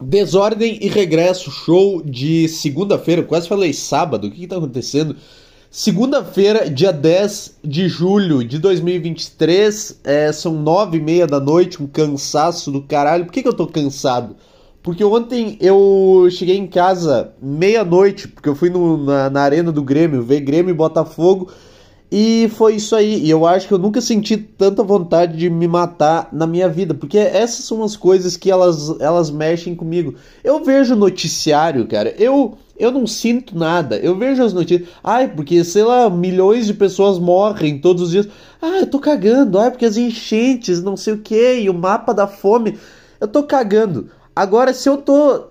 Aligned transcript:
Desordem 0.00 0.78
e 0.82 0.88
Regresso, 0.88 1.50
show 1.50 2.02
de 2.02 2.48
segunda-feira, 2.48 3.22
quase 3.22 3.48
falei 3.48 3.72
sábado, 3.72 4.26
o 4.26 4.30
que, 4.30 4.40
que 4.40 4.46
tá 4.46 4.56
acontecendo? 4.56 5.16
Segunda-feira, 5.70 6.70
dia 6.70 6.92
10 6.92 7.58
de 7.64 7.88
julho 7.88 8.44
de 8.44 8.58
2023, 8.58 10.00
é, 10.04 10.32
são 10.32 10.52
nove 10.52 10.98
e 10.98 11.00
meia 11.00 11.26
da 11.26 11.40
noite, 11.40 11.82
um 11.82 11.86
cansaço 11.86 12.70
do 12.70 12.82
caralho. 12.82 13.24
Por 13.24 13.32
que, 13.32 13.42
que 13.42 13.48
eu 13.48 13.54
tô 13.54 13.66
cansado? 13.66 14.36
Porque 14.82 15.02
ontem 15.02 15.56
eu 15.60 16.28
cheguei 16.30 16.56
em 16.56 16.66
casa 16.66 17.32
meia-noite, 17.42 18.28
porque 18.28 18.48
eu 18.48 18.54
fui 18.54 18.70
no, 18.70 18.96
na, 19.02 19.28
na 19.30 19.40
arena 19.40 19.72
do 19.72 19.82
Grêmio, 19.82 20.22
ver 20.22 20.40
Grêmio 20.40 20.70
e 20.70 20.76
Botafogo, 20.76 21.50
e 22.10 22.48
foi 22.54 22.76
isso 22.76 22.94
aí. 22.94 23.24
E 23.24 23.30
eu 23.30 23.46
acho 23.46 23.66
que 23.66 23.74
eu 23.74 23.78
nunca 23.78 24.00
senti 24.00 24.36
tanta 24.36 24.82
vontade 24.82 25.36
de 25.36 25.50
me 25.50 25.66
matar 25.66 26.28
na 26.32 26.46
minha 26.46 26.68
vida, 26.68 26.94
porque 26.94 27.18
essas 27.18 27.64
são 27.64 27.82
as 27.82 27.96
coisas 27.96 28.36
que 28.36 28.50
elas, 28.50 28.98
elas 29.00 29.30
mexem 29.30 29.74
comigo. 29.74 30.14
Eu 30.44 30.64
vejo 30.64 30.94
noticiário, 30.94 31.86
cara, 31.86 32.14
eu 32.18 32.56
eu 32.78 32.90
não 32.90 33.06
sinto 33.06 33.56
nada. 33.58 33.96
Eu 33.96 34.16
vejo 34.16 34.42
as 34.42 34.52
notícias. 34.52 34.88
Ai, 35.02 35.28
porque, 35.28 35.64
sei 35.64 35.82
lá, 35.82 36.10
milhões 36.10 36.66
de 36.66 36.74
pessoas 36.74 37.18
morrem 37.18 37.78
todos 37.78 38.02
os 38.02 38.10
dias. 38.10 38.28
Ah, 38.60 38.80
eu 38.80 38.86
tô 38.86 38.98
cagando. 38.98 39.58
Ai, 39.58 39.70
porque 39.70 39.86
as 39.86 39.96
enchentes, 39.96 40.82
não 40.82 40.96
sei 40.96 41.14
o 41.14 41.18
que, 41.18 41.60
e 41.60 41.70
o 41.70 41.74
mapa 41.74 42.12
da 42.12 42.26
fome. 42.26 42.78
Eu 43.18 43.28
tô 43.28 43.42
cagando. 43.42 44.10
Agora, 44.34 44.74
se 44.74 44.88
eu 44.88 44.98
tô 44.98 45.46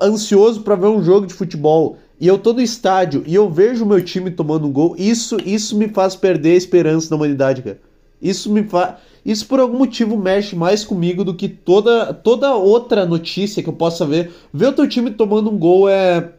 ansioso 0.00 0.62
para 0.62 0.76
ver 0.76 0.86
um 0.86 1.02
jogo 1.02 1.26
de 1.26 1.34
futebol 1.34 1.98
e 2.20 2.26
eu 2.26 2.38
tô 2.38 2.52
no 2.52 2.60
estádio 2.60 3.24
e 3.26 3.34
eu 3.34 3.50
vejo 3.50 3.84
o 3.84 3.88
meu 3.88 4.02
time 4.02 4.30
tomando 4.30 4.66
um 4.66 4.72
gol, 4.72 4.94
isso, 4.98 5.36
isso 5.44 5.76
me 5.76 5.88
faz 5.88 6.14
perder 6.14 6.52
a 6.52 6.56
esperança 6.56 7.10
na 7.10 7.16
humanidade, 7.16 7.62
cara. 7.62 7.80
Isso 8.22 8.50
me 8.50 8.62
faz. 8.64 8.94
Isso 9.24 9.46
por 9.46 9.58
algum 9.58 9.78
motivo 9.78 10.16
mexe 10.16 10.54
mais 10.54 10.84
comigo 10.84 11.24
do 11.24 11.34
que 11.34 11.48
toda, 11.48 12.12
toda 12.12 12.54
outra 12.54 13.04
notícia 13.06 13.62
que 13.62 13.68
eu 13.68 13.72
possa 13.74 14.06
ver. 14.06 14.30
Ver 14.52 14.68
o 14.68 14.72
teu 14.72 14.88
time 14.88 15.10
tomando 15.10 15.50
um 15.50 15.58
gol 15.58 15.88
é. 15.88 16.32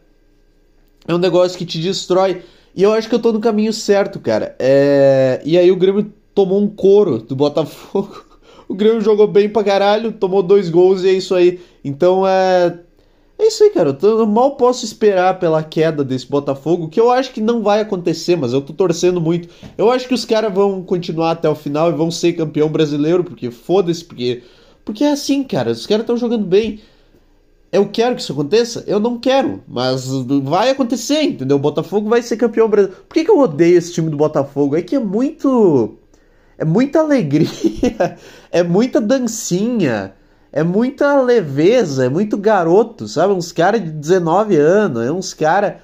É 1.06 1.14
um 1.14 1.18
negócio 1.18 1.56
que 1.56 1.66
te 1.66 1.80
destrói. 1.80 2.42
E 2.74 2.82
eu 2.82 2.92
acho 2.92 3.08
que 3.08 3.14
eu 3.14 3.18
tô 3.18 3.32
no 3.32 3.40
caminho 3.40 3.72
certo, 3.72 4.18
cara. 4.18 4.54
É... 4.58 5.40
E 5.44 5.56
aí 5.56 5.70
o 5.70 5.76
Grêmio 5.76 6.12
tomou 6.34 6.60
um 6.60 6.68
couro 6.68 7.18
do 7.18 7.36
Botafogo. 7.36 8.24
O 8.68 8.74
Grêmio 8.74 9.00
jogou 9.00 9.28
bem 9.28 9.48
pra 9.48 9.62
caralho, 9.62 10.10
tomou 10.10 10.42
dois 10.42 10.68
gols 10.68 11.04
e 11.04 11.08
é 11.08 11.12
isso 11.12 11.36
aí. 11.36 11.60
Então 11.84 12.26
é. 12.26 12.76
É 13.38 13.48
isso 13.48 13.62
aí, 13.64 13.70
cara. 13.70 13.96
Eu 14.02 14.26
mal 14.26 14.56
posso 14.56 14.84
esperar 14.84 15.38
pela 15.38 15.62
queda 15.62 16.02
desse 16.02 16.26
Botafogo, 16.26 16.88
que 16.88 16.98
eu 16.98 17.10
acho 17.10 17.32
que 17.32 17.40
não 17.40 17.62
vai 17.62 17.80
acontecer, 17.80 18.34
mas 18.34 18.52
eu 18.52 18.62
tô 18.62 18.72
torcendo 18.72 19.20
muito. 19.20 19.48
Eu 19.76 19.90
acho 19.90 20.08
que 20.08 20.14
os 20.14 20.24
caras 20.24 20.52
vão 20.52 20.82
continuar 20.82 21.32
até 21.32 21.48
o 21.48 21.54
final 21.54 21.90
e 21.90 21.94
vão 21.94 22.10
ser 22.10 22.32
campeão 22.32 22.68
brasileiro, 22.68 23.22
porque 23.22 23.50
foda-se, 23.50 24.04
porque. 24.04 24.42
Porque 24.84 25.04
é 25.04 25.12
assim, 25.12 25.42
cara. 25.44 25.70
Os 25.72 25.86
caras 25.86 26.04
estão 26.04 26.16
jogando 26.16 26.46
bem. 26.46 26.80
Eu 27.70 27.88
quero 27.88 28.14
que 28.14 28.22
isso 28.22 28.32
aconteça? 28.32 28.84
Eu 28.86 28.98
não 28.98 29.18
quero, 29.18 29.62
mas 29.68 30.06
vai 30.44 30.70
acontecer, 30.70 31.22
entendeu? 31.22 31.56
O 31.56 31.60
Botafogo 31.60 32.08
vai 32.08 32.22
ser 32.22 32.36
campeão 32.36 32.68
brasileiro. 32.68 33.04
Por 33.06 33.14
que, 33.14 33.24
que 33.24 33.30
eu 33.30 33.38
odeio 33.38 33.76
esse 33.76 33.92
time 33.92 34.08
do 34.08 34.16
Botafogo? 34.16 34.76
É 34.76 34.82
que 34.82 34.96
é 34.96 35.00
muito. 35.00 35.98
É 36.56 36.64
muita 36.64 37.00
alegria, 37.00 38.16
é 38.50 38.62
muita 38.62 38.98
dancinha 38.98 40.14
é 40.56 40.62
muita 40.64 41.20
leveza, 41.20 42.06
é 42.06 42.08
muito 42.08 42.38
garoto, 42.38 43.06
sabe? 43.06 43.34
Uns 43.34 43.52
caras 43.52 43.84
de 43.84 43.90
19 43.90 44.56
anos, 44.56 45.04
é 45.04 45.12
uns 45.12 45.34
caras 45.34 45.74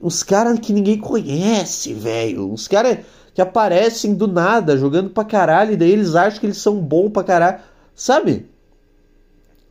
uns 0.00 0.22
cara 0.22 0.56
que 0.56 0.72
ninguém 0.72 1.00
conhece, 1.00 1.92
velho. 1.92 2.48
Uns 2.48 2.68
caras 2.68 2.98
que 3.34 3.42
aparecem 3.42 4.14
do 4.14 4.28
nada, 4.28 4.78
jogando 4.78 5.10
pra 5.10 5.24
caralho, 5.24 5.72
e 5.72 5.76
daí 5.76 5.90
eles 5.90 6.14
acham 6.14 6.38
que 6.38 6.46
eles 6.46 6.58
são 6.58 6.80
bons 6.80 7.10
pra 7.10 7.24
caralho, 7.24 7.58
sabe? 7.92 8.48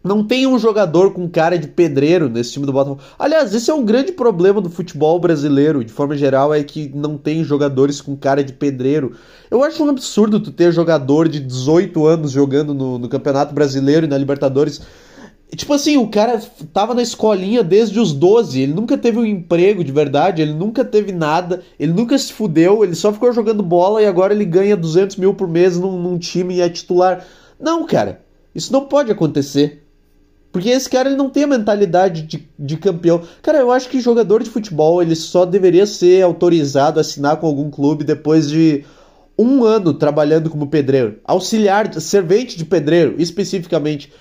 Não 0.02 0.24
tem 0.24 0.48
um 0.48 0.58
jogador 0.58 1.12
com 1.12 1.28
cara 1.28 1.58
de 1.58 1.68
pedreiro 1.68 2.30
nesse 2.30 2.54
time 2.54 2.66
do 2.66 2.72
Botafogo. 2.72 3.02
Aliás, 3.18 3.54
esse 3.54 3.70
é 3.70 3.74
um 3.74 3.84
grande 3.84 4.14
problema 4.14 4.62
do 4.62 4.70
futebol 4.70 5.20
brasileiro, 5.20 5.84
de 5.84 5.92
forma 5.92 6.16
geral, 6.16 6.54
é 6.54 6.64
que 6.64 6.90
não 6.96 7.18
tem 7.18 7.44
jogadores 7.44 8.00
com 8.00 8.16
cara 8.16 8.42
de 8.42 8.54
pedreiro. 8.54 9.14
Eu 9.52 9.62
acho 9.62 9.84
um 9.84 9.90
absurdo 9.90 10.40
tu 10.40 10.52
ter 10.52 10.72
jogador 10.72 11.28
de 11.28 11.40
18 11.42 12.06
anos 12.06 12.32
jogando 12.32 12.74
no, 12.74 12.98
no 12.98 13.10
Campeonato 13.10 13.54
Brasileiro 13.54 14.06
e 14.06 14.10
na 14.10 14.18
Libertadores. 14.18 14.82
Tipo 15.54 15.74
assim, 15.74 15.98
o 15.98 16.08
cara 16.08 16.40
tava 16.72 16.94
na 16.94 17.02
escolinha 17.02 17.64
desde 17.64 18.00
os 18.00 18.14
12, 18.14 18.62
ele 18.62 18.74
nunca 18.74 18.98
teve 18.98 19.18
um 19.18 19.26
emprego 19.26 19.84
de 19.84 19.92
verdade, 19.92 20.44
ele 20.44 20.54
nunca 20.54 20.86
teve 20.86 21.12
nada, 21.12 21.62
ele 21.80 21.92
nunca 21.92 22.18
se 22.18 22.32
fudeu, 22.32 22.84
ele 22.84 22.94
só 22.94 23.12
ficou 23.12 23.34
jogando 23.34 23.64
bola 23.64 24.02
e 24.02 24.06
agora 24.06 24.32
ele 24.32 24.46
ganha 24.46 24.78
200 24.78 25.16
mil 25.16 25.34
por 25.34 25.48
mês 25.48 25.78
num, 25.78 26.00
num 26.00 26.20
time 26.20 26.56
e 26.56 26.62
é 26.62 26.70
titular. 26.70 27.26
Não, 27.60 27.86
cara, 27.86 28.22
isso 28.54 28.72
não 28.72 28.86
pode 28.86 29.12
acontecer. 29.12 29.84
Porque 30.52 30.70
esse 30.70 30.90
cara 30.90 31.10
ele 31.10 31.18
não 31.18 31.30
tem 31.30 31.44
a 31.44 31.48
mentalidade 31.48 32.24
de, 32.24 32.50
de 32.58 32.78
campeão. 32.78 33.22
Cara, 33.42 33.60
eu 33.60 33.72
acho 33.72 33.88
que 33.88 34.02
jogador 34.02 34.42
de 34.42 34.50
futebol 34.50 35.02
ele 35.02 35.16
só 35.16 35.46
deveria 35.46 35.86
ser 35.86 36.24
autorizado 36.24 37.00
a 37.00 37.02
assinar 37.02 37.38
com 37.38 37.46
algum 37.46 37.70
clube 37.70 38.04
depois 38.04 38.50
de 38.50 38.84
um 39.38 39.64
ano 39.64 39.94
trabalhando 39.94 40.50
como 40.50 40.68
pedreiro. 40.68 41.20
Auxiliar, 41.24 41.94
servente 42.02 42.58
de 42.58 42.66
pedreiro, 42.66 43.16
especificamente. 43.20 44.12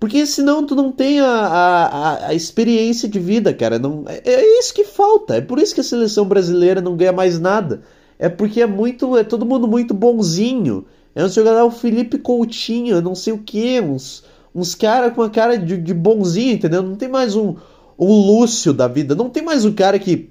Porque 0.00 0.26
senão 0.26 0.66
tu 0.66 0.74
não 0.74 0.90
tem 0.90 1.20
a, 1.20 1.26
a, 1.26 2.26
a 2.28 2.34
experiência 2.34 3.08
de 3.08 3.18
vida, 3.18 3.52
cara. 3.52 3.78
Não, 3.78 4.04
é, 4.06 4.22
é, 4.24 4.58
isso 4.58 4.74
que 4.74 4.84
falta. 4.84 5.36
É 5.36 5.40
por 5.40 5.58
isso 5.58 5.74
que 5.74 5.80
a 5.80 5.84
seleção 5.84 6.24
brasileira 6.24 6.80
não 6.80 6.96
ganha 6.96 7.12
mais 7.12 7.38
nada. 7.38 7.82
É 8.18 8.28
porque 8.28 8.62
é 8.62 8.66
muito. 8.66 9.16
É 9.16 9.22
todo 9.22 9.46
mundo 9.46 9.68
muito 9.68 9.92
bonzinho. 9.92 10.86
É 11.14 11.24
um 11.24 11.28
jogador 11.28 11.64
o 11.64 11.70
Felipe 11.70 12.18
Coutinho, 12.18 13.00
não 13.00 13.14
sei 13.14 13.32
o 13.32 13.38
que, 13.38 13.80
uns 13.80 14.24
uns 14.54 14.74
caras 14.74 15.12
com 15.12 15.22
a 15.22 15.30
cara 15.30 15.58
de, 15.58 15.76
de, 15.76 15.92
bonzinho, 15.92 16.52
entendeu? 16.52 16.82
Não 16.82 16.94
tem 16.94 17.08
mais 17.08 17.34
um, 17.34 17.56
um 17.98 18.12
Lúcio 18.12 18.72
da 18.72 18.86
vida, 18.86 19.14
não 19.14 19.28
tem 19.28 19.42
mais 19.42 19.64
um 19.64 19.72
cara 19.72 19.98
que, 19.98 20.30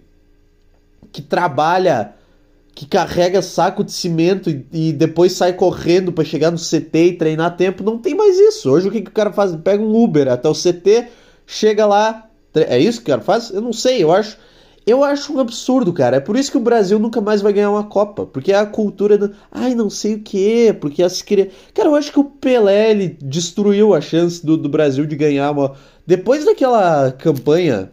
que 1.12 1.22
trabalha, 1.22 2.14
que 2.74 2.86
carrega 2.86 3.42
saco 3.42 3.84
de 3.84 3.92
cimento 3.92 4.50
e, 4.50 4.66
e 4.72 4.94
depois 4.94 5.34
sai 5.34 5.54
correndo 5.54 6.12
para 6.12 6.24
chegar 6.24 6.52
no 6.52 6.58
CT 6.58 6.94
e 6.94 7.18
treinar 7.18 7.58
tempo. 7.58 7.84
Não 7.84 7.98
tem 7.98 8.16
mais 8.16 8.40
isso. 8.40 8.72
Hoje 8.72 8.88
o 8.88 8.92
que, 8.92 9.02
que 9.02 9.10
o 9.10 9.14
cara 9.14 9.34
faz? 9.34 9.56
Pega 9.58 9.84
um 9.84 9.96
Uber 10.02 10.30
até 10.30 10.48
o 10.48 10.54
CT, 10.54 11.08
chega 11.46 11.86
lá. 11.86 12.30
É 12.56 12.80
isso 12.80 13.00
que 13.00 13.12
o 13.12 13.14
cara 13.14 13.22
faz? 13.22 13.50
Eu 13.50 13.62
não 13.62 13.74
sei, 13.74 14.02
eu 14.02 14.12
acho. 14.12 14.38
Eu 14.86 15.04
acho 15.04 15.34
um 15.34 15.40
absurdo, 15.40 15.94
cara. 15.94 16.18
É 16.18 16.20
por 16.20 16.36
isso 16.36 16.52
que 16.52 16.58
o 16.58 16.62
Brasil 16.62 17.00
nunca 17.00 17.22
mais 17.22 17.42
vai 17.42 17.54
ganhar 17.54 17.72
uma 17.72 17.86
Copa. 17.86 18.26
Porque 18.26 18.52
a 18.52 18.66
cultura 18.66 19.18
do. 19.18 19.32
Ai, 19.52 19.74
não 19.74 19.90
sei 19.90 20.16
o 20.16 20.20
que. 20.20 20.74
Porque 20.74 21.02
as 21.02 21.22
crianças. 21.22 21.54
Cara, 21.74 21.90
eu 21.90 21.96
acho 21.96 22.12
que 22.12 22.20
o 22.20 22.26
Pelé 22.26 22.92
ele 22.92 23.18
destruiu 23.22 23.94
a 23.94 24.02
chance 24.02 24.46
do, 24.46 24.58
do 24.58 24.68
Brasil 24.68 25.06
de 25.06 25.16
ganhar 25.16 25.52
uma. 25.52 25.74
Depois 26.06 26.44
daquela 26.44 27.12
campanha 27.12 27.92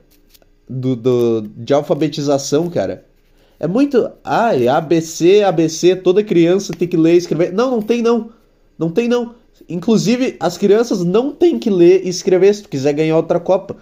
do, 0.69 0.97
do, 0.97 1.43
de 1.57 1.73
alfabetização, 1.73 2.69
cara. 2.69 3.05
É 3.61 3.69
muito. 3.69 4.11
Ai, 4.25 4.67
ABC, 4.67 5.43
ABC, 5.45 5.95
toda 5.97 6.25
criança 6.25 6.73
tem 6.73 6.89
que 6.89 6.97
ler 6.97 7.15
e 7.15 7.19
escrever. 7.19 7.53
Não, 7.53 7.71
não 7.71 7.83
tem 7.83 8.03
não. 8.03 8.31
Não 8.77 8.91
tem 8.91 9.07
não. 9.07 9.35
Inclusive, 9.69 10.37
as 10.41 10.57
crianças 10.57 11.05
não 11.05 11.31
têm 11.33 11.59
que 11.59 11.71
ler 11.71 12.05
e 12.05 12.09
escrever 12.09 12.55
se 12.55 12.63
tu 12.63 12.69
quiser 12.69 12.95
ganhar 12.95 13.17
outra 13.17 13.39
Copa. 13.39 13.77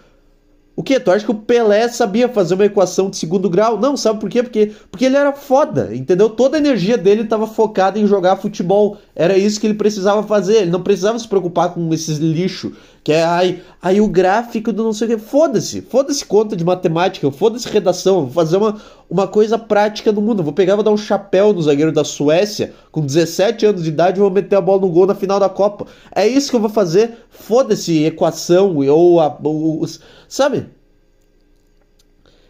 O 0.78 0.82
que? 0.84 1.00
Tu 1.00 1.10
acha 1.10 1.24
que 1.24 1.30
o 1.32 1.34
Pelé 1.34 1.88
sabia 1.88 2.28
fazer 2.28 2.54
uma 2.54 2.64
equação 2.64 3.10
de 3.10 3.16
segundo 3.16 3.50
grau? 3.50 3.80
Não, 3.80 3.96
sabe 3.96 4.20
por 4.20 4.30
quê? 4.30 4.44
Porque, 4.44 4.70
porque 4.88 5.06
ele 5.06 5.16
era 5.16 5.32
foda, 5.32 5.92
entendeu? 5.92 6.30
Toda 6.30 6.56
a 6.56 6.60
energia 6.60 6.96
dele 6.96 7.22
estava 7.22 7.48
focada 7.48 7.98
em 7.98 8.06
jogar 8.06 8.36
futebol. 8.36 8.96
Era 9.12 9.36
isso 9.36 9.58
que 9.60 9.66
ele 9.66 9.74
precisava 9.74 10.22
fazer. 10.22 10.58
Ele 10.58 10.70
não 10.70 10.80
precisava 10.80 11.18
se 11.18 11.26
preocupar 11.26 11.74
com 11.74 11.92
esses 11.92 12.18
lixo. 12.18 12.76
Que 13.08 13.14
é 13.14 13.24
aí, 13.24 13.62
aí 13.80 14.02
o 14.02 14.06
gráfico 14.06 14.70
do 14.70 14.84
não 14.84 14.92
sei 14.92 15.08
o 15.08 15.10
que. 15.12 15.16
Foda-se. 15.16 15.80
Foda-se 15.80 16.22
conta 16.22 16.54
de 16.54 16.62
matemática. 16.62 17.30
Foda-se 17.30 17.66
redação. 17.66 18.26
Vou 18.26 18.30
fazer 18.30 18.58
uma, 18.58 18.78
uma 19.08 19.26
coisa 19.26 19.58
prática 19.58 20.12
no 20.12 20.20
mundo. 20.20 20.42
Vou 20.42 20.52
pegar, 20.52 20.74
vou 20.74 20.84
dar 20.84 20.90
um 20.90 20.96
chapéu 20.98 21.54
no 21.54 21.62
zagueiro 21.62 21.90
da 21.90 22.04
Suécia 22.04 22.74
com 22.92 23.00
17 23.00 23.64
anos 23.64 23.82
de 23.84 23.88
idade 23.88 24.18
e 24.18 24.20
vou 24.20 24.30
meter 24.30 24.56
a 24.56 24.60
bola 24.60 24.82
no 24.82 24.90
gol 24.90 25.06
na 25.06 25.14
final 25.14 25.40
da 25.40 25.48
Copa. 25.48 25.86
É 26.14 26.28
isso 26.28 26.50
que 26.50 26.56
eu 26.56 26.60
vou 26.60 26.68
fazer. 26.68 27.16
Foda-se 27.30 28.04
equação 28.04 28.76
ou, 28.76 29.20
a, 29.22 29.38
ou 29.42 29.86
sabe? 30.28 30.66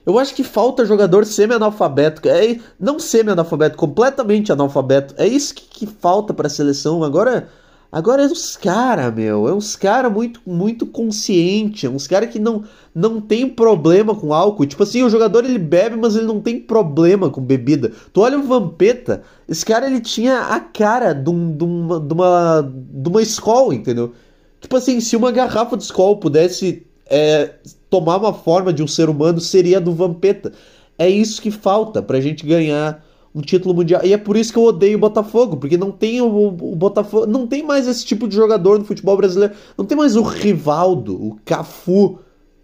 Eu 0.04 0.18
acho 0.18 0.34
que 0.34 0.42
falta 0.42 0.84
jogador 0.84 1.24
semi-analfabeto. 1.24 2.28
É, 2.28 2.58
não 2.80 2.98
semi-analfabeto, 2.98 3.76
completamente 3.76 4.50
analfabeto. 4.50 5.14
É 5.18 5.24
isso 5.24 5.54
que, 5.54 5.62
que 5.62 5.86
falta 5.86 6.34
para 6.34 6.48
a 6.48 6.50
seleção. 6.50 7.04
Agora, 7.04 7.48
agora 7.90 8.22
é 8.22 8.26
uns 8.26 8.56
cara, 8.56 9.10
meu. 9.10 9.48
É 9.48 9.52
uns 9.52 9.76
cara 9.76 10.08
muito, 10.10 10.40
muito 10.46 10.86
consciente. 10.86 11.86
É 11.86 11.90
uns 11.90 12.06
cara 12.06 12.26
que 12.26 12.38
não, 12.38 12.64
não 12.94 13.20
tem 13.20 13.48
problema 13.48 14.14
com 14.14 14.32
álcool. 14.32 14.66
Tipo 14.66 14.82
assim, 14.82 15.02
o 15.02 15.10
jogador 15.10 15.44
ele 15.44 15.58
bebe, 15.58 15.96
mas 15.96 16.16
ele 16.16 16.26
não 16.26 16.40
tem 16.40 16.60
problema 16.60 17.30
com 17.30 17.40
bebida. 17.40 17.92
Tu 18.12 18.20
olha 18.20 18.38
o 18.38 18.42
Vampeta, 18.42 19.22
esse 19.48 19.64
cara 19.64 19.86
ele 19.86 20.00
tinha 20.00 20.40
a 20.40 20.60
cara 20.60 21.12
de, 21.12 21.30
um, 21.30 21.56
de, 21.56 21.64
uma, 21.64 22.00
de, 22.00 22.14
uma, 22.14 22.72
de 22.72 23.08
uma 23.08 23.22
escola, 23.22 23.74
entendeu? 23.74 24.12
Tipo 24.60 24.76
assim, 24.76 25.00
se 25.00 25.16
uma 25.16 25.30
garrafa 25.30 25.76
de 25.76 25.84
escola 25.84 26.16
pudesse 26.16 26.86
é, 27.08 27.54
tomar 27.88 28.18
uma 28.18 28.32
forma 28.32 28.72
de 28.72 28.82
um 28.82 28.86
ser 28.86 29.08
humano 29.08 29.40
seria 29.40 29.80
do 29.80 29.92
Vampeta. 29.92 30.52
É 30.98 31.08
isso 31.08 31.40
que 31.40 31.50
falta 31.50 32.02
pra 32.02 32.20
gente 32.20 32.44
ganhar 32.44 33.04
um 33.38 33.42
título 33.42 33.74
mundial. 33.74 34.00
E 34.04 34.12
é 34.12 34.18
por 34.18 34.36
isso 34.36 34.52
que 34.52 34.58
eu 34.58 34.64
odeio 34.64 34.96
o 34.96 35.00
Botafogo, 35.00 35.56
porque 35.56 35.76
não 35.76 35.90
tem 35.90 36.20
o, 36.20 36.26
o, 36.26 36.74
Botafogo, 36.74 37.26
não 37.26 37.46
tem 37.46 37.62
mais 37.62 37.86
esse 37.86 38.04
tipo 38.04 38.26
de 38.26 38.34
jogador 38.34 38.78
no 38.78 38.84
futebol 38.84 39.16
brasileiro. 39.16 39.54
Não 39.76 39.84
tem 39.84 39.96
mais 39.96 40.16
o 40.16 40.22
Rivaldo, 40.22 41.14
o 41.14 41.38
Cafu. 41.44 42.18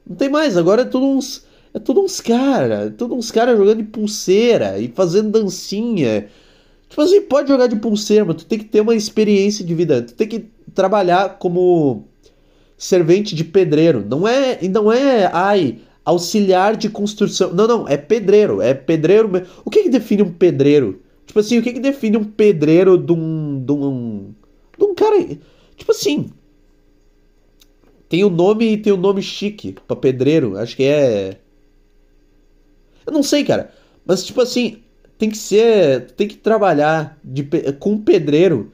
Não 0.09 0.17
tem 0.17 0.29
mais, 0.29 0.57
agora 0.57 0.83
é 0.83 0.85
tudo 0.85 1.07
uns 1.07 1.45
é 1.73 1.79
tudo 1.81 2.03
uns 2.03 2.21
cara, 2.21 2.87
é 2.87 2.91
tudo 2.91 3.17
uns 3.17 3.33
cara 3.33 3.57
jogando 3.57 3.79
de 3.79 3.85
pulseira 3.85 4.79
e 4.79 4.89
fazendo 4.89 5.31
dancinha. 5.31 6.29
Tipo 6.89 7.03
assim, 7.03 7.21
pode 7.23 7.49
jogar 7.49 7.67
de 7.67 7.77
pulseira, 7.77 8.25
mas 8.25 8.37
tu 8.37 8.47
tem 8.47 8.59
que 8.59 8.67
ter 8.67 8.81
uma 8.81 8.95
experiência 8.95 9.65
de 9.65 9.75
vida. 9.75 10.03
Tu 10.03 10.15
tem 10.15 10.29
que 10.29 10.47
trabalhar 10.73 11.39
como 11.39 12.05
servente 12.79 13.35
de 13.35 13.43
pedreiro. 13.43 14.05
Não 14.09 14.27
é, 14.29 14.61
não 14.69 14.93
é, 14.93 15.29
ai, 15.33 15.79
auxiliar 16.05 16.77
de 16.77 16.89
construção. 16.89 17.53
Não, 17.53 17.67
não, 17.67 17.89
é 17.89 17.97
pedreiro. 17.97 18.61
É 18.61 18.75
pedreiro. 18.75 19.31
O 19.65 19.71
que, 19.71 19.85
que 19.85 19.89
define 19.89 20.23
um 20.23 20.33
pedreiro? 20.33 21.01
Tipo 21.27 21.41
assim, 21.41 21.59
o 21.59 21.63
que, 21.63 21.73
que 21.73 21.81
define 21.81 22.17
um 22.17 22.25
pedreiro 22.25 22.99
de 22.99 23.13
um. 23.13 23.65
de 23.65 23.73
um. 23.73 24.35
de 24.79 24.85
um 24.85 24.95
cara. 24.95 25.39
Tipo 25.77 25.93
assim. 25.93 26.31
Tem 28.09 28.23
o 28.23 28.29
um 28.29 28.31
nome 28.31 28.73
e 28.73 28.77
tem 28.77 28.93
o 28.93 28.97
um 28.97 29.01
nome 29.01 29.23
chique 29.23 29.75
pra 29.87 29.97
pedreiro. 29.97 30.57
Acho 30.59 30.77
que 30.77 30.85
é. 30.85 31.39
Eu 33.07 33.13
não 33.13 33.23
sei, 33.23 33.45
cara. 33.45 33.73
Mas, 34.07 34.25
tipo 34.25 34.41
assim, 34.41 34.83
tem 35.19 35.31
que 35.31 35.39
ser. 35.39 36.11
Tem 36.13 36.29
que 36.29 36.37
trabalhar 36.37 37.19
de, 37.25 37.45
com 37.79 37.93
um 37.93 38.03
pedreiro. 38.03 38.73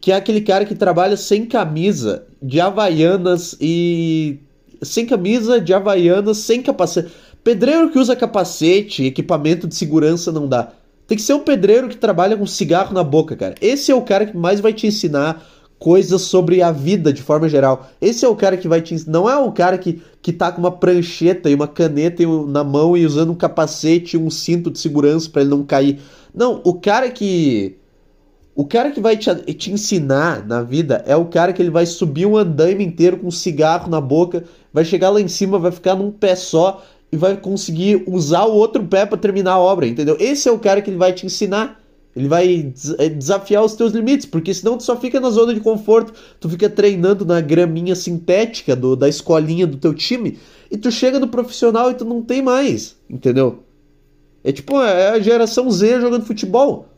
Que 0.00 0.12
é 0.12 0.16
aquele 0.16 0.40
cara 0.40 0.64
que 0.64 0.74
trabalha 0.74 1.14
sem 1.14 1.44
camisa, 1.44 2.26
de 2.40 2.58
havaianas 2.58 3.54
e 3.60 4.38
sem 4.82 5.06
camisa, 5.06 5.60
de 5.60 5.72
havaianas, 5.72 6.38
sem 6.38 6.62
capacete. 6.62 7.10
Pedreiro 7.42 7.90
que 7.90 7.98
usa 7.98 8.14
capacete, 8.14 9.04
equipamento 9.04 9.66
de 9.66 9.74
segurança 9.74 10.30
não 10.30 10.46
dá. 10.46 10.72
Tem 11.06 11.16
que 11.16 11.24
ser 11.24 11.34
um 11.34 11.40
pedreiro 11.40 11.88
que 11.88 11.96
trabalha 11.96 12.36
com 12.36 12.46
cigarro 12.46 12.94
na 12.94 13.02
boca, 13.02 13.34
cara. 13.34 13.54
Esse 13.60 13.90
é 13.90 13.94
o 13.94 14.02
cara 14.02 14.26
que 14.26 14.36
mais 14.36 14.60
vai 14.60 14.72
te 14.72 14.86
ensinar 14.86 15.44
coisas 15.78 16.22
sobre 16.22 16.62
a 16.62 16.70
vida 16.70 17.12
de 17.12 17.22
forma 17.22 17.48
geral. 17.48 17.88
Esse 18.00 18.24
é 18.24 18.28
o 18.28 18.36
cara 18.36 18.56
que 18.56 18.68
vai 18.68 18.82
te 18.82 18.94
ensinar. 18.94 19.12
Não 19.12 19.28
é 19.28 19.36
o 19.36 19.50
cara 19.50 19.78
que, 19.78 20.00
que 20.20 20.32
tá 20.32 20.52
com 20.52 20.60
uma 20.60 20.70
prancheta 20.70 21.48
e 21.50 21.54
uma 21.54 21.66
caneta 21.66 22.22
na 22.46 22.62
mão 22.62 22.96
e 22.96 23.06
usando 23.06 23.32
um 23.32 23.34
capacete 23.34 24.16
e 24.16 24.20
um 24.20 24.30
cinto 24.30 24.70
de 24.70 24.78
segurança 24.78 25.28
para 25.28 25.40
ele 25.40 25.50
não 25.50 25.64
cair. 25.64 25.98
Não, 26.34 26.60
o 26.64 26.74
cara 26.74 27.10
que 27.10 27.79
o 28.54 28.64
cara 28.64 28.90
que 28.90 29.00
vai 29.00 29.16
te, 29.16 29.34
te, 29.54 29.70
ensinar 29.72 30.46
na 30.46 30.62
vida 30.62 31.02
é 31.06 31.14
o 31.16 31.26
cara 31.26 31.52
que 31.52 31.62
ele 31.62 31.70
vai 31.70 31.86
subir 31.86 32.26
um 32.26 32.36
andaime 32.36 32.84
inteiro 32.84 33.18
com 33.18 33.28
um 33.28 33.30
cigarro 33.30 33.88
na 33.88 34.00
boca, 34.00 34.44
vai 34.72 34.84
chegar 34.84 35.10
lá 35.10 35.20
em 35.20 35.28
cima, 35.28 35.58
vai 35.58 35.72
ficar 35.72 35.94
num 35.94 36.10
pé 36.10 36.34
só 36.34 36.84
e 37.12 37.16
vai 37.16 37.36
conseguir 37.36 38.04
usar 38.06 38.44
o 38.44 38.54
outro 38.54 38.84
pé 38.84 39.06
para 39.06 39.18
terminar 39.18 39.52
a 39.52 39.58
obra, 39.58 39.86
entendeu? 39.86 40.16
Esse 40.18 40.48
é 40.48 40.52
o 40.52 40.58
cara 40.58 40.82
que 40.82 40.90
ele 40.90 40.96
vai 40.96 41.12
te 41.12 41.26
ensinar. 41.26 41.80
Ele 42.14 42.26
vai 42.26 42.72
é, 42.98 43.08
desafiar 43.08 43.64
os 43.64 43.74
teus 43.74 43.92
limites, 43.92 44.26
porque 44.26 44.52
senão 44.52 44.76
tu 44.76 44.82
só 44.82 44.96
fica 44.96 45.20
na 45.20 45.30
zona 45.30 45.54
de 45.54 45.60
conforto, 45.60 46.12
tu 46.40 46.48
fica 46.48 46.68
treinando 46.68 47.24
na 47.24 47.40
graminha 47.40 47.94
sintética 47.94 48.74
do, 48.74 48.96
da 48.96 49.08
escolinha 49.08 49.64
do 49.64 49.76
teu 49.76 49.94
time, 49.94 50.36
e 50.68 50.76
tu 50.76 50.90
chega 50.90 51.20
no 51.20 51.28
profissional 51.28 51.88
e 51.88 51.94
tu 51.94 52.04
não 52.04 52.20
tem 52.20 52.42
mais, 52.42 52.96
entendeu? 53.08 53.62
É 54.42 54.50
tipo, 54.50 54.80
é 54.80 55.10
a 55.10 55.20
geração 55.20 55.70
Z 55.70 56.00
jogando 56.00 56.24
futebol. 56.24 56.89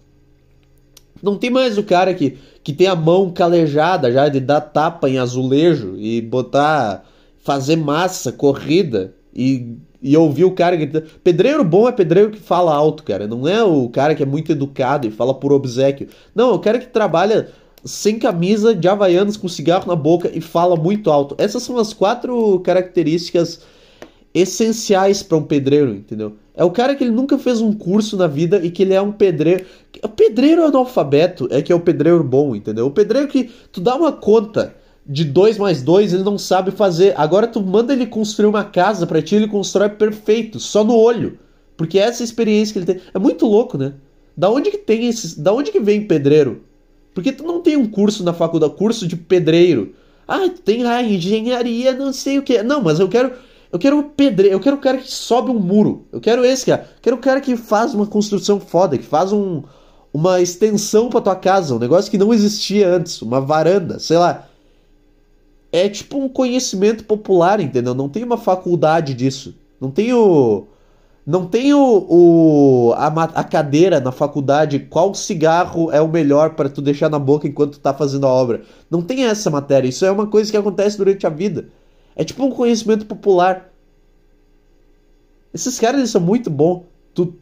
Não 1.23 1.37
tem 1.37 1.51
mais 1.51 1.79
o 1.79 1.83
cara 1.83 2.13
que, 2.13 2.37
que 2.65 2.73
tem 2.73 2.87
a 2.87 2.97
mão 2.97 3.31
calejada 3.31 4.11
já 4.11 4.29
de 4.29 4.41
dar 4.41 4.61
tapa 4.61 5.09
em 5.09 5.19
azulejo 5.19 5.95
e 5.97 6.21
botar. 6.21 7.05
fazer 7.43 7.77
massa, 7.77 8.33
corrida 8.33 9.15
e, 9.35 9.77
e 10.03 10.17
ouvir 10.17 10.45
o 10.45 10.53
cara 10.53 10.77
gritando. 10.77 11.07
Pedreiro 11.23 11.65
bom 11.65 11.89
é 11.89 11.93
pedreiro 11.93 12.31
que 12.31 12.39
fala 12.41 12.75
alto, 12.75 13.03
cara. 13.03 13.27
Não 13.27 13.47
é 13.49 13.63
o 13.63 13.89
cara 13.89 14.15
que 14.15 14.23
é 14.23 14.27
muito 14.27 14.53
educado 14.53 15.07
e 15.07 15.11
fala 15.11 15.35
por 15.35 15.53
obsequio. 15.53 16.09
Não, 16.35 16.51
é 16.51 16.55
o 16.55 16.59
cara 16.59 16.79
que 16.79 16.87
trabalha 16.87 17.49
sem 17.85 18.19
camisa, 18.19 18.75
de 18.75 18.89
havaianas, 18.89 19.37
com 19.37 19.49
cigarro 19.49 19.89
na 19.89 19.97
boca 19.97 20.31
e 20.33 20.41
fala 20.41 20.77
muito 20.77 21.11
alto. 21.11 21.35
Essas 21.39 21.63
são 21.63 21.79
as 21.79 21.93
quatro 21.93 22.61
características 22.61 23.61
essenciais 24.35 25.23
para 25.23 25.37
um 25.37 25.43
pedreiro, 25.43 25.91
entendeu? 25.91 26.35
É 26.55 26.65
o 26.65 26.71
cara 26.71 26.95
que 26.95 27.05
ele 27.05 27.11
nunca 27.11 27.39
fez 27.39 27.61
um 27.61 27.73
curso 27.73 28.17
na 28.17 28.27
vida 28.27 28.61
e 28.63 28.71
que 28.71 28.83
ele 28.83 28.95
é 28.95 29.01
um 29.01 29.13
pedreiro. 29.13 29.65
O 30.03 30.09
pedreiro 30.09 30.65
analfabeto 30.65 31.49
é 31.51 31.63
que 31.63 31.73
é 31.73 31.75
o 31.75 31.81
pedreiro 31.81 32.23
bom, 32.23 32.55
entendeu? 32.55 32.87
O 32.87 32.91
pedreiro 32.91 33.29
que 33.29 33.51
tu 33.71 33.81
dá 33.81 33.97
uma 33.97 34.13
conta 34.13 34.75
de 35.07 35.25
2 35.25 35.59
mais 35.59 35.83
2, 35.83 36.13
ele 36.13 36.23
não 36.23 36.39
sabe 36.39 36.71
fazer. 36.71 37.15
Agora 37.17 37.47
tu 37.47 37.61
manda 37.61 37.93
ele 37.93 38.07
construir 38.07 38.47
uma 38.47 38.65
casa 38.65 39.07
para 39.07 39.23
ti, 39.23 39.35
ele 39.35 39.49
constrói 39.49 39.89
perfeito, 39.89 40.61
só 40.61 40.85
no 40.85 40.95
olho. 40.95 41.39
Porque 41.77 41.99
é 41.99 42.03
essa 42.03 42.23
experiência 42.23 42.73
que 42.73 42.79
ele 42.79 42.87
tem. 42.87 43.01
É 43.13 43.19
muito 43.19 43.47
louco, 43.47 43.79
né? 43.79 43.95
Da 44.37 44.51
onde 44.51 44.71
que 44.71 44.79
tem 44.79 45.09
esses. 45.09 45.37
Da 45.37 45.53
onde 45.53 45.71
que 45.71 45.81
vem 45.81 46.07
pedreiro? 46.07 46.63
Porque 47.15 47.33
tu 47.33 47.45
não 47.45 47.61
tem 47.61 47.77
um 47.77 47.87
curso 47.87 48.23
na 48.23 48.33
faculdade, 48.33 48.75
curso 48.75 49.07
de 49.07 49.17
pedreiro. 49.17 49.95
Ah, 50.27 50.49
tu 50.49 50.61
tem 50.63 50.87
ah, 50.87 51.03
engenharia, 51.03 51.93
não 51.93 52.13
sei 52.13 52.39
o 52.39 52.43
que. 52.43 52.63
Não, 52.63 52.81
mas 52.81 53.01
eu 53.01 53.09
quero 53.09 53.33
eu 53.73 53.79
quero 53.79 53.97
um 53.97 54.03
pedreiro, 54.03 54.55
eu 54.55 54.61
quero 54.61 54.77
o 54.77 54.81
cara 54.81 54.99
que 54.99 55.11
sobe 55.11 55.51
um 55.51 55.59
muro. 55.59 56.05
Eu 56.13 56.21
quero 56.21 56.45
esse 56.45 56.67
cara. 56.67 56.83
Eu 56.83 57.01
quero 57.01 57.17
o 57.17 57.21
cara 57.21 57.41
que 57.41 57.57
faz 57.57 57.95
uma 57.95 58.07
construção 58.07 58.61
foda, 58.61 58.99
que 58.99 59.05
faz 59.05 59.33
um, 59.33 59.63
uma 60.13 60.43
extensão 60.43 61.09
pra 61.09 61.23
tua 61.23 61.35
casa, 61.35 61.75
um 61.75 61.79
negócio 61.79 62.11
que 62.11 62.19
não 62.19 62.35
existia 62.35 62.87
antes, 62.87 63.23
uma 63.23 63.41
varanda, 63.41 63.99
sei 63.99 64.19
lá. 64.19 64.47
É 65.73 65.89
tipo 65.89 66.19
um 66.19 66.29
conhecimento 66.29 67.05
popular, 67.05 67.61
entendeu? 67.61 67.95
Não 67.95 68.11
tem 68.11 68.23
uma 68.23 68.37
faculdade 68.37 69.15
disso. 69.15 69.55
Não 69.81 69.91
tem 69.91 70.13
o. 70.13 70.67
Não 71.25 71.47
tem 71.47 71.73
o, 71.73 72.07
o 72.11 72.93
a, 72.95 73.07
a, 73.07 73.45
cadeira 73.45 74.01
na 74.01 74.13
faculdade 74.13 74.81
qual 74.81 75.15
cigarro 75.15 75.91
é 75.93 76.01
o 76.01 76.09
melhor 76.09 76.57
para 76.57 76.69
tu 76.69 76.83
deixar 76.83 77.09
na 77.09 77.19
boca 77.19 77.47
enquanto 77.47 77.75
tu 77.75 77.81
tá 77.81 77.95
fazendo 77.95 78.27
a 78.27 78.31
obra. 78.31 78.63
Não 78.91 79.01
tem 79.01 79.25
essa 79.25 79.49
matéria. 79.49 79.89
Isso 79.89 80.05
é 80.05 80.11
uma 80.11 80.27
coisa 80.27 80.51
que 80.51 80.57
acontece 80.57 80.99
durante 80.99 81.27
a 81.27 81.31
vida. 81.31 81.69
É 82.15 82.25
tipo 82.25 82.45
um 82.45 82.51
conhecimento 82.51 83.07
popular. 83.07 83.71
Esses 85.53 85.79
caras 85.79 85.99
eles 85.99 86.11
são 86.11 86.21
muito 86.21 86.51
bons. 86.51 86.83
Tu, 87.15 87.35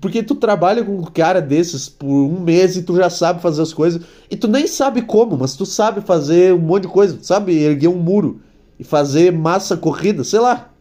porque 0.00 0.22
tu 0.22 0.34
trabalha 0.34 0.84
com 0.84 0.98
um 0.98 1.04
cara 1.04 1.40
desses 1.40 1.88
por 1.88 2.06
um 2.06 2.40
mês 2.40 2.76
e 2.76 2.82
tu 2.82 2.96
já 2.96 3.08
sabe 3.08 3.40
fazer 3.40 3.62
as 3.62 3.72
coisas. 3.72 4.02
E 4.30 4.36
tu 4.36 4.48
nem 4.48 4.66
sabe 4.66 5.02
como, 5.02 5.36
mas 5.36 5.56
tu 5.56 5.64
sabe 5.64 6.00
fazer 6.00 6.54
um 6.54 6.58
monte 6.58 6.82
de 6.82 6.88
coisa. 6.88 7.16
Tu 7.16 7.26
sabe 7.26 7.56
erguer 7.56 7.88
um 7.88 7.98
muro 7.98 8.40
e 8.78 8.84
fazer 8.84 9.32
massa 9.32 9.76
corrida, 9.76 10.22
sei 10.24 10.40
lá. 10.40 10.72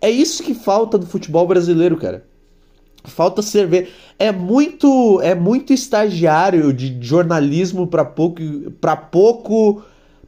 É 0.00 0.10
isso 0.10 0.42
que 0.42 0.54
falta 0.54 0.98
no 0.98 1.06
futebol 1.06 1.46
brasileiro, 1.46 1.96
cara. 1.96 2.24
Falta 3.04 3.42
cerveja. 3.42 3.88
É 4.18 4.30
muito, 4.30 5.20
é 5.22 5.34
muito 5.34 5.72
estagiário 5.72 6.72
de 6.72 6.96
jornalismo 7.00 7.86
para 7.86 8.04
pouco, 8.04 8.40
para 8.80 8.96
pouco 8.96 9.82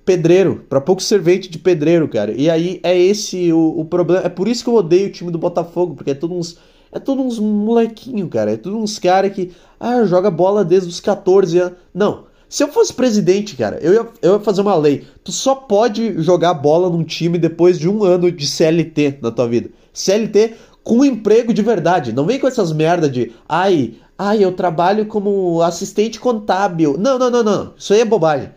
pedreiro, 0.05 0.65
para 0.69 0.81
pouco 0.81 1.03
servente 1.03 1.49
de 1.49 1.59
pedreiro, 1.59 2.09
cara. 2.09 2.33
E 2.33 2.51
aí 2.51 2.81
é 2.83 2.97
esse 2.97 3.53
o, 3.53 3.81
o, 3.81 3.85
problema. 3.85 4.25
É 4.25 4.29
por 4.29 4.47
isso 4.47 4.63
que 4.63 4.71
eu 4.71 4.75
odeio 4.75 5.09
o 5.09 5.13
time 5.13 5.31
do 5.31 5.39
Botafogo, 5.39 5.95
porque 5.95 6.11
é 6.11 6.15
tudo 6.15 6.35
uns. 6.35 6.59
É 6.93 7.01
tudo 7.01 7.23
uns 7.23 7.39
molequinho, 7.39 8.29
cara. 8.29 8.53
É 8.53 8.57
tudo 8.57 8.79
uns 8.79 8.99
cara 8.99 9.29
que. 9.31 9.53
Ah, 9.81 10.05
joga 10.05 10.31
bola 10.31 10.65
desde 10.65 10.89
os 10.89 11.01
14 11.01 11.59
anos. 11.59 11.79
Não. 11.93 12.25
Se 12.49 12.63
eu 12.63 12.69
fosse 12.69 12.93
presidente, 12.93 13.57
cara, 13.57 13.79
eu 13.81 13.93
ia, 13.95 14.09
eu 14.23 14.35
ia 14.35 14.41
fazer 14.41 14.61
uma 14.61 14.77
lei. 14.77 15.05
Tu 15.25 15.33
só 15.33 15.57
pode 15.57 16.23
jogar 16.23 16.55
bola 16.55 16.89
num 16.89 17.03
time 17.03 17.37
depois 17.37 17.79
de 17.79 17.89
um 17.89 18.05
ano 18.05 18.31
de 18.31 18.47
CLT 18.47 19.19
na 19.21 19.33
tua 19.33 19.49
vida. 19.49 19.71
CLT 19.93 20.55
com 20.85 21.05
emprego 21.05 21.53
de 21.53 21.63
verdade. 21.63 22.13
Não 22.13 22.27
vem 22.27 22.39
com 22.39 22.47
essas 22.47 22.73
merda 22.73 23.09
de. 23.09 23.33
Ai, 23.49 23.95
ai, 24.17 24.45
eu 24.45 24.53
trabalho 24.53 25.07
como 25.07 25.63
assistente 25.63 26.21
contábil. 26.21 26.97
Não, 26.99 27.19
não, 27.19 27.31
não, 27.31 27.43
não. 27.43 27.73
Isso 27.77 27.93
aí 27.93 28.01
é 28.01 28.05
bobagem. 28.05 28.51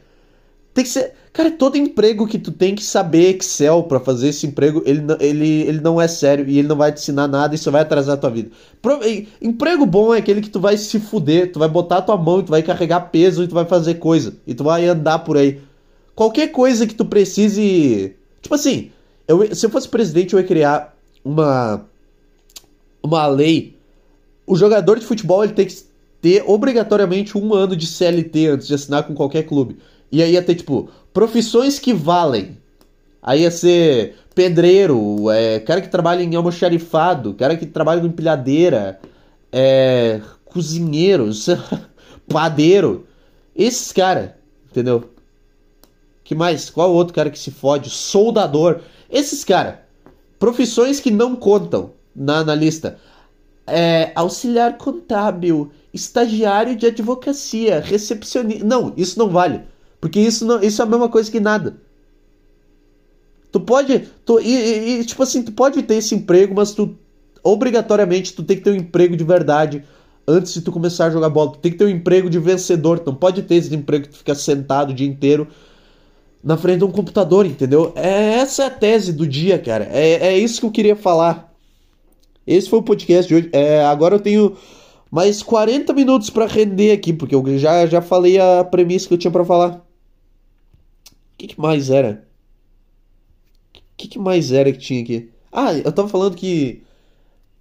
Tem 0.77 0.84
que 0.84 0.91
ser. 0.91 1.13
Cara, 1.34 1.50
todo 1.50 1.75
emprego 1.75 2.27
que 2.27 2.38
tu 2.38 2.51
tem 2.51 2.75
que 2.75 2.84
saber 2.84 3.36
Excel 3.36 3.81
para 3.81 4.00
fazer 4.00 4.27
esse 4.27 4.46
emprego, 4.46 4.84
ele, 4.86 5.01
ele, 5.19 5.62
ele 5.62 5.81
não 5.81 6.00
é 6.00 6.07
sério 6.07 6.48
e 6.48 6.60
ele 6.60 6.67
não 6.67 6.75
vai 6.75 6.91
te 6.91 7.00
ensinar 7.00 7.27
nada 7.27 7.55
e 7.55 7.57
só 7.57 7.72
vai 7.72 7.81
atrasar 7.81 8.13
a 8.13 8.17
tua 8.17 8.29
vida. 8.29 8.51
Pro, 8.79 9.00
emprego 9.41 9.88
bom 9.88 10.13
é 10.13 10.19
aquele 10.19 10.39
que 10.39 10.51
tu 10.51 10.60
vai 10.60 10.77
se 10.77 11.00
fuder, 11.00 11.51
tu 11.51 11.57
vai 11.57 11.67
botar 11.67 11.98
a 11.98 12.01
tua 12.03 12.15
mão 12.15 12.43
tu 12.43 12.51
vai 12.51 12.62
carregar 12.62 13.10
peso 13.10 13.43
e 13.43 13.48
tu 13.48 13.55
vai 13.55 13.65
fazer 13.65 13.96
coisa. 13.96 14.36
E 14.46 14.53
tu 14.53 14.63
vai 14.63 14.86
andar 14.86 15.17
por 15.17 15.36
aí. 15.36 15.60
Qualquer 16.13 16.50
coisa 16.50 16.86
que 16.86 16.93
tu 16.93 17.05
precise. 17.05 18.15
Tipo 18.39 18.53
assim, 18.53 18.91
eu, 19.27 19.55
se 19.55 19.65
eu 19.65 19.72
fosse 19.72 19.89
presidente, 19.89 20.36
eu 20.36 20.39
ia 20.39 20.46
criar 20.46 20.96
uma. 21.25 21.84
Uma 23.01 23.25
lei. 23.25 23.75
O 24.46 24.55
jogador 24.55 25.00
de 25.00 25.07
futebol 25.07 25.43
ele 25.43 25.53
tem 25.53 25.65
que 25.65 25.75
ter 26.22 26.43
obrigatoriamente 26.46 27.36
um 27.36 27.51
ano 27.55 27.75
de 27.75 27.88
CLT 27.88 28.48
antes 28.50 28.67
de 28.67 28.75
assinar 28.75 29.07
com 29.07 29.15
qualquer 29.15 29.41
clube. 29.41 29.77
E 30.11 30.21
aí 30.23 30.33
ia 30.33 30.41
ter, 30.43 30.55
tipo, 30.55 30.89
profissões 31.13 31.79
que 31.79 31.93
valem. 31.93 32.57
Aí 33.21 33.41
ia 33.41 33.51
ser 33.51 34.15
pedreiro, 34.35 35.29
é, 35.31 35.59
cara 35.59 35.81
que 35.81 35.89
trabalha 35.89 36.23
em 36.23 36.35
almoxarifado, 36.35 37.33
cara 37.33 37.57
que 37.57 37.65
trabalha 37.65 37.99
com 38.01 38.07
empilhadeira, 38.07 38.99
é, 39.51 40.21
cozinheiro, 40.45 41.29
padeiro. 42.29 43.07
Esses 43.55 43.91
caras, 43.91 44.31
entendeu? 44.69 45.11
Que 46.23 46.35
mais? 46.35 46.69
Qual 46.69 46.93
outro 46.93 47.13
cara 47.13 47.29
que 47.29 47.39
se 47.39 47.51
fode? 47.51 47.89
Soldador. 47.89 48.81
Esses 49.09 49.43
caras. 49.43 49.75
Profissões 50.39 50.99
que 50.99 51.09
não 51.11 51.35
contam 51.35 51.91
na, 52.15 52.43
na 52.43 52.53
lista. 52.55 52.99
é, 53.67 54.11
auxiliar 54.15 54.77
contábil, 54.77 55.71
estagiário 55.93 56.75
de 56.75 56.87
advocacia, 56.87 57.79
recepcionista. 57.81 58.65
Não, 58.65 58.93
isso 58.95 59.19
não 59.19 59.29
vale. 59.29 59.61
Porque 59.99 60.19
isso, 60.19 60.45
não, 60.45 60.61
isso 60.61 60.81
é 60.81 60.85
a 60.85 60.87
mesma 60.87 61.09
coisa 61.09 61.31
que 61.31 61.39
nada. 61.39 61.77
Tu 63.51 63.59
pode. 63.59 64.07
Tu, 64.25 64.39
e, 64.41 64.99
e, 64.99 65.05
tipo 65.05 65.23
assim, 65.23 65.41
tu 65.41 65.51
pode 65.51 65.81
ter 65.83 65.95
esse 65.95 66.13
emprego, 66.15 66.53
mas 66.55 66.71
tu. 66.71 66.97
Obrigatoriamente 67.43 68.33
tu 68.33 68.43
tem 68.43 68.57
que 68.57 68.63
ter 68.63 68.71
um 68.71 68.75
emprego 68.75 69.15
de 69.15 69.23
verdade 69.23 69.83
antes 70.27 70.53
de 70.53 70.61
tu 70.61 70.71
começar 70.71 71.05
a 71.05 71.09
jogar 71.09 71.29
bola. 71.29 71.53
Tu 71.53 71.59
tem 71.59 71.71
que 71.71 71.77
ter 71.77 71.85
um 71.85 71.89
emprego 71.89 72.29
de 72.29 72.39
vencedor. 72.39 72.99
Tu 72.99 73.07
não 73.07 73.15
pode 73.15 73.41
ter 73.43 73.55
esse 73.55 73.73
emprego 73.73 74.05
que 74.05 74.11
tu 74.11 74.17
fica 74.17 74.35
sentado 74.35 74.91
o 74.91 74.93
dia 74.93 75.07
inteiro 75.07 75.47
na 76.43 76.57
frente 76.57 76.79
de 76.79 76.85
um 76.85 76.91
computador, 76.91 77.45
entendeu? 77.45 77.93
É 77.95 78.35
essa 78.35 78.63
é 78.63 78.65
a 78.67 78.69
tese 78.69 79.13
do 79.13 79.25
dia, 79.25 79.57
cara. 79.57 79.87
É, 79.91 80.27
é 80.27 80.37
isso 80.37 80.59
que 80.59 80.65
eu 80.65 80.71
queria 80.71 80.95
falar. 80.95 81.53
Esse 82.45 82.69
foi 82.69 82.79
o 82.79 82.83
podcast 82.83 83.27
de 83.27 83.35
hoje. 83.35 83.49
É, 83.51 83.83
agora 83.83 84.15
eu 84.15 84.19
tenho 84.19 84.55
mais 85.11 85.41
40 85.41 85.93
minutos 85.93 86.29
para 86.29 86.45
render 86.45 86.91
aqui, 86.91 87.11
porque 87.13 87.35
eu 87.35 87.43
já, 87.57 87.85
já 87.85 88.01
falei 88.01 88.39
a 88.39 88.63
premissa 88.63 89.07
que 89.07 89.13
eu 89.13 89.17
tinha 89.17 89.31
para 89.31 89.43
falar. 89.45 89.87
O 91.38 91.39
que, 91.39 91.48
que, 91.50 91.62
mais 91.62 91.91
era? 91.91 92.27
O 93.75 93.79
que, 93.96 94.08
que 94.08 94.17
mais 94.17 94.51
era 94.51 94.72
que 94.72 94.79
tinha 94.79 95.03
aqui? 95.03 95.29
Ah, 95.51 95.72
eu 95.72 95.91
tava 95.91 96.08
falando 96.08 96.36
que 96.36 96.82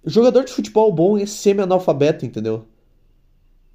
jogador 0.03 0.43
de 0.43 0.51
futebol 0.51 0.91
bom 0.91 1.15
é 1.15 1.27
semi-analfabeto, 1.27 2.25
entendeu? 2.25 2.65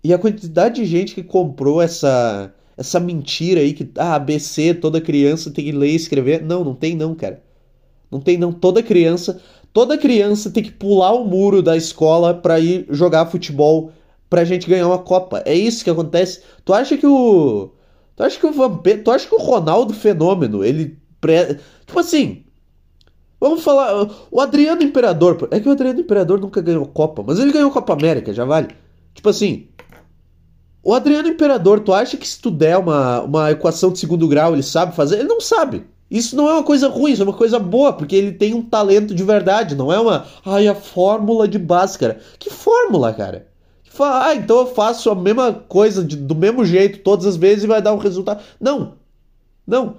E 0.03 0.13
a 0.13 0.19
quantidade 0.19 0.83
de 0.83 0.87
gente 0.87 1.15
que 1.15 1.23
comprou 1.23 1.81
essa 1.81 2.53
essa 2.77 2.99
mentira 2.99 3.61
aí 3.61 3.73
que 3.75 3.89
ah, 3.97 4.17
ABC, 4.17 4.75
toda 4.75 5.01
criança 5.01 5.53
tem 5.53 5.67
que 5.67 5.73
ler 5.73 5.91
e 5.91 5.95
escrever. 5.95 6.43
Não, 6.43 6.65
não 6.65 6.75
tem 6.75 6.97
não, 6.97 7.15
cara. 7.15 7.41
Não 8.11 8.21
tem 8.21 8.37
não. 8.37 8.53
Toda 8.53 8.83
criança, 8.83 9.41
toda 9.73 9.97
criança 9.97 10.51
tem 10.51 10.65
que 10.65 10.73
pular 10.73 11.13
o 11.13 11.25
muro 11.25 11.63
da 11.63 11.77
escola 11.77 12.35
para 12.35 12.59
ir 12.59 12.87
jogar 12.91 13.27
futebol 13.27 13.93
pra 14.29 14.45
gente 14.45 14.69
ganhar 14.69 14.89
uma 14.89 14.99
copa. 14.99 15.45
É 15.47 15.55
isso 15.55 15.85
que 15.85 15.91
acontece. 15.91 16.43
Tu 16.65 16.75
acha 16.75 16.97
que 16.97 17.07
o 17.07 17.71
Tu 18.16 18.23
acha 18.23 18.38
que 18.38 18.47
o 18.47 18.52
Vampeta, 18.52 19.04
tu 19.04 19.11
acha 19.11 19.26
que 19.26 19.35
o 19.35 19.38
Ronaldo 19.38 19.95
fenômeno, 19.95 20.64
ele 20.64 20.99
pre... 21.21 21.59
tipo 21.87 21.99
assim, 21.99 22.45
Vamos 23.42 23.64
falar. 23.64 24.09
O 24.31 24.40
Adriano 24.40 24.85
Imperador. 24.85 25.49
É 25.50 25.59
que 25.59 25.69
o 25.69 25.73
Adriano 25.73 25.99
Imperador 25.99 26.38
nunca 26.38 26.62
ganhou 26.62 26.87
Copa, 26.87 27.25
mas 27.26 27.40
ele 27.40 27.50
ganhou 27.50 27.73
Copa 27.73 27.92
América, 27.92 28.33
já 28.33 28.45
vale. 28.45 28.69
Tipo 29.12 29.28
assim. 29.31 29.66
O 30.81 30.95
Adriano 30.95 31.26
Imperador, 31.26 31.81
tu 31.81 31.92
acha 31.92 32.16
que 32.16 32.26
se 32.26 32.40
tu 32.40 32.52
der 32.52 32.78
uma, 32.78 33.23
uma 33.23 33.50
equação 33.50 33.90
de 33.90 33.99
segundo 33.99 34.28
grau, 34.28 34.52
ele 34.52 34.62
sabe 34.62 34.95
fazer? 34.95 35.19
Ele 35.19 35.28
não 35.28 35.40
sabe. 35.40 35.85
Isso 36.09 36.37
não 36.37 36.49
é 36.49 36.52
uma 36.52 36.62
coisa 36.62 36.88
ruim, 36.88 37.11
isso 37.11 37.23
é 37.23 37.25
uma 37.25 37.33
coisa 37.33 37.59
boa, 37.59 37.92
porque 37.92 38.14
ele 38.14 38.31
tem 38.31 38.54
um 38.54 38.62
talento 38.62 39.12
de 39.12 39.25
verdade, 39.25 39.75
não 39.75 39.92
é 39.92 39.99
uma. 39.99 40.25
Ai, 40.47 40.69
a 40.69 40.75
fórmula 40.76 41.49
de 41.49 41.59
Bhaskara. 41.59 42.21
Que 42.38 42.49
fórmula, 42.49 43.12
cara? 43.12 43.49
Ah, 44.01 44.35
então 44.35 44.59
eu 44.59 44.67
faço 44.67 45.11
a 45.11 45.15
mesma 45.15 45.53
coisa 45.53 46.03
de, 46.03 46.17
do 46.17 46.35
mesmo 46.35 46.65
jeito 46.65 47.01
todas 47.01 47.27
as 47.27 47.37
vezes 47.37 47.65
e 47.65 47.67
vai 47.67 47.83
dar 47.83 47.93
um 47.93 47.99
resultado. 47.99 48.43
Não. 48.61 48.95
Não. 49.67 49.97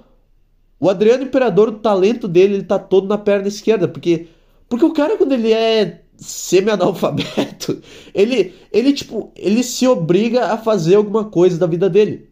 O 0.80 0.90
Adriano 0.90 1.24
Imperador, 1.24 1.70
o 1.70 1.80
talento 1.80 2.28
dele, 2.28 2.56
ele 2.56 2.64
tá 2.64 2.78
todo 2.78 3.08
na 3.08 3.18
perna 3.18 3.48
esquerda, 3.48 3.88
porque 3.88 4.28
porque 4.68 4.86
o 4.86 4.94
cara 4.94 5.18
quando 5.18 5.34
ele 5.34 5.54
é 5.54 6.02
semi-analfabeto, 6.18 7.82
ele, 8.14 8.54
ele, 8.72 8.94
tipo, 8.94 9.32
ele 9.36 9.64
se 9.64 9.88
obriga 9.88 10.48
a 10.48 10.58
fazer 10.58 10.96
alguma 10.96 11.26
coisa 11.26 11.58
da 11.58 11.68
vida 11.68 11.90
dele. 11.90 12.30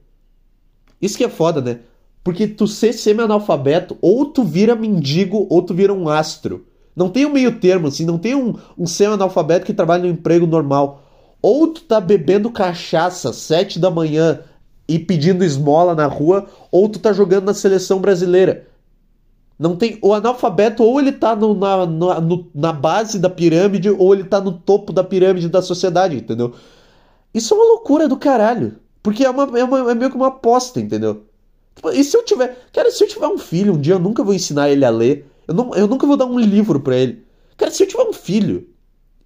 Isso 1.02 1.18
que 1.18 1.24
é 1.24 1.30
foda, 1.30 1.62
né? 1.62 1.80
Porque 2.24 2.48
tu 2.48 2.68
ser 2.68 2.94
semi-analfabeto, 2.94 3.98
ou 4.02 4.26
tu 4.26 4.44
vira 4.44 4.76
mendigo, 4.76 5.48
ou 5.50 5.62
tu 5.62 5.74
vira 5.74 5.94
um 5.94 6.08
astro. 6.08 6.66
Não 6.96 7.10
tem 7.10 7.26
um 7.26 7.32
meio 7.32 7.60
termo, 7.60 7.88
assim, 7.88 8.06
não 8.06 8.18
tem 8.18 8.36
um, 8.36 8.56
um 8.78 8.86
semi-analfabeto 8.86 9.66
que 9.66 9.74
trabalha 9.74 10.04
no 10.04 10.10
emprego 10.10 10.46
normal. 10.46 11.04
Ou 11.42 11.68
tu 11.68 11.82
tá 11.82 12.00
bebendo 12.00 12.52
cachaça 12.52 13.34
sete 13.34 13.80
da 13.80 13.90
manhã 13.90 14.42
e 14.88 15.00
pedindo 15.00 15.44
esmola 15.44 15.96
na 15.96 16.06
rua, 16.06 16.48
ou 16.72 16.88
tu 16.88 17.00
tá 17.00 17.14
jogando 17.14 17.46
na 17.46 17.54
seleção 17.54 18.00
brasileira. 18.00 18.68
Não 19.58 19.76
tem. 19.76 19.98
O 20.02 20.14
analfabeto, 20.14 20.84
ou 20.84 21.00
ele 21.00 21.12
tá 21.12 21.36
no, 21.36 21.54
na, 21.54 21.86
no, 21.86 22.50
na 22.54 22.74
base 22.74 23.20
da 23.20 23.30
pirâmide, 23.30 23.90
ou 23.90 24.14
ele 24.14 24.24
tá 24.24 24.42
no 24.42 24.52
topo 24.52 24.92
da 24.92 25.04
pirâmide 25.04 25.48
da 25.50 25.62
sociedade, 25.62 26.18
entendeu? 26.18 26.54
Isso 27.34 27.54
é 27.54 27.58
uma 27.58 27.66
loucura 27.66 28.08
do 28.08 28.18
caralho. 28.18 28.76
Porque 29.04 29.24
é, 29.24 29.30
uma, 29.30 29.44
é, 29.58 29.64
uma, 29.64 29.92
é 29.92 29.96
meio 29.96 30.12
que 30.12 30.18
uma 30.18 30.28
aposta, 30.28 30.80
entendeu? 30.80 31.24
Tipo, 31.76 31.92
e 31.92 32.04
se 32.04 32.16
eu 32.16 32.24
tiver. 32.24 32.58
Cara, 32.74 32.92
se 32.92 33.04
eu 33.04 33.08
tiver 33.08 33.28
um 33.28 33.38
filho, 33.38 33.74
um 33.74 33.80
dia 33.80 33.96
eu 33.96 34.00
nunca 34.00 34.24
vou 34.24 34.34
ensinar 34.34 34.70
ele 34.70 34.86
a 34.86 34.90
ler. 34.90 35.28
Eu, 35.48 35.54
não, 35.54 35.74
eu 35.76 35.88
nunca 35.88 36.06
vou 36.06 36.18
dar 36.18 36.26
um 36.26 36.40
livro 36.40 36.80
para 36.80 36.96
ele. 36.96 37.24
Cara, 37.58 37.72
se 37.72 37.84
eu 37.84 37.88
tiver 37.88 38.04
um 38.04 38.14
filho, 38.14 38.68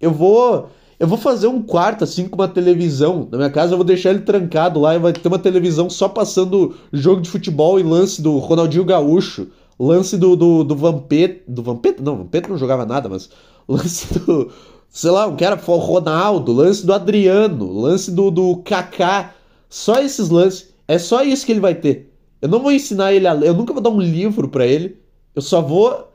eu 0.00 0.12
vou. 0.12 0.70
Eu 0.98 1.06
vou 1.06 1.18
fazer 1.18 1.46
um 1.46 1.62
quarto 1.62 2.04
assim 2.04 2.28
com 2.28 2.36
uma 2.36 2.48
televisão. 2.48 3.28
Na 3.30 3.38
minha 3.38 3.50
casa 3.50 3.74
eu 3.74 3.76
vou 3.76 3.84
deixar 3.84 4.10
ele 4.10 4.20
trancado 4.20 4.80
lá 4.80 4.94
e 4.94 4.98
vai 4.98 5.12
ter 5.12 5.28
uma 5.28 5.38
televisão 5.38 5.90
só 5.90 6.08
passando 6.08 6.74
jogo 6.92 7.20
de 7.20 7.28
futebol 7.28 7.78
e 7.78 7.82
lance 7.82 8.22
do 8.22 8.38
Ronaldinho 8.38 8.84
Gaúcho 8.84 9.48
lance 9.78 10.16
do, 10.16 10.36
do, 10.36 10.64
do 10.64 10.74
Vampeta. 10.74 11.42
Do 11.46 11.62
Vampeta? 11.62 12.02
Não, 12.02 12.16
Vampeta 12.16 12.48
não 12.48 12.58
jogava 12.58 12.84
nada, 12.84 13.08
mas. 13.08 13.30
Lance 13.68 14.18
do. 14.18 14.50
Sei 14.88 15.10
lá, 15.10 15.26
um 15.26 15.36
cara 15.36 15.58
foi 15.58 15.74
o 15.74 15.78
Ronaldo, 15.78 16.52
lance 16.52 16.86
do 16.86 16.92
Adriano, 16.92 17.70
lance 17.72 18.10
do, 18.10 18.30
do 18.30 18.58
Kaká. 18.58 19.34
Só 19.68 20.00
esses 20.00 20.30
lances. 20.30 20.72
É 20.86 20.98
só 20.98 21.22
isso 21.22 21.44
que 21.44 21.52
ele 21.52 21.60
vai 21.60 21.74
ter. 21.74 22.12
Eu 22.40 22.48
não 22.48 22.60
vou 22.60 22.70
ensinar 22.70 23.12
ele 23.12 23.26
a 23.26 23.32
ler, 23.32 23.48
eu 23.48 23.54
nunca 23.54 23.72
vou 23.72 23.82
dar 23.82 23.90
um 23.90 24.00
livro 24.00 24.48
para 24.48 24.64
ele. 24.64 24.96
Eu 25.34 25.42
só 25.42 25.60
vou. 25.60 26.12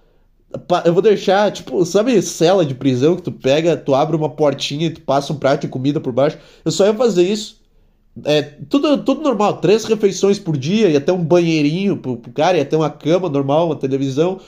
Eu 0.85 0.93
vou 0.93 1.01
deixar, 1.01 1.51
tipo, 1.51 1.85
sabe 1.85 2.21
cela 2.21 2.65
de 2.65 2.75
prisão 2.75 3.15
que 3.15 3.21
tu 3.21 3.31
pega, 3.31 3.77
tu 3.77 3.95
abre 3.95 4.15
uma 4.15 4.29
portinha 4.29 4.87
e 4.87 4.89
tu 4.89 5.01
passa 5.01 5.31
um 5.31 5.37
prato 5.37 5.61
de 5.61 5.67
comida 5.67 5.99
por 5.99 6.11
baixo? 6.11 6.37
Eu 6.65 6.71
só 6.71 6.85
ia 6.85 6.93
fazer 6.93 7.23
isso. 7.23 7.61
É, 8.25 8.41
tudo, 8.41 8.97
tudo 9.03 9.21
normal, 9.21 9.57
três 9.57 9.85
refeições 9.85 10.37
por 10.37 10.57
dia, 10.57 10.89
ia 10.89 10.99
ter 10.99 11.13
um 11.13 11.23
banheirinho 11.23 11.95
pro, 11.95 12.17
pro 12.17 12.31
cara, 12.33 12.57
ia 12.57 12.65
ter 12.65 12.75
uma 12.75 12.89
cama 12.89 13.29
normal, 13.29 13.67
uma 13.67 13.75
televisão. 13.75 14.39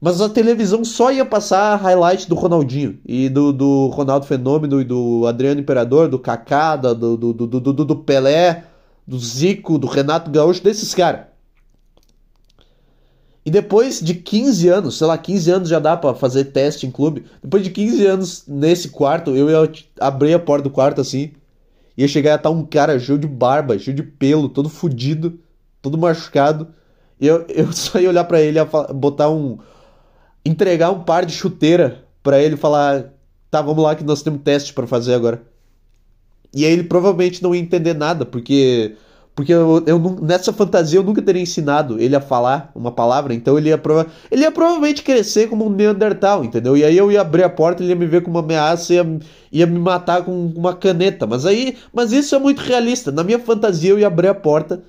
Mas 0.00 0.20
a 0.20 0.28
televisão 0.28 0.84
só 0.84 1.10
ia 1.10 1.24
passar 1.24 1.76
highlight 1.76 2.28
do 2.28 2.34
Ronaldinho 2.34 2.98
e 3.04 3.28
do, 3.28 3.52
do 3.52 3.88
Ronaldo 3.88 4.26
Fenômeno 4.26 4.80
e 4.80 4.84
do 4.84 5.26
Adriano 5.26 5.60
Imperador, 5.60 6.08
do 6.08 6.18
Kaká, 6.18 6.76
do, 6.76 6.94
do, 6.94 7.32
do, 7.32 7.46
do, 7.46 7.84
do, 7.84 7.96
Pelé, 7.96 8.64
do 9.06 9.18
Zico, 9.18 9.76
do 9.76 9.88
Renato 9.88 10.30
Gaúcho, 10.30 10.62
desses 10.62 10.94
caras. 10.94 11.22
E 13.48 13.50
depois 13.50 13.98
de 13.98 14.12
15 14.12 14.68
anos, 14.68 14.98
sei 14.98 15.06
lá, 15.06 15.16
15 15.16 15.50
anos 15.50 15.68
já 15.70 15.78
dá 15.78 15.96
para 15.96 16.14
fazer 16.14 16.44
teste 16.44 16.86
em 16.86 16.90
clube. 16.90 17.24
Depois 17.42 17.64
de 17.64 17.70
15 17.70 18.06
anos 18.06 18.44
nesse 18.46 18.90
quarto, 18.90 19.34
eu 19.34 19.48
ia 19.48 19.72
abrir 19.98 20.34
a 20.34 20.38
porta 20.38 20.64
do 20.64 20.70
quarto 20.70 21.00
assim 21.00 21.32
Ia 21.96 22.06
chegar 22.06 22.34
a 22.34 22.36
estar 22.36 22.50
um 22.50 22.62
cara 22.62 23.00
cheio 23.00 23.18
de 23.18 23.26
barba, 23.26 23.78
cheio 23.78 23.96
de 23.96 24.02
pelo, 24.02 24.50
todo 24.50 24.68
fudido, 24.68 25.40
todo 25.80 25.96
machucado. 25.96 26.68
E 27.18 27.26
eu, 27.26 27.42
eu 27.48 27.72
só 27.72 27.98
ia 27.98 28.10
olhar 28.10 28.24
para 28.24 28.38
ele, 28.38 28.58
botar 28.94 29.30
um. 29.30 29.56
entregar 30.44 30.90
um 30.90 31.02
par 31.02 31.24
de 31.24 31.32
chuteira 31.32 32.04
para 32.22 32.42
ele 32.42 32.54
falar: 32.54 33.14
tá, 33.50 33.62
vamos 33.62 33.82
lá 33.82 33.94
que 33.94 34.04
nós 34.04 34.20
temos 34.20 34.42
teste 34.42 34.74
para 34.74 34.86
fazer 34.86 35.14
agora. 35.14 35.40
E 36.54 36.66
aí 36.66 36.72
ele 36.72 36.84
provavelmente 36.84 37.42
não 37.42 37.54
ia 37.54 37.62
entender 37.62 37.94
nada, 37.94 38.26
porque 38.26 38.94
porque 39.38 39.54
eu, 39.54 39.84
eu, 39.86 40.18
nessa 40.20 40.52
fantasia 40.52 40.98
eu 40.98 41.04
nunca 41.04 41.22
teria 41.22 41.40
ensinado 41.40 41.96
ele 42.00 42.16
a 42.16 42.20
falar 42.20 42.72
uma 42.74 42.90
palavra, 42.90 43.32
então 43.32 43.56
ele 43.56 43.68
ia, 43.68 43.78
prova 43.78 44.08
ele 44.32 44.42
ia 44.42 44.50
provavelmente 44.50 45.00
crescer 45.00 45.48
como 45.48 45.64
um 45.64 45.70
Neandertal, 45.70 46.44
entendeu? 46.44 46.76
E 46.76 46.82
aí 46.82 46.98
eu 46.98 47.12
ia 47.12 47.20
abrir 47.20 47.44
a 47.44 47.48
porta, 47.48 47.80
ele 47.80 47.90
ia 47.90 47.94
me 47.94 48.04
ver 48.04 48.24
com 48.24 48.32
uma 48.32 48.40
ameaça 48.40 48.94
ia, 48.94 49.20
ia 49.52 49.64
me 49.64 49.78
matar 49.78 50.24
com 50.24 50.32
uma 50.56 50.74
caneta. 50.74 51.24
Mas 51.24 51.46
aí. 51.46 51.76
Mas 51.92 52.10
isso 52.10 52.34
é 52.34 52.38
muito 52.40 52.58
realista. 52.58 53.12
Na 53.12 53.22
minha 53.22 53.38
fantasia 53.38 53.90
eu 53.90 53.98
ia 54.00 54.08
abrir 54.08 54.26
a 54.26 54.34
porta, 54.34 54.82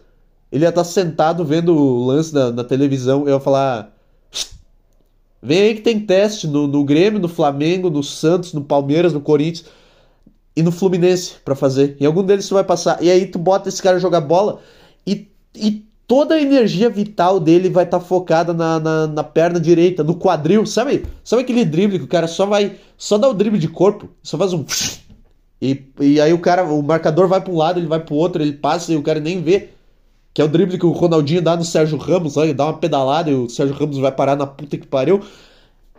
ele 0.52 0.66
ia 0.66 0.70
estar 0.70 0.84
sentado 0.84 1.46
vendo 1.46 1.76
o 1.76 2.08
lance 2.08 2.34
na, 2.34 2.50
na 2.50 2.64
televisão, 2.64 3.28
eu 3.28 3.36
ia 3.36 3.40
falar. 3.40 3.94
Vem 5.44 5.62
aí 5.62 5.76
que 5.76 5.82
tem 5.82 6.00
teste 6.00 6.48
no, 6.48 6.66
no 6.66 6.84
Grêmio, 6.84 7.20
no 7.20 7.28
Flamengo, 7.28 7.88
no 7.88 8.02
Santos, 8.02 8.52
no 8.52 8.62
Palmeiras, 8.64 9.14
no 9.14 9.22
Corinthians 9.22 9.70
e 10.56 10.64
no 10.64 10.72
Fluminense 10.72 11.36
para 11.44 11.56
fazer. 11.56 11.96
E 12.00 12.06
algum 12.06 12.24
deles 12.24 12.48
tu 12.48 12.56
vai 12.56 12.64
passar. 12.64 13.02
E 13.02 13.10
aí 13.10 13.26
tu 13.26 13.40
bota 13.40 13.70
esse 13.70 13.82
cara 13.82 14.00
jogar 14.00 14.22
bola 14.22 14.60
e, 15.06 15.28
e 15.56 15.86
toda 16.10 16.34
a 16.34 16.42
energia 16.42 16.90
vital 16.90 17.40
dele 17.40 17.70
vai 17.70 17.84
estar 17.84 18.00
tá 18.00 18.06
focada 18.06 18.52
na, 18.52 18.80
na, 18.80 19.08
na, 19.08 19.24
perna 19.24 19.60
direita, 19.60 20.04
no 20.04 20.16
quadril, 20.16 20.66
sabe? 20.66 21.06
Sabe 21.24 21.44
aquele 21.44 21.64
drible 21.64 22.00
que 22.00 22.06
o 22.06 22.08
cara 22.10 22.28
só 22.28 22.48
vai. 22.48 22.78
Só 22.98 23.18
dá 23.18 23.30
o 23.30 23.34
drible 23.34 23.60
de 23.60 23.68
corpo, 23.68 24.10
só 24.24 24.38
faz 24.38 24.52
um. 24.54 24.66
E, 25.62 25.84
e 26.00 26.22
aí 26.22 26.32
o 26.32 26.40
cara, 26.40 26.64
o 26.64 26.82
marcador 26.82 27.28
vai 27.28 27.42
para 27.42 27.52
um 27.52 27.58
lado, 27.58 27.82
ele 27.82 27.86
vai 27.86 28.00
para 28.00 28.14
o 28.14 28.18
outro, 28.18 28.42
ele 28.42 28.54
passa 28.54 28.94
e 28.94 28.96
o 28.96 29.04
cara 29.04 29.20
nem 29.20 29.42
vê. 29.42 29.72
Que 30.34 30.42
é 30.42 30.46
o 30.46 30.48
drible 30.48 30.80
que 30.80 30.86
o 30.86 30.92
Ronaldinho 30.92 31.42
dá 31.42 31.58
no 31.58 31.66
Sérgio 31.66 31.98
Ramos, 31.98 32.38
ele 32.38 32.54
dá 32.54 32.64
uma 32.64 32.78
pedalada 32.78 33.30
e 33.30 33.36
o 33.36 33.50
Sérgio 33.50 33.76
Ramos 33.76 33.98
vai 33.98 34.10
parar 34.10 34.38
na 34.38 34.48
puta 34.48 34.78
que 34.78 34.88
pariu. 34.88 35.20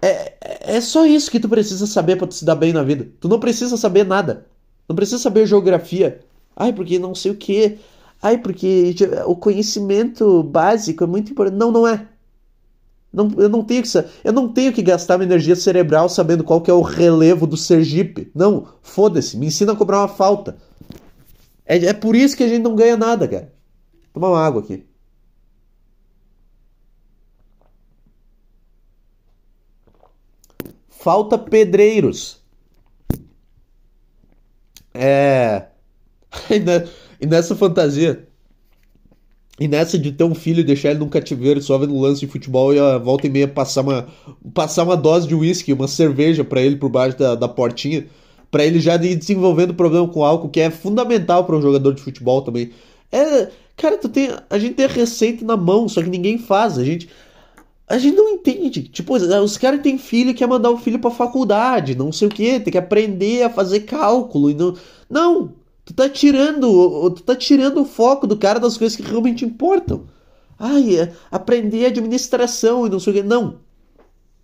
É, 0.02 0.76
é 0.76 0.80
só 0.80 1.04
isso 1.04 1.30
que 1.30 1.40
tu 1.40 1.49
precisa 1.49 1.87
saber 1.87 2.16
para 2.16 2.30
se 2.30 2.45
dar 2.45 2.54
bem 2.54 2.73
na 2.73 2.83
vida. 2.83 3.09
Tu 3.21 3.28
não 3.28 3.38
precisa 3.38 3.76
saber 3.76 4.04
nada. 4.04 4.47
Não 4.88 4.97
precisa 4.97 5.19
saber 5.19 5.47
geografia. 5.47 6.21
Ai, 6.57 6.73
porque 6.73 6.99
não 6.99 7.14
sei 7.14 7.33
o 7.33 7.37
que. 7.37 7.78
Ai, 8.23 8.38
porque 8.38 8.95
o 9.26 9.37
conhecimento 9.37 10.42
básico 10.42 11.04
é 11.04 11.07
muito 11.07 11.33
importante. 11.33 11.59
Não, 11.59 11.71
não 11.71 11.87
é. 11.87 12.07
Não, 13.12 13.28
eu, 13.38 13.49
não 13.49 13.64
tenho 13.64 13.83
que, 13.83 13.88
eu 14.23 14.33
não 14.33 14.49
tenho 14.52 14.73
que 14.73 14.83
gastar 14.83 15.19
minha 15.19 15.26
energia 15.26 15.57
cerebral 15.57 16.09
sabendo 16.09 16.45
qual 16.45 16.61
que 16.61 16.71
é 16.71 16.75
o 16.75 16.83
relevo 16.83 17.47
do 17.47 17.57
Sergipe. 17.57 18.30
Não, 18.35 18.69
foda-se, 18.83 19.37
me 19.37 19.47
ensina 19.47 19.73
a 19.73 19.76
cobrar 19.76 19.99
uma 19.99 20.09
falta. 20.09 20.57
É, 21.66 21.76
é 21.87 21.92
por 21.92 22.14
isso 22.14 22.37
que 22.37 22.45
a 22.45 22.49
gente 22.49 22.62
não 22.62 22.76
ganha 22.76 22.97
nada, 22.97 23.26
cara. 23.26 23.52
Tomar 24.12 24.30
uma 24.30 24.45
água 24.45 24.62
aqui. 24.62 24.85
Falta 31.00 31.38
pedreiros. 31.38 32.40
É. 34.95 35.66
E 37.23 37.26
nessa 37.26 37.54
fantasia. 37.54 38.26
E 39.59 39.69
nessa 39.69 39.99
de 39.99 40.11
ter 40.11 40.25
um 40.25 40.35
filho 40.35 40.61
e 40.61 40.64
deixar 40.64 40.90
ele 40.90 41.00
num 41.00 41.09
cativeiro 41.09 41.61
só 41.61 41.76
vendo 41.76 41.99
lance 41.99 42.21
de 42.21 42.26
futebol 42.26 42.73
e 42.73 42.78
a 42.78 42.97
volta 42.97 43.26
e 43.26 43.30
meia 43.30 43.47
passar 43.47 43.83
uma, 43.83 44.09
passar 44.54 44.85
uma 44.85 44.97
dose 44.97 45.28
de 45.28 45.35
uísque, 45.35 45.71
uma 45.75 45.87
cerveja 45.87 46.42
para 46.42 46.62
ele 46.62 46.76
por 46.76 46.88
baixo 46.88 47.19
da, 47.19 47.35
da 47.35 47.47
portinha, 47.47 48.07
para 48.50 48.64
ele 48.64 48.80
já 48.80 48.95
ir 48.95 49.16
desenvolvendo 49.16 49.75
problema 49.75 50.09
com 50.09 50.25
álcool, 50.25 50.49
que 50.49 50.61
é 50.61 50.71
fundamental 50.71 51.45
para 51.45 51.57
um 51.57 51.61
jogador 51.61 51.92
de 51.92 52.00
futebol 52.00 52.40
também. 52.40 52.71
É, 53.12 53.50
cara, 53.76 53.99
tu 53.99 54.09
tem, 54.09 54.30
a 54.49 54.59
gente 54.59 54.76
tem 54.76 54.87
a 54.87 54.88
receita 54.88 55.45
na 55.45 55.59
mão, 55.59 55.87
só 55.90 56.02
que 56.02 56.09
ninguém 56.09 56.38
faz. 56.38 56.78
A 56.78 56.85
gente, 56.85 57.11
a 57.90 57.99
gente 57.99 58.16
não 58.16 58.30
entende. 58.30 58.85
Tipo, 58.85 59.16
os 59.16 59.59
caras 59.59 59.82
têm 59.82 59.99
filho 59.99 60.30
e 60.30 60.35
quer 60.35 60.47
mandar 60.47 60.70
o 60.70 60.78
filho 60.78 61.00
pra 61.00 61.11
faculdade, 61.11 61.97
não 61.97 62.12
sei 62.12 62.28
o 62.28 62.30
que, 62.30 62.61
tem 62.61 62.70
que 62.70 62.78
aprender 62.78 63.42
a 63.42 63.50
fazer 63.50 63.80
cálculo 63.80 64.49
e 64.49 64.54
não. 64.54 64.76
Não! 65.11 65.54
Tu 65.85 65.92
tá 65.92 66.09
tirando, 66.09 67.11
tu 67.11 67.23
tá 67.25 67.35
tirando 67.35 67.80
o 67.80 67.85
foco 67.85 68.28
do 68.28 68.37
cara 68.37 68.61
das 68.61 68.76
coisas 68.76 68.97
que 68.97 69.02
realmente 69.02 69.44
importam. 69.44 70.04
Ai, 70.56 71.00
é 71.00 71.12
aprender 71.32 71.87
administração 71.87 72.87
e 72.87 72.90
não 72.90 73.00
sei 73.00 73.12
o 73.12 73.16
que. 73.16 73.23
Não. 73.25 73.59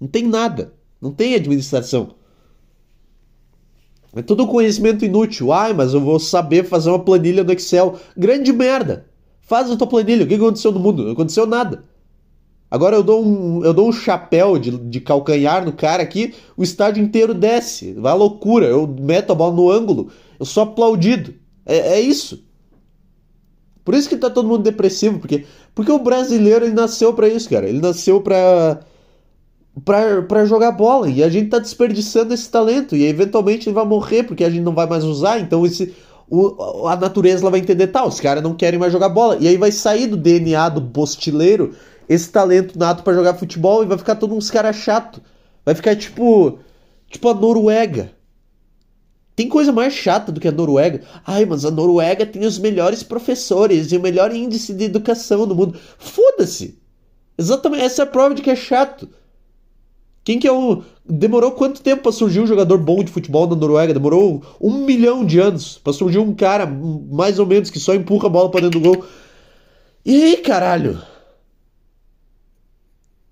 Não 0.00 0.08
tem 0.08 0.26
nada. 0.26 0.72
Não 1.00 1.12
tem 1.12 1.36
administração. 1.36 2.16
É 4.12 4.22
todo 4.22 4.48
conhecimento 4.48 5.04
inútil. 5.04 5.52
Ai, 5.52 5.72
mas 5.72 5.94
eu 5.94 6.00
vou 6.00 6.18
saber 6.18 6.64
fazer 6.64 6.90
uma 6.90 6.98
planilha 6.98 7.44
no 7.44 7.52
Excel. 7.52 7.96
Grande 8.16 8.52
merda. 8.52 9.06
Faz 9.42 9.70
a 9.70 9.76
tua 9.76 9.86
planilha. 9.86 10.24
O 10.24 10.26
que 10.26 10.34
aconteceu 10.34 10.72
no 10.72 10.80
mundo? 10.80 11.04
Não 11.04 11.12
aconteceu 11.12 11.46
nada. 11.46 11.84
Agora 12.70 12.96
eu 12.96 13.02
dou 13.02 13.24
um, 13.24 13.64
eu 13.64 13.72
dou 13.72 13.88
um 13.88 13.92
chapéu 13.92 14.58
de, 14.58 14.70
de 14.70 15.00
calcanhar 15.00 15.64
no 15.64 15.72
cara 15.72 16.02
aqui, 16.02 16.34
o 16.56 16.62
estádio 16.62 17.02
inteiro 17.02 17.32
desce. 17.32 17.92
Vai 17.94 18.14
loucura. 18.14 18.66
Eu 18.66 18.86
meto 18.86 19.32
a 19.32 19.34
bola 19.34 19.54
no 19.54 19.70
ângulo 19.70 20.10
eu 20.38 20.46
sou 20.46 20.62
aplaudido. 20.62 21.34
É, 21.64 21.94
é 21.94 22.00
isso. 22.00 22.44
Por 23.84 23.94
isso 23.94 24.08
que 24.08 24.16
tá 24.16 24.28
todo 24.28 24.48
mundo 24.48 24.62
depressivo, 24.62 25.18
porque 25.18 25.44
porque 25.74 25.92
o 25.92 25.98
brasileiro 25.98 26.64
ele 26.64 26.74
nasceu 26.74 27.12
para 27.14 27.28
isso, 27.28 27.48
cara. 27.48 27.68
Ele 27.68 27.80
nasceu 27.80 28.20
para 28.20 28.80
para 29.84 30.46
jogar 30.46 30.72
bola 30.72 31.06
e 31.06 31.22
a 31.22 31.28
gente 31.28 31.50
tá 31.50 31.58
desperdiçando 31.58 32.32
esse 32.32 32.48
talento 32.50 32.96
e 32.96 33.04
eventualmente 33.04 33.68
ele 33.68 33.74
vai 33.74 33.84
morrer 33.84 34.22
porque 34.22 34.42
a 34.42 34.48
gente 34.48 34.62
não 34.62 34.74
vai 34.74 34.86
mais 34.86 35.04
usar, 35.04 35.38
então 35.38 35.66
esse 35.66 35.94
o, 36.30 36.88
a 36.88 36.96
natureza 36.96 37.42
ela 37.42 37.50
vai 37.50 37.60
entender 37.60 37.88
tal, 37.88 38.08
os 38.08 38.18
caras 38.18 38.42
não 38.42 38.54
querem 38.54 38.80
mais 38.80 38.90
jogar 38.90 39.10
bola 39.10 39.36
e 39.38 39.46
aí 39.46 39.58
vai 39.58 39.70
sair 39.70 40.06
do 40.06 40.16
DNA 40.16 40.70
do 40.70 40.80
bostileiro 40.80 41.74
esse 42.08 42.30
talento 42.30 42.78
nato 42.78 43.02
para 43.02 43.14
jogar 43.14 43.34
futebol 43.34 43.82
e 43.82 43.86
vai 43.86 43.98
ficar 43.98 44.16
todo 44.16 44.34
uns 44.34 44.50
cara 44.50 44.72
chato. 44.72 45.20
Vai 45.64 45.74
ficar 45.74 45.96
tipo 45.96 46.58
tipo 47.08 47.28
a 47.28 47.34
Noruega. 47.34 48.12
Tem 49.34 49.48
coisa 49.48 49.70
mais 49.70 49.92
chata 49.92 50.32
do 50.32 50.40
que 50.40 50.48
a 50.48 50.52
Noruega. 50.52 51.02
Ai, 51.26 51.44
mas 51.44 51.64
a 51.64 51.70
Noruega 51.70 52.24
tem 52.24 52.44
os 52.46 52.58
melhores 52.58 53.02
professores 53.02 53.92
e 53.92 53.96
o 53.96 54.00
melhor 54.00 54.34
índice 54.34 54.72
de 54.72 54.84
educação 54.84 55.46
do 55.46 55.54
mundo. 55.54 55.78
Foda-se! 55.98 56.78
Exatamente, 57.38 57.84
essa 57.84 58.02
é 58.02 58.04
a 58.04 58.06
prova 58.06 58.34
de 58.34 58.40
que 58.40 58.50
é 58.50 58.56
chato. 58.56 59.06
Quem 60.24 60.38
que 60.38 60.48
é 60.48 60.52
o. 60.52 60.82
Demorou 61.08 61.52
quanto 61.52 61.82
tempo 61.82 62.02
para 62.02 62.12
surgir 62.12 62.40
um 62.40 62.46
jogador 62.46 62.78
bom 62.78 63.04
de 63.04 63.12
futebol 63.12 63.46
na 63.46 63.54
Noruega? 63.54 63.92
Demorou 63.92 64.42
um 64.60 64.84
milhão 64.84 65.24
de 65.24 65.38
anos 65.38 65.78
para 65.78 65.92
surgir 65.92 66.18
um 66.18 66.34
cara, 66.34 66.66
mais 66.66 67.38
ou 67.38 67.46
menos, 67.46 67.70
que 67.70 67.78
só 67.78 67.94
empurra 67.94 68.26
a 68.26 68.30
bola 68.30 68.50
para 68.50 68.62
dentro 68.62 68.80
do 68.80 68.88
gol. 68.88 69.04
E 70.04 70.24
aí, 70.24 70.36
caralho? 70.38 71.00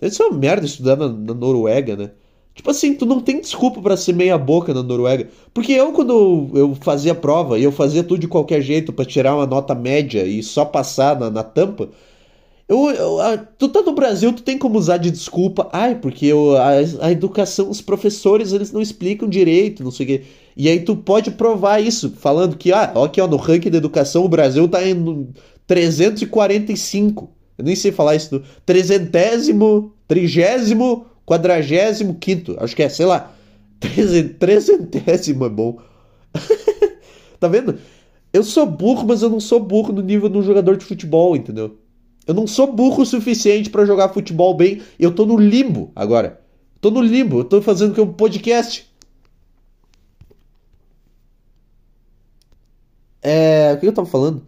Isso 0.07 0.23
é 0.23 0.27
uma 0.27 0.39
merda 0.39 0.67
estudar 0.67 0.97
na, 0.97 1.09
na 1.09 1.35
Noruega, 1.35 1.97
né? 1.97 2.11
Tipo 2.55 2.71
assim, 2.71 2.95
tu 2.95 3.05
não 3.05 3.21
tem 3.21 3.41
desculpa 3.41 3.83
para 3.83 3.97
ser 3.97 4.15
meia 4.15 4.39
boca 4.39 4.73
na 4.73 4.83
Noruega. 4.83 5.29
Porque 5.53 5.73
eu, 5.73 5.93
quando 5.93 6.51
eu 6.55 6.75
fazia 6.81 7.15
prova 7.15 7.59
e 7.59 7.65
eu 7.65 7.73
fazia 7.73 8.05
tudo 8.05 8.21
de 8.21 8.29
qualquer 8.29 8.63
jeito 8.63 8.93
para 8.93 9.05
tirar 9.05 9.35
uma 9.35 9.47
nota 9.47 9.75
média 9.75 10.25
e 10.25 10.43
só 10.43 10.65
passar 10.65 11.19
na, 11.19 11.31
na 11.31 11.43
tampa, 11.43 11.89
eu, 12.69 12.91
eu 12.91 13.21
a, 13.21 13.37
tu 13.37 13.69
tá 13.69 13.83
no 13.83 13.93
Brasil, 13.93 14.33
tu 14.33 14.43
tem 14.43 14.57
como 14.57 14.79
usar 14.79 14.97
de 14.99 15.11
desculpa. 15.11 15.69
Ai, 15.73 15.97
porque 15.97 16.27
eu, 16.27 16.57
a, 16.57 16.71
a, 17.03 17.13
educação, 17.13 17.69
os 17.69 17.81
professores, 17.81 18.53
eles 18.53 18.73
não 18.73 18.81
explicam 18.81 19.29
direito, 19.29 19.85
não 19.85 19.91
sei 19.91 20.05
o 20.05 20.09
quê. 20.09 20.23
E 20.57 20.69
aí 20.69 20.81
tu 20.81 20.97
pode 20.97 21.33
provar 21.33 21.81
isso, 21.81 22.15
falando 22.17 22.57
que, 22.57 22.73
ah, 22.73 22.93
aqui 23.05 23.21
ó, 23.21 23.27
no 23.27 23.37
ranking 23.37 23.71
da 23.71 23.79
educação 23.79 24.25
o 24.25 24.29
Brasil 24.29 24.69
tá 24.69 24.87
em 24.87 25.29
345. 25.67 27.31
Eu 27.59 27.65
nem 27.65 27.77
sei 27.77 27.93
falar 27.93 28.17
isso. 28.17 28.43
Trezentésimo, 28.65 29.94
trigésimo 30.07 31.07
Quadragésimo 31.27 32.15
quinto, 32.15 32.57
acho 32.61 32.77
que 32.77 32.83
é, 32.83 32.89
sei 32.89 33.07
lá. 33.07 33.33
Trezentésimo 34.39 35.47
é 35.47 35.49
bom. 35.49 35.81
tá 37.41 37.49
vendo? 37.49 37.79
Eu 38.33 38.43
sou 38.43 38.67
burro, 38.67 39.07
mas 39.07 39.23
eu 39.23 39.31
não 39.31 39.41
sou 39.41 39.61
burro 39.61 39.93
no 39.93 40.03
nível 40.03 40.29
de 40.29 40.37
um 40.37 40.43
jogador 40.43 40.77
de 40.77 40.85
futebol, 40.85 41.37
entendeu? 41.37 41.79
Eu 42.27 42.35
não 42.35 42.47
sou 42.47 42.71
burro 42.73 43.03
o 43.03 43.07
suficiente 43.07 43.71
para 43.71 43.87
jogar 43.87 44.09
futebol 44.11 44.55
bem. 44.55 44.83
Eu 44.99 45.15
tô 45.15 45.25
no 45.25 45.37
limbo 45.37 45.93
agora. 45.95 46.41
Tô 46.81 46.91
no 46.91 47.01
limbo. 47.01 47.41
Eu 47.41 47.45
tô 47.45 47.63
fazendo 47.63 48.03
um 48.03 48.13
podcast. 48.13 48.91
É. 53.23 53.75
O 53.75 53.81
que 53.81 53.87
eu 53.87 53.93
tava 53.93 54.09
falando? 54.09 54.43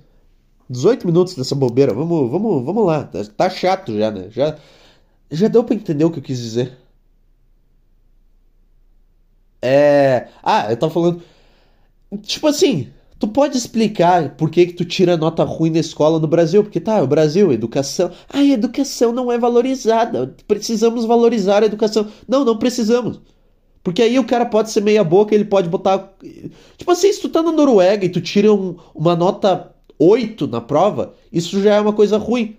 18 0.69 1.07
minutos 1.07 1.35
dessa 1.35 1.55
bobeira. 1.55 1.95
Vamos, 1.95 2.31
vamos, 2.31 2.65
vamos 2.65 2.87
lá. 2.87 3.05
Tá 3.37 3.51
chato 3.51 3.97
já, 3.97 4.11
né? 4.11 4.29
Já. 4.31 4.59
Já 5.31 5.49
deu 5.49 5.65
para 5.65 5.75
entender 5.77 6.05
o 6.05 6.11
que 6.11 6.19
eu 6.19 6.23
quis 6.23 6.39
dizer? 6.39 6.77
É. 9.63 10.29
Ah, 10.43 10.71
eu 10.71 10.77
tava 10.77 10.93
falando. 10.93 11.23
Tipo 12.23 12.47
assim, 12.49 12.89
tu 13.19 13.29
pode 13.29 13.57
explicar 13.57 14.37
por 14.37 14.51
que, 14.51 14.67
que 14.67 14.73
tu 14.75 14.85
tira 14.85 15.17
nota 15.17 15.45
ruim 15.45 15.71
na 15.71 15.79
escola 15.81 16.19
no 16.21 16.27
Brasil? 16.29 16.63
Porque 16.63 16.81
tá, 16.81 17.03
o 17.03 17.07
Brasil, 17.07 17.53
educação. 17.53 18.11
Ah, 18.29 18.39
a 18.39 18.45
educação 18.45 19.13
não 19.13 19.31
é 19.33 19.39
valorizada. 19.39 20.35
Precisamos 20.47 21.05
valorizar 21.05 21.63
a 21.63 21.67
educação. 21.67 22.09
Não, 22.29 22.45
não 22.45 22.59
precisamos. 22.59 23.21
Porque 23.83 24.03
aí 24.03 24.19
o 24.19 24.25
cara 24.27 24.47
pode 24.47 24.71
ser 24.71 24.83
meia 24.83 25.05
boca, 25.05 25.35
ele 25.35 25.45
pode 25.45 25.69
botar. 25.69 26.15
Tipo 26.77 26.91
assim, 26.93 27.13
se 27.13 27.21
tu 27.21 27.29
tá 27.29 27.43
na 27.43 27.53
Noruega 27.53 28.05
e 28.05 28.09
tu 28.09 28.21
tira 28.21 28.53
um, 28.53 28.77
uma 28.95 29.15
nota 29.17 29.73
8 29.99 30.47
na 30.49 30.61
prova, 30.61 31.15
isso 31.33 31.61
já 31.63 31.75
é 31.77 31.81
uma 31.81 31.93
coisa 31.93 32.19
ruim. 32.19 32.57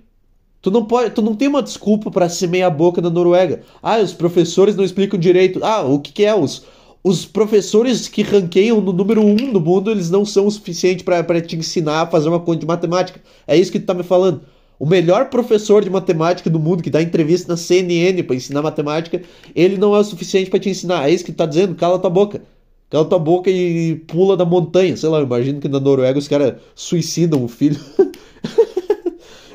Tu 0.61 0.71
não 0.71 0.85
pode, 0.85 1.11
tu 1.11 1.21
não 1.21 1.35
tem 1.35 1.47
uma 1.47 1.61
desculpa 1.61 2.09
para 2.09 2.27
ser 2.27 2.47
meia 2.47 2.69
boca 2.69 3.01
da 3.01 3.09
Noruega. 3.09 3.61
Ah, 3.81 3.99
os 3.99 4.13
professores 4.13 4.75
não 4.75 4.83
explicam 4.83 5.19
direito. 5.19 5.63
Ah, 5.63 5.83
o 5.83 5.99
que, 5.99 6.11
que 6.11 6.25
é 6.25 6.35
os 6.35 6.65
os 7.07 7.25
professores 7.25 8.09
que 8.09 8.21
ranqueiam 8.21 8.81
no 8.81 8.91
número 8.91 9.21
1 9.21 9.29
um 9.29 9.53
do 9.53 9.61
mundo, 9.61 9.89
eles 9.89 10.09
não 10.09 10.25
são 10.25 10.45
o 10.45 10.51
suficiente 10.51 11.05
para 11.05 11.41
te 11.41 11.55
ensinar 11.55 12.01
a 12.01 12.07
fazer 12.07 12.27
uma 12.27 12.39
conta 12.39 12.59
de 12.59 12.65
matemática. 12.65 13.21
É 13.47 13.55
isso 13.55 13.71
que 13.71 13.79
tu 13.79 13.85
tá 13.85 13.93
me 13.93 14.03
falando. 14.03 14.41
O 14.77 14.85
melhor 14.85 15.29
professor 15.29 15.81
de 15.83 15.89
matemática 15.89 16.49
do 16.49 16.59
mundo 16.59 16.83
que 16.83 16.89
dá 16.89 17.01
entrevista 17.01 17.47
na 17.47 17.55
CNN 17.55 18.21
para 18.23 18.35
ensinar 18.35 18.61
matemática, 18.61 19.21
ele 19.55 19.77
não 19.77 19.95
é 19.95 19.99
o 19.99 20.03
suficiente 20.03 20.49
para 20.49 20.59
te 20.59 20.69
ensinar. 20.69 21.07
É 21.09 21.13
isso 21.13 21.23
que 21.23 21.31
tu 21.31 21.37
tá 21.37 21.45
dizendo? 21.45 21.75
Cala 21.75 21.97
tua 21.97 22.09
boca. 22.09 22.41
Cala 22.89 23.05
tua 23.05 23.19
boca 23.19 23.49
e 23.49 23.95
pula 24.07 24.35
da 24.35 24.43
montanha. 24.43 24.97
Sei 24.97 25.07
lá, 25.07 25.21
imagino 25.21 25.61
que 25.61 25.69
na 25.69 25.79
Noruega 25.79 26.19
os 26.19 26.27
caras 26.27 26.55
suicidam 26.75 27.43
o 27.43 27.47
filho. 27.47 27.79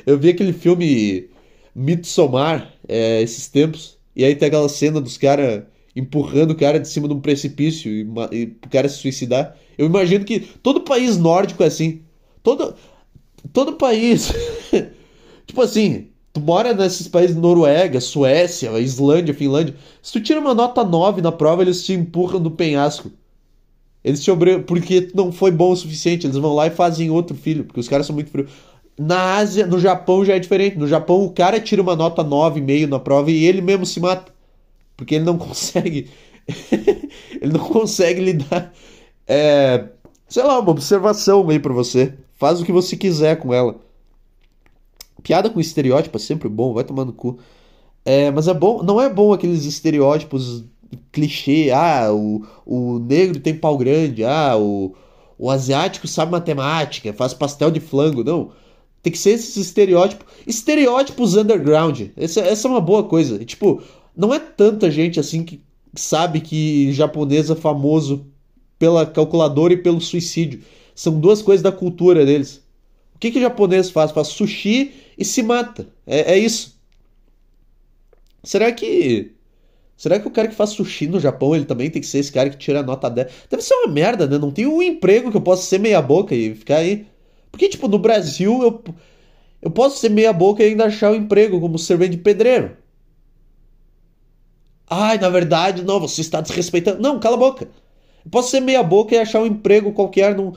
Eu 0.07 0.19
vi 0.19 0.31
aquele 0.31 0.53
filme 0.53 1.29
Midsommar 1.75 2.73
é, 2.89 3.23
esses 3.23 3.49
tempos. 3.49 3.99
E 4.15 4.25
aí 4.25 4.35
tem 4.37 4.49
aquela 4.49 4.69
cena 4.69 5.01
dos 5.01 5.17
caras 5.17 5.65
empurrando 5.95 6.53
o 6.53 6.57
cara 6.57 6.81
de 6.81 6.89
cima 6.89 7.07
de 7.07 7.15
um 7.15 7.21
precipício 7.21 7.91
e, 7.91 8.07
e 8.33 8.45
o 8.65 8.69
cara 8.71 8.89
se 8.89 8.99
suicidar. 8.99 9.57
Eu 9.77 9.87
imagino 9.87 10.25
que 10.25 10.41
todo 10.41 10.83
país 10.83 11.17
nórdico 11.17 11.63
é 11.63 11.67
assim. 11.67 12.03
Todo, 12.43 12.75
todo 13.53 13.75
país. 13.75 14.33
tipo 15.47 15.63
assim, 15.63 16.09
tu 16.33 16.41
mora 16.41 16.75
nesses 16.75 17.09
países 17.09 17.37
Noruega, 17.37 18.01
Suécia, 18.01 18.79
Islândia, 18.79 19.35
Finlândia. 19.35 19.75
Se 20.03 20.13
tu 20.13 20.21
tira 20.21 20.41
uma 20.41 20.55
nota 20.55 20.85
9 20.85 21.23
na 21.23 21.33
prova, 21.33 21.63
eles 21.63 21.85
te 21.85 21.93
empurram 21.93 22.41
do 22.41 22.51
penhasco. 22.51 23.11
Eles 24.05 24.23
te 24.23 24.31
obrigam. 24.31 24.63
Porque 24.63 25.11
não 25.15 25.31
foi 25.31 25.51
bom 25.51 25.71
o 25.73 25.77
suficiente. 25.77 26.27
Eles 26.27 26.37
vão 26.37 26.55
lá 26.55 26.67
e 26.67 26.71
fazem 26.71 27.11
outro 27.11 27.37
filho. 27.37 27.65
Porque 27.65 27.81
os 27.81 27.89
caras 27.89 28.07
são 28.07 28.15
muito 28.15 28.31
frios. 28.31 28.51
Na 28.99 29.37
Ásia, 29.37 29.67
no 29.67 29.79
Japão 29.79 30.25
já 30.25 30.35
é 30.35 30.39
diferente. 30.39 30.79
No 30.79 30.87
Japão, 30.87 31.25
o 31.25 31.31
cara 31.31 31.61
tira 31.61 31.83
uma 31.83 31.97
nota 31.97 32.23
9,5 32.23 32.89
na 32.89 32.99
prova 32.99 33.31
e 33.31 33.45
ele 33.45 33.61
mesmo 33.61 33.87
se 33.87 34.01
mata. 34.01 34.33
Porque 34.97 35.15
ele 35.15 35.25
não 35.25 35.37
consegue. 35.39 36.11
ele 37.41 37.53
não 37.53 37.61
consegue 37.61 38.21
lidar. 38.21 38.73
É, 39.27 39.89
sei 40.29 40.43
lá, 40.43 40.59
uma 40.59 40.71
observação 40.71 41.49
aí 41.49 41.59
para 41.59 41.73
você. 41.73 42.15
Faz 42.35 42.61
o 42.61 42.65
que 42.65 42.73
você 42.73 42.97
quiser 42.97 43.37
com 43.37 43.53
ela. 43.53 43.77
Piada 45.23 45.49
com 45.49 45.61
estereótipo 45.61 46.17
é 46.17 46.21
sempre 46.21 46.49
bom, 46.49 46.75
vai 46.75 46.85
tomar 46.85 47.05
no 47.05 47.13
cu. 47.13 47.39
É, 48.05 48.31
mas 48.31 48.49
é 48.49 48.55
bom, 48.55 48.83
não 48.83 49.01
é 49.01 49.09
bom 49.09 49.33
aqueles 49.33 49.65
estereótipos 49.65 50.65
clichê, 51.11 51.71
ah, 51.71 52.13
o, 52.13 52.45
o 52.67 52.99
negro 52.99 53.41
tem 53.41 53.55
pau 53.55 53.77
grande, 53.77 54.25
ah, 54.25 54.57
o, 54.57 54.95
o 55.39 55.51
asiático 55.51 56.07
sabe 56.07 56.33
matemática, 56.33 57.13
faz 57.13 57.33
pastel 57.35 57.71
de 57.71 57.81
flango, 57.81 58.25
não. 58.25 58.51
Tem 59.03 59.13
que 59.13 59.19
ser 59.19 59.31
esses 59.31 59.57
estereótipos. 59.57 60.27
Estereótipos 60.47 61.35
underground. 61.35 62.03
Essa, 62.17 62.41
essa 62.41 62.69
é 62.69 62.71
uma 62.71 62.81
boa 62.81 63.03
coisa. 63.05 63.45
Tipo, 63.45 63.83
não 64.17 64.33
é 64.33 64.39
tanta 64.39 64.91
gente 64.91 65.19
assim 65.19 65.43
que 65.43 65.61
sabe 65.95 66.41
que 66.41 66.93
japonês 66.93 67.51
é 67.51 67.55
famoso 67.57 68.27
pela 68.79 69.05
calculadora 69.05 69.73
e 69.73 69.83
pelo 69.83 70.01
suicídio. 70.01 70.63
São 70.95 71.19
duas 71.19 71.43
coisas 71.43 71.63
da 71.63 71.73
cultura 71.73 72.25
deles. 72.25 72.63
O 73.15 73.19
que, 73.19 73.31
que 73.31 73.39
o 73.39 73.43
japonês 73.43 73.91
faz? 73.91 74.13
Faz 74.13 74.29
sushi 74.29 74.93
e 75.19 75.25
se 75.25 75.43
mata. 75.43 75.89
É, 76.07 76.35
é 76.35 76.39
isso. 76.39 76.81
Será 78.43 78.71
que. 78.73 79.33
Será 79.97 80.19
que 80.19 80.27
o 80.27 80.31
cara 80.31 80.49
que 80.49 80.55
faz 80.55 80.71
sushi 80.71 81.07
no 81.07 81.21
Japão, 81.21 81.55
ele 81.55 81.65
também 81.65 81.89
tem 81.89 82.03
que 82.03 82.09
ser 82.09 82.19
esse 82.19 82.33
cara 82.33 82.51
que 82.51 82.57
tira 82.57 82.81
a 82.81 82.83
nota 82.83 83.09
10? 83.09 83.31
Deve 83.49 83.63
ser 83.63 83.75
uma 83.75 83.93
merda, 83.93 84.27
né? 84.27 84.37
Não 84.39 84.51
tem 84.51 84.67
um 84.67 84.83
emprego 84.83 85.31
que 85.31 85.37
eu 85.37 85.41
possa 85.41 85.63
ser 85.63 85.79
meia 85.79 86.03
boca 86.03 86.35
e 86.35 86.55
ficar 86.55 86.79
aí. 86.79 87.07
Porque, 87.53 87.69
tipo, 87.69 87.87
no 87.87 87.99
Brasil 87.99 88.63
eu, 88.63 88.83
eu 89.61 89.71
posso 89.71 89.99
ser 89.99 90.09
meia 90.09 90.33
boca 90.33 90.63
e 90.63 90.67
ainda 90.69 90.87
achar 90.87 91.13
um 91.13 91.15
emprego 91.15 91.61
como 91.61 91.79
servente 91.79 92.13
de 92.13 92.23
pedreiro. 92.23 92.77
Ai, 94.89 95.19
na 95.19 95.29
verdade, 95.29 95.85
não, 95.85 96.01
você 96.01 96.23
está 96.23 96.41
desrespeitando. 96.41 97.01
Não, 97.01 97.21
cala 97.21 97.37
a 97.37 97.39
boca. 97.39 97.69
Eu 98.25 98.31
posso 98.31 98.51
ser 98.51 98.61
meia 98.61 98.83
boca 98.83 99.15
e 99.15 99.19
achar 99.19 99.41
um 99.41 99.47
emprego 99.47 99.93
qualquer 99.93 100.35
num. 100.35 100.53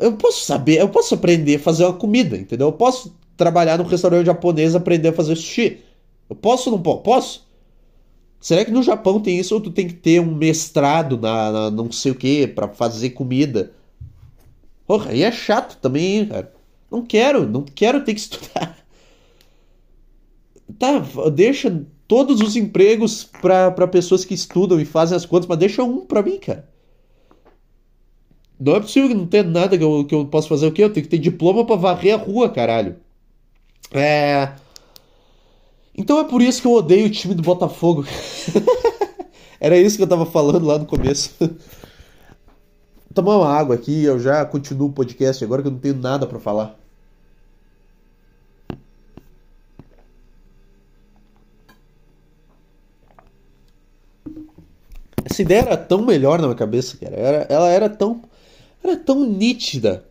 Eu 0.00 0.16
posso 0.16 0.44
saber, 0.44 0.80
eu 0.80 0.88
posso 0.88 1.14
aprender 1.14 1.56
a 1.56 1.60
fazer 1.60 1.84
uma 1.84 1.92
comida, 1.92 2.36
entendeu? 2.36 2.68
Eu 2.68 2.72
posso 2.72 3.14
trabalhar 3.36 3.78
num 3.78 3.84
restaurante 3.84 4.26
japonês 4.26 4.74
aprender 4.74 5.08
a 5.08 5.12
fazer 5.12 5.36
sushi. 5.36 5.82
Eu 6.28 6.36
posso 6.36 6.70
ou 6.70 6.76
não 6.76 6.82
posso? 6.82 7.02
Posso? 7.02 7.48
Será 8.40 8.64
que 8.64 8.70
no 8.70 8.82
Japão 8.82 9.20
tem 9.20 9.38
isso 9.38 9.54
ou 9.54 9.60
tu 9.60 9.70
tem 9.70 9.86
que 9.88 9.94
ter 9.94 10.20
um 10.20 10.34
mestrado 10.34 11.18
na, 11.18 11.50
na 11.50 11.70
não 11.70 11.90
sei 11.90 12.12
o 12.12 12.14
que 12.14 12.46
para 12.46 12.68
fazer 12.68 13.10
comida? 13.10 13.72
Porra, 14.86 15.10
aí 15.10 15.22
é 15.22 15.32
chato 15.32 15.78
também, 15.80 16.26
cara. 16.26 16.52
Não 16.90 17.04
quero, 17.04 17.48
não 17.48 17.62
quero 17.62 18.04
ter 18.04 18.14
que 18.14 18.20
estudar. 18.20 18.78
Tá, 20.78 20.98
deixa 21.32 21.84
todos 22.06 22.40
os 22.40 22.56
empregos 22.56 23.24
para 23.24 23.88
pessoas 23.88 24.24
que 24.24 24.34
estudam 24.34 24.80
e 24.80 24.84
fazem 24.84 25.16
as 25.16 25.26
contas, 25.26 25.46
mas 25.46 25.58
deixa 25.58 25.82
um 25.82 26.04
para 26.04 26.22
mim, 26.22 26.38
cara. 26.38 26.68
Não 28.58 28.76
é 28.76 28.80
possível 28.80 29.08
que 29.08 29.14
não 29.14 29.26
tenha 29.26 29.42
nada 29.42 29.76
que 29.76 29.82
eu, 29.84 30.04
que 30.04 30.14
eu 30.14 30.24
possa 30.26 30.48
fazer 30.48 30.66
o 30.66 30.72
quê? 30.72 30.84
Eu 30.84 30.92
tenho 30.92 31.04
que 31.04 31.10
ter 31.10 31.18
diploma 31.18 31.64
para 31.66 31.76
varrer 31.76 32.14
a 32.14 32.16
rua, 32.16 32.48
caralho. 32.48 32.96
É. 33.92 34.52
Então 35.96 36.18
é 36.18 36.24
por 36.24 36.40
isso 36.40 36.60
que 36.60 36.66
eu 36.66 36.72
odeio 36.72 37.06
o 37.06 37.10
time 37.10 37.34
do 37.34 37.42
Botafogo. 37.42 38.04
Era 39.60 39.76
isso 39.78 39.96
que 39.96 40.02
eu 40.02 40.08
tava 40.08 40.26
falando 40.26 40.66
lá 40.66 40.78
no 40.78 40.86
começo. 40.86 41.34
tomar 43.14 43.36
uma 43.36 43.48
água 43.48 43.76
aqui, 43.76 44.04
eu 44.04 44.18
já 44.18 44.44
continuo 44.44 44.88
o 44.88 44.92
podcast 44.92 45.42
agora 45.44 45.62
que 45.62 45.68
eu 45.68 45.72
não 45.72 45.78
tenho 45.78 45.94
nada 45.94 46.26
para 46.26 46.40
falar. 46.40 46.76
Essa 55.24 55.42
ideia 55.42 55.60
era 55.60 55.76
tão 55.76 56.04
melhor 56.04 56.38
na 56.38 56.48
minha 56.48 56.56
cabeça, 56.56 56.96
cara. 56.96 57.16
Era, 57.16 57.46
ela 57.48 57.68
era 57.70 57.88
tão. 57.88 58.22
Era 58.82 58.96
tão 58.96 59.24
nítida. 59.24 60.04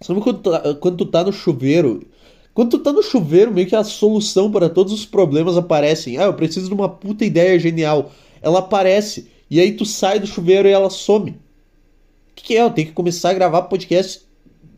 Sabe 0.00 0.20
quando 0.20 0.38
tu, 0.38 0.50
tá, 0.50 0.74
quando 0.74 0.96
tu 0.96 1.06
tá 1.06 1.24
no 1.24 1.32
chuveiro? 1.32 2.06
Quando 2.54 2.70
tu 2.70 2.78
tá 2.78 2.92
no 2.92 3.02
chuveiro, 3.02 3.52
meio 3.52 3.66
que 3.66 3.76
a 3.76 3.84
solução 3.84 4.50
para 4.50 4.70
todos 4.70 4.92
os 4.92 5.04
problemas 5.04 5.56
aparecem. 5.56 6.16
Ah, 6.16 6.24
eu 6.24 6.34
preciso 6.34 6.68
de 6.68 6.74
uma 6.74 6.88
puta 6.88 7.24
ideia 7.24 7.58
genial. 7.58 8.10
Ela 8.40 8.60
aparece. 8.60 9.30
E 9.50 9.60
aí 9.60 9.72
tu 9.72 9.84
sai 9.84 10.18
do 10.18 10.26
chuveiro 10.26 10.66
e 10.66 10.72
ela 10.72 10.88
some 10.88 11.38
que, 12.36 12.44
que 12.44 12.56
é? 12.56 12.62
Eu 12.62 12.70
tenho 12.70 12.88
que 12.88 12.94
começar 12.94 13.30
a 13.30 13.34
gravar 13.34 13.62
podcast. 13.62 14.22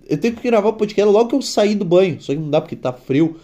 Eu 0.08 0.18
tenho 0.18 0.34
que 0.34 0.42
gravar 0.42 0.72
podcast 0.72 1.12
logo 1.12 1.28
que 1.28 1.34
eu 1.34 1.42
sair 1.42 1.74
do 1.74 1.84
banho. 1.84 2.20
Só 2.22 2.32
que 2.32 2.38
não 2.38 2.48
dá 2.48 2.60
porque 2.60 2.76
tá 2.76 2.92
frio. 2.92 3.38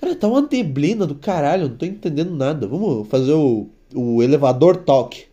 Cara, 0.00 0.14
tá 0.14 0.28
uma 0.28 0.46
neblina 0.48 1.06
do 1.06 1.14
caralho. 1.14 1.68
Não 1.68 1.76
tô 1.76 1.86
entendendo 1.86 2.36
nada. 2.36 2.66
Vamos 2.68 3.08
fazer 3.08 3.32
o, 3.32 3.68
o 3.94 4.22
elevador 4.22 4.76
talk. 4.76 5.24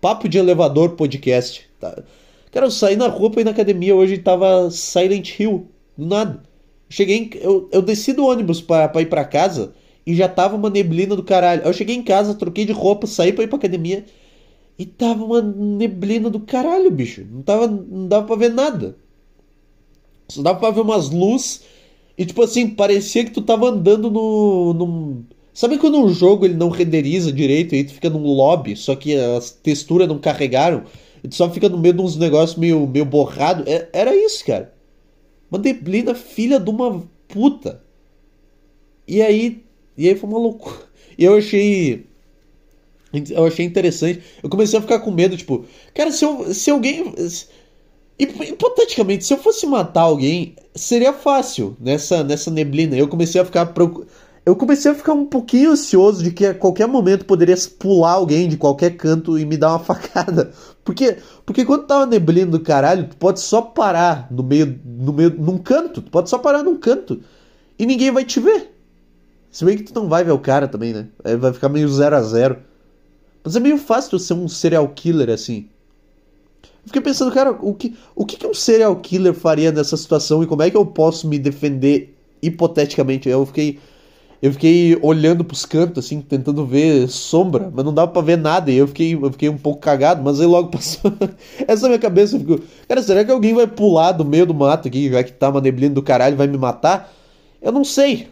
Papo 0.00 0.28
de 0.28 0.38
elevador 0.38 0.90
podcast. 0.90 1.68
Tá? 1.78 2.02
Cara, 2.50 2.66
eu 2.66 2.70
saí 2.70 2.96
na 2.96 3.10
pra 3.10 3.40
ir 3.40 3.44
na 3.44 3.50
academia 3.50 3.94
hoje 3.94 4.14
e 4.14 4.18
tava 4.18 4.70
Silent 4.70 5.38
Hill. 5.38 5.68
Do 5.98 6.06
nada. 6.06 6.42
Cheguei 6.88 7.16
em, 7.16 7.30
eu, 7.40 7.68
eu 7.72 7.82
desci 7.82 8.12
do 8.12 8.24
ônibus 8.24 8.60
pra 8.60 8.90
ir 9.00 9.06
pra 9.06 9.24
casa 9.24 9.74
e 10.06 10.14
já 10.14 10.28
tava 10.28 10.54
uma 10.54 10.70
neblina 10.70 11.16
do 11.16 11.22
caralho. 11.22 11.62
Eu 11.62 11.72
cheguei 11.72 11.96
em 11.96 12.02
casa, 12.02 12.34
troquei 12.34 12.64
de 12.64 12.72
roupa, 12.72 13.06
saí 13.06 13.32
pra 13.32 13.44
ir 13.44 13.48
pra 13.48 13.56
academia. 13.56 14.04
E 14.78 14.84
tava 14.84 15.24
uma 15.24 15.40
neblina 15.40 16.28
do 16.28 16.40
caralho, 16.40 16.90
bicho. 16.90 17.24
Não, 17.30 17.42
tava, 17.42 17.68
não 17.68 18.08
dava 18.08 18.26
pra 18.26 18.36
ver 18.36 18.50
nada. 18.50 18.96
Só 20.28 20.42
dava 20.42 20.58
pra 20.58 20.70
ver 20.70 20.80
umas 20.80 21.10
luzes. 21.10 21.62
E 22.18 22.24
tipo 22.26 22.42
assim, 22.42 22.68
parecia 22.68 23.24
que 23.24 23.30
tu 23.30 23.42
tava 23.42 23.68
andando 23.68 24.10
no. 24.10 24.74
no... 24.74 25.24
Sabe 25.52 25.78
quando 25.78 25.98
um 25.98 26.08
jogo 26.08 26.44
ele 26.44 26.54
não 26.54 26.68
renderiza 26.68 27.32
direito 27.32 27.74
e 27.74 27.78
aí 27.78 27.84
tu 27.84 27.94
fica 27.94 28.10
num 28.10 28.24
lobby, 28.24 28.74
só 28.74 28.96
que 28.96 29.14
as 29.14 29.52
texturas 29.52 30.08
não 30.08 30.18
carregaram? 30.18 30.82
E 31.22 31.28
tu 31.28 31.36
só 31.36 31.48
fica 31.48 31.68
no 31.68 31.78
meio 31.78 31.94
de 31.94 32.00
uns 32.00 32.16
negócios 32.16 32.58
meio, 32.58 32.86
meio 32.88 33.04
borrado? 33.04 33.62
É, 33.68 33.88
era 33.92 34.14
isso, 34.16 34.44
cara. 34.44 34.74
Uma 35.50 35.60
neblina 35.60 36.14
filha 36.14 36.58
de 36.58 36.70
uma 36.70 37.04
puta. 37.28 37.80
E 39.06 39.22
aí. 39.22 39.62
E 39.96 40.08
aí 40.08 40.16
foi 40.16 40.28
uma 40.28 40.38
loucura. 40.38 40.82
E 41.16 41.24
eu 41.24 41.36
achei 41.36 42.06
eu 43.30 43.44
achei 43.46 43.64
interessante. 43.64 44.22
Eu 44.42 44.48
comecei 44.48 44.78
a 44.78 44.82
ficar 44.82 45.00
com 45.00 45.10
medo, 45.10 45.36
tipo, 45.36 45.64
cara, 45.94 46.10
se, 46.10 46.24
eu, 46.24 46.52
se 46.52 46.70
alguém. 46.70 47.14
Hipoteticamente, 48.16 49.24
se 49.24 49.34
eu 49.34 49.38
fosse 49.38 49.66
matar 49.66 50.02
alguém, 50.02 50.54
seria 50.74 51.12
fácil 51.12 51.76
nessa, 51.80 52.22
nessa 52.22 52.50
neblina. 52.50 52.96
Eu 52.96 53.08
comecei 53.08 53.40
a 53.40 53.44
ficar. 53.44 53.72
Eu 54.46 54.54
comecei 54.54 54.90
a 54.90 54.94
ficar 54.94 55.14
um 55.14 55.24
pouquinho 55.24 55.70
ansioso 55.70 56.22
de 56.22 56.30
que 56.30 56.44
a 56.44 56.54
qualquer 56.54 56.86
momento 56.86 57.24
poderia 57.24 57.56
pular 57.78 58.12
alguém 58.12 58.46
de 58.46 58.58
qualquer 58.58 58.90
canto 58.90 59.38
e 59.38 59.44
me 59.44 59.56
dar 59.56 59.70
uma 59.70 59.78
facada. 59.82 60.52
Porque, 60.84 61.16
porque 61.46 61.64
quando 61.64 61.86
tá 61.86 61.98
uma 61.98 62.06
neblina 62.06 62.50
do 62.50 62.60
caralho, 62.60 63.08
tu 63.08 63.16
pode 63.16 63.40
só 63.40 63.62
parar 63.62 64.28
no 64.30 64.42
meio, 64.42 64.78
no 64.84 65.12
meio, 65.12 65.30
num 65.30 65.58
canto. 65.58 66.02
Tu 66.02 66.10
pode 66.10 66.28
só 66.28 66.38
parar 66.38 66.62
num 66.62 66.76
canto. 66.76 67.20
E 67.78 67.86
ninguém 67.86 68.10
vai 68.10 68.24
te 68.24 68.38
ver. 68.38 68.74
Se 69.54 69.64
bem 69.64 69.76
que 69.76 69.84
tu 69.84 69.94
não 69.94 70.08
vai 70.08 70.24
ver 70.24 70.32
o 70.32 70.38
cara 70.38 70.66
também, 70.66 70.92
né? 70.92 71.06
Vai 71.38 71.52
ficar 71.52 71.68
meio 71.68 71.88
0 71.88 72.16
a 72.16 72.20
0 72.22 72.56
mas 73.44 73.54
é 73.54 73.60
meio 73.60 73.76
fácil 73.76 74.18
ser 74.18 74.32
um 74.32 74.48
serial 74.48 74.88
killer 74.88 75.28
assim. 75.28 75.68
Eu 76.62 76.88
fiquei 76.88 77.02
pensando, 77.02 77.32
cara, 77.32 77.52
o 77.52 77.74
que, 77.74 77.94
o 78.16 78.24
que, 78.24 78.36
que 78.36 78.46
um 78.46 78.54
serial 78.54 78.96
killer 78.96 79.34
faria 79.34 79.70
nessa 79.70 79.96
situação 79.96 80.42
e 80.42 80.46
como 80.46 80.62
é 80.62 80.70
que 80.70 80.76
eu 80.76 80.86
posso 80.86 81.28
me 81.28 81.38
defender 81.38 82.14
hipoteticamente? 82.42 83.28
Eu 83.28 83.44
fiquei. 83.46 83.78
Eu 84.42 84.52
fiquei 84.52 84.98
olhando 85.00 85.42
pros 85.42 85.64
cantos, 85.64 86.04
assim, 86.04 86.20
tentando 86.20 86.66
ver 86.66 87.08
sombra, 87.08 87.72
mas 87.74 87.82
não 87.82 87.94
dava 87.94 88.10
pra 88.10 88.20
ver 88.20 88.36
nada. 88.36 88.70
E 88.70 88.76
eu 88.76 88.86
fiquei, 88.86 89.14
eu 89.14 89.32
fiquei 89.32 89.48
um 89.48 89.56
pouco 89.56 89.80
cagado, 89.80 90.22
mas 90.22 90.38
aí 90.38 90.46
logo 90.46 90.68
passou. 90.72 91.10
Essa 91.66 91.86
minha 91.86 91.98
cabeça. 91.98 92.38
Ficou, 92.38 92.60
cara, 92.86 93.02
será 93.02 93.24
que 93.24 93.30
alguém 93.30 93.54
vai 93.54 93.66
pular 93.66 94.12
do 94.12 94.22
meio 94.24 94.44
do 94.44 94.52
mato 94.52 94.86
aqui, 94.86 95.08
já 95.10 95.24
que 95.24 95.32
tá 95.32 95.48
uma 95.48 95.62
neblina 95.62 95.94
do 95.94 96.02
caralho, 96.02 96.36
vai 96.36 96.46
me 96.46 96.58
matar? 96.58 97.10
Eu 97.62 97.72
não 97.72 97.84
sei. 97.84 98.28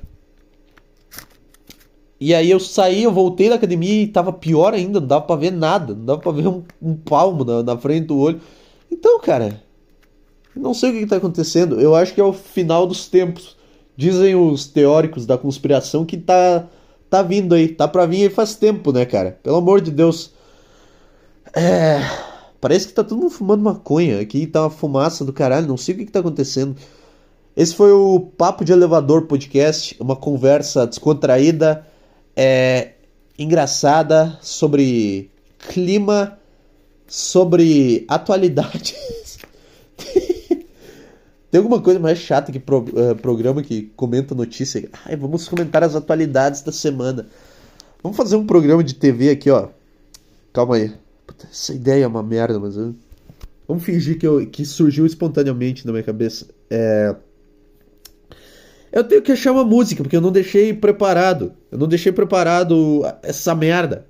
E 2.23 2.33
aí 2.33 2.53
eu 2.53 2.61
saí, 2.61 3.03
eu 3.03 3.11
voltei 3.11 3.49
da 3.49 3.57
academia 3.57 4.05
e 4.05 4.07
tava 4.07 4.33
pior 4.33 4.73
ainda, 4.75 5.01
não 5.01 5.07
dava 5.09 5.25
pra 5.25 5.35
ver 5.35 5.51
nada, 5.51 5.93
não 5.93 6.05
dava 6.05 6.21
pra 6.21 6.31
ver 6.31 6.47
um, 6.47 6.63
um 6.81 6.95
palmo 6.95 7.45
na, 7.45 7.65
na, 7.65 7.77
frente 7.77 8.07
do 8.07 8.17
olho. 8.17 8.41
Então, 8.89 9.19
cara, 9.19 9.61
não 10.55 10.73
sei 10.73 10.91
o 10.91 10.93
que, 10.93 11.01
que 11.01 11.07
tá 11.07 11.17
acontecendo. 11.17 11.81
Eu 11.81 11.97
acho 11.97 12.15
que 12.15 12.21
é 12.21 12.25
o 12.25 12.33
final 12.33 12.87
dos 12.87 13.09
tempos. 13.09 13.57
Dizem 13.97 14.37
os 14.37 14.69
teóricos 14.69 15.27
da 15.27 15.37
conspiração 15.37 16.05
que 16.05 16.17
tá, 16.17 16.69
tá 17.11 17.23
vindo 17.23 17.57
aí, 17.57 17.67
tá 17.67 17.89
pra 17.89 18.07
vir 18.07 18.23
aí 18.23 18.31
faz 18.31 18.55
tempo, 18.55 18.93
né, 18.93 19.05
cara? 19.05 19.41
Pelo 19.43 19.57
amor 19.57 19.81
de 19.81 19.91
Deus. 19.91 20.31
É. 21.57 21.99
Parece 22.61 22.87
que 22.87 22.95
tá 22.95 23.03
todo 23.03 23.19
mundo 23.19 23.31
fumando 23.31 23.65
maconha. 23.65 24.21
Aqui 24.21 24.47
tá 24.47 24.63
uma 24.63 24.71
fumaça 24.71 25.25
do 25.25 25.33
caralho, 25.33 25.67
não 25.67 25.77
sei 25.77 25.97
o 25.97 25.99
que, 25.99 26.07
que 26.07 26.13
tá 26.13 26.21
acontecendo. 26.21 26.77
Esse 27.57 27.75
foi 27.75 27.91
o 27.91 28.21
Papo 28.21 28.65
de 28.65 28.71
Elevador 28.71 29.23
Podcast, 29.23 29.97
uma 29.99 30.15
conversa 30.15 30.87
descontraída 30.87 31.85
é, 32.37 32.93
engraçada 33.39 34.39
sobre 34.41 35.31
clima, 35.59 36.39
sobre 37.07 38.05
atualidades. 38.09 39.39
Tem 41.51 41.59
alguma 41.59 41.83
coisa 41.83 42.01
mais 42.01 42.19
chata 42.19 42.51
que 42.51 42.59
pro, 42.59 42.79
uh, 42.79 43.15
programa 43.21 43.63
que 43.63 43.93
comenta 43.95 44.35
notícia? 44.35 44.89
Ai, 45.05 45.17
vamos 45.17 45.47
comentar 45.47 45.83
as 45.85 45.95
atualidades 45.95 46.63
da 46.63 46.73
semana. 46.73 47.27
Vamos 48.03 48.17
fazer 48.17 48.37
um 48.37 48.47
programa 48.47 48.83
de 48.83 48.95
TV 48.95 49.31
aqui, 49.31 49.51
ó. 49.51 49.69
Calma 50.53 50.77
aí. 50.77 50.93
Puta, 51.27 51.47
essa 51.51 51.75
ideia 51.75 52.05
é 52.05 52.07
uma 52.07 52.23
merda, 52.23 52.59
mas. 52.59 52.75
Vamos 53.69 53.85
fingir 53.85 54.19
que, 54.19 54.27
eu, 54.27 54.47
que 54.47 54.65
surgiu 54.65 55.05
espontaneamente 55.05 55.87
na 55.87 55.93
minha 55.93 56.03
cabeça. 56.03 56.47
É. 56.71 57.15
Eu 58.93 59.03
tenho 59.03 59.23
que 59.23 59.33
achar 59.33 59.53
uma 59.53 59.65
música, 59.65 60.03
porque 60.03 60.17
eu 60.17 60.21
não 60.21 60.31
deixei 60.31 60.75
preparado. 60.75 61.55
Eu 61.71 61.79
não 61.79 61.89
deixei 61.89 62.13
preparado 62.13 63.03
essa 63.23 63.55
merda. 63.55 64.07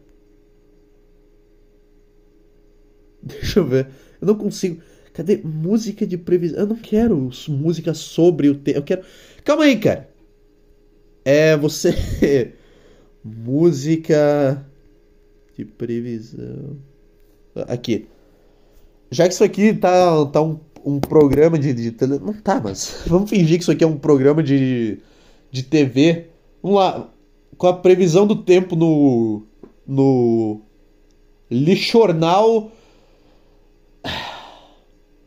Deixa 3.23 3.61
eu 3.61 3.65
ver. 3.67 3.89
Eu 4.21 4.27
não 4.27 4.35
consigo. 4.35 4.83
Cadê 5.13 5.41
música 5.45 6.05
de 6.05 6.19
previsão? 6.19 6.61
Eu 6.61 6.67
não 6.67 6.77
quero 6.77 7.31
música 7.49 7.95
sobre 7.95 8.49
o 8.49 8.57
tempo. 8.57 8.79
Eu 8.79 8.83
quero. 8.83 9.03
Calma 9.45 9.65
aí, 9.65 9.79
cara. 9.79 10.09
É 11.25 11.57
você. 11.57 12.53
música 13.25 14.67
de 15.57 15.65
previsão. 15.65 16.77
Aqui. 17.69 18.09
Já 19.11 19.29
que 19.29 19.35
isso 19.35 19.45
aqui 19.45 19.75
tá, 19.75 20.27
tá 20.27 20.43
um, 20.43 20.59
um 20.85 21.01
programa 21.01 21.59
de, 21.59 21.73
de 21.73 21.93
tele... 21.93 22.19
Não 22.19 22.33
tá, 22.33 22.61
mas 22.63 23.03
vamos 23.07 23.31
fingir 23.31 23.57
que 23.57 23.63
isso 23.63 23.73
aqui 23.73 23.85
é 23.85 23.87
um 23.87 23.99
programa 23.99 24.43
de, 24.43 24.99
de 25.51 25.63
TV. 25.63 26.27
Vamos 26.63 26.79
lá. 26.79 27.09
Com 27.57 27.67
a 27.67 27.75
previsão 27.75 28.27
do 28.27 28.37
tempo 28.37 28.75
no. 28.75 29.43
No. 29.87 30.61
Lixornal. 31.51 32.73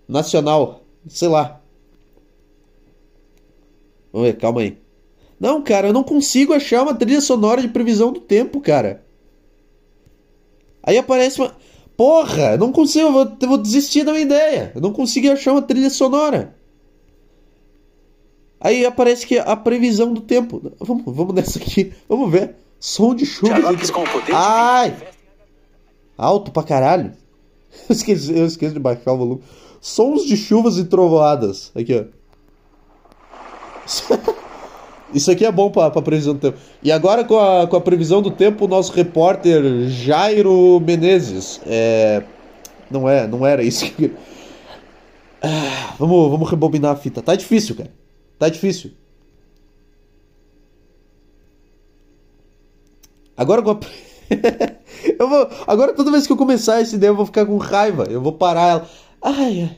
Nacional. 0.07 0.81
Sei 1.07 1.27
lá. 1.27 1.61
Vamos 4.11 4.27
ver, 4.27 4.37
calma 4.37 4.61
aí. 4.61 4.77
Não, 5.39 5.61
cara, 5.61 5.87
eu 5.87 5.93
não 5.93 6.03
consigo 6.03 6.53
achar 6.53 6.83
uma 6.83 6.95
trilha 6.95 7.21
sonora 7.21 7.61
de 7.61 7.67
previsão 7.67 8.11
do 8.11 8.19
tempo, 8.19 8.61
cara. 8.61 9.03
Aí 10.81 10.97
aparece 10.97 11.41
uma. 11.41 11.55
Porra, 11.97 12.51
eu 12.53 12.57
não 12.57 12.71
consigo, 12.71 13.07
eu 13.07 13.13
vou, 13.13 13.37
eu 13.41 13.47
vou 13.47 13.57
desistir 13.57 14.03
da 14.03 14.11
minha 14.11 14.23
ideia. 14.23 14.71
Eu 14.75 14.81
não 14.81 14.91
consigo 14.91 15.31
achar 15.31 15.53
uma 15.53 15.61
trilha 15.61 15.89
sonora. 15.89 16.55
Aí 18.59 18.85
aparece 18.85 19.25
que 19.25 19.37
a 19.37 19.55
previsão 19.55 20.13
do 20.13 20.21
tempo. 20.21 20.61
Vamos, 20.79 21.03
vamos 21.05 21.33
nessa 21.35 21.59
aqui. 21.59 21.93
Vamos 22.09 22.31
ver. 22.31 22.55
Som 22.79 23.15
de 23.15 23.25
chuva. 23.25 23.53
Ai! 24.33 24.95
Alto 26.17 26.51
pra 26.51 26.63
caralho. 26.63 27.13
Eu 27.89 27.93
esqueci, 27.93 28.33
eu 28.33 28.45
esqueci 28.45 28.73
de 28.73 28.79
baixar 28.79 29.11
o 29.11 29.17
volume. 29.17 29.43
Sons 29.81 30.25
de 30.25 30.37
chuvas 30.37 30.77
e 30.77 30.85
trovoadas. 30.85 31.71
Aqui, 31.75 31.93
ó. 31.93 32.05
Isso 35.13 35.31
aqui 35.31 35.45
é 35.45 35.51
bom 35.51 35.69
para 35.69 36.01
previsão 36.01 36.33
do 36.33 36.39
tempo. 36.39 36.57
E 36.81 36.91
agora 36.91 37.23
com 37.23 37.39
a, 37.39 37.67
com 37.67 37.75
a 37.75 37.81
previsão 37.81 38.21
do 38.21 38.31
tempo, 38.31 38.65
o 38.65 38.67
nosso 38.67 38.91
repórter 38.91 39.87
Jairo 39.87 40.79
Menezes. 40.79 41.61
É... 41.65 42.23
Não 42.89 43.07
é, 43.07 43.27
não 43.27 43.45
era 43.45 43.63
isso 43.63 43.85
que... 43.91 44.11
Ah, 45.41 45.95
vamos, 45.99 46.31
vamos 46.31 46.49
rebobinar 46.49 46.91
a 46.91 46.95
fita. 46.95 47.21
Tá 47.21 47.35
difícil, 47.35 47.75
cara. 47.75 47.91
Tá 48.39 48.49
difícil. 48.49 48.91
Agora 53.37 53.61
com 53.61 53.71
a... 53.71 53.79
eu 55.19 55.29
vou, 55.29 55.49
agora 55.67 55.93
toda 55.93 56.11
vez 56.11 56.25
que 56.25 56.33
eu 56.33 56.37
começar 56.37 56.81
essa 56.81 56.95
ideia 56.95 57.09
eu 57.09 57.15
vou 57.15 57.25
ficar 57.25 57.45
com 57.45 57.57
raiva. 57.57 58.05
Eu 58.09 58.21
vou 58.21 58.33
parar 58.33 58.67
ela. 58.69 58.89
Ai, 59.21 59.61
ai. 59.61 59.77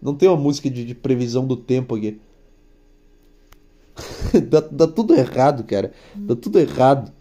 Não 0.00 0.14
tem 0.14 0.28
uma 0.28 0.36
música 0.36 0.70
de, 0.70 0.84
de 0.84 0.94
previsão 0.94 1.46
do 1.46 1.56
tempo 1.56 1.94
aqui. 1.94 2.20
dá, 4.48 4.60
dá 4.60 4.86
tudo 4.86 5.14
errado, 5.14 5.64
cara. 5.64 5.92
Dá 6.14 6.34
tudo 6.36 6.58
errado. 6.58 7.12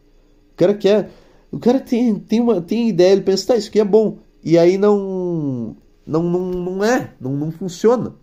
O 0.53 0.55
cara 0.55 0.73
quer. 0.73 1.11
O 1.51 1.59
cara 1.59 1.79
tem, 1.79 2.15
tem, 2.15 2.39
uma, 2.39 2.61
tem 2.61 2.89
ideia, 2.89 3.11
ele 3.11 3.21
pensa, 3.21 3.47
tá, 3.47 3.55
isso 3.55 3.69
aqui 3.69 3.79
é 3.79 3.85
bom. 3.85 4.19
E 4.43 4.57
aí 4.57 4.77
não. 4.77 5.75
Não, 6.05 6.23
não, 6.23 6.39
não 6.39 6.83
é. 6.83 7.13
Não, 7.19 7.31
não 7.31 7.51
funciona. 7.51 8.15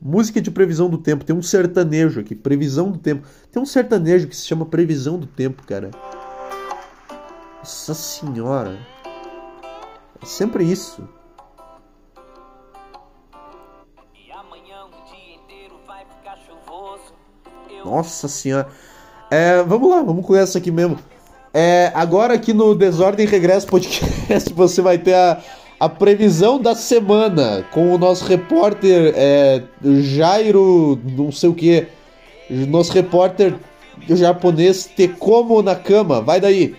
Música 0.00 0.40
de 0.40 0.50
previsão 0.50 0.88
do 0.88 0.98
tempo. 0.98 1.24
Tem 1.24 1.36
um 1.36 1.42
sertanejo 1.42 2.20
aqui. 2.20 2.34
Previsão 2.34 2.90
do 2.90 2.98
tempo. 2.98 3.26
Tem 3.52 3.62
um 3.62 3.66
sertanejo 3.66 4.28
que 4.28 4.36
se 4.36 4.46
chama 4.46 4.64
Previsão 4.64 5.18
do 5.18 5.26
Tempo, 5.26 5.62
cara. 5.66 5.90
Nossa 7.58 7.92
senhora. 7.92 8.78
É 10.22 10.26
sempre 10.26 10.64
isso. 10.64 11.06
Nossa 17.84 18.28
senhora. 18.28 18.68
É, 19.30 19.62
vamos 19.62 19.88
lá, 19.88 20.02
vamos 20.02 20.26
com 20.26 20.34
essa 20.34 20.58
aqui 20.58 20.70
mesmo. 20.70 20.98
É, 21.52 21.90
agora 21.94 22.34
aqui 22.34 22.52
no 22.52 22.74
Desordem 22.74 23.26
Regresso 23.26 23.66
Podcast 23.66 24.52
você 24.54 24.80
vai 24.80 24.98
ter 24.98 25.14
a, 25.14 25.40
a 25.80 25.88
previsão 25.88 26.60
da 26.60 26.74
semana 26.76 27.64
com 27.72 27.92
o 27.92 27.98
nosso 27.98 28.24
repórter 28.24 29.12
é, 29.16 29.62
Jairo, 29.82 31.00
não 31.16 31.32
sei 31.32 31.48
o 31.48 31.54
que, 31.54 31.88
nosso 32.48 32.92
repórter 32.92 33.54
japonês 34.08 34.84
Tekomo 34.84 35.62
Nakama. 35.62 36.20
Vai 36.20 36.40
daí. 36.40 36.76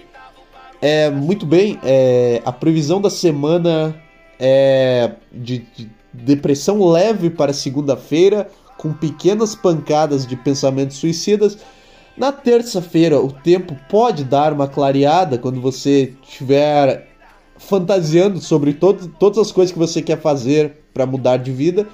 É, 0.82 1.10
muito 1.10 1.46
bem, 1.46 1.80
é, 1.84 2.42
a 2.44 2.52
previsão 2.52 3.00
da 3.00 3.10
semana 3.10 3.96
é 4.40 5.12
de, 5.32 5.60
de 5.76 5.90
depressão 6.12 6.84
leve 6.90 7.30
para 7.30 7.54
segunda-feira 7.54 8.50
com 8.82 8.92
pequenas 8.92 9.54
pancadas 9.54 10.26
de 10.26 10.36
pensamentos 10.36 10.98
suicidas. 10.98 11.56
Na 12.18 12.32
terça-feira, 12.32 13.22
o 13.22 13.32
tempo 13.32 13.78
pode 13.88 14.24
dar 14.24 14.52
uma 14.52 14.68
clareada 14.68 15.38
quando 15.38 15.62
você 15.62 16.16
estiver 16.24 17.08
fantasiando 17.58 18.42
sobre 18.42 18.74
todo, 18.74 19.08
todas 19.20 19.38
as 19.38 19.52
coisas 19.52 19.72
que 19.72 19.78
você 19.78 20.02
quer 20.02 20.20
fazer 20.20 20.80
para 20.92 21.06
mudar 21.06 21.38
de 21.38 21.52
vida. 21.52 21.88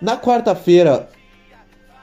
Na 0.00 0.16
quarta-feira, 0.16 1.08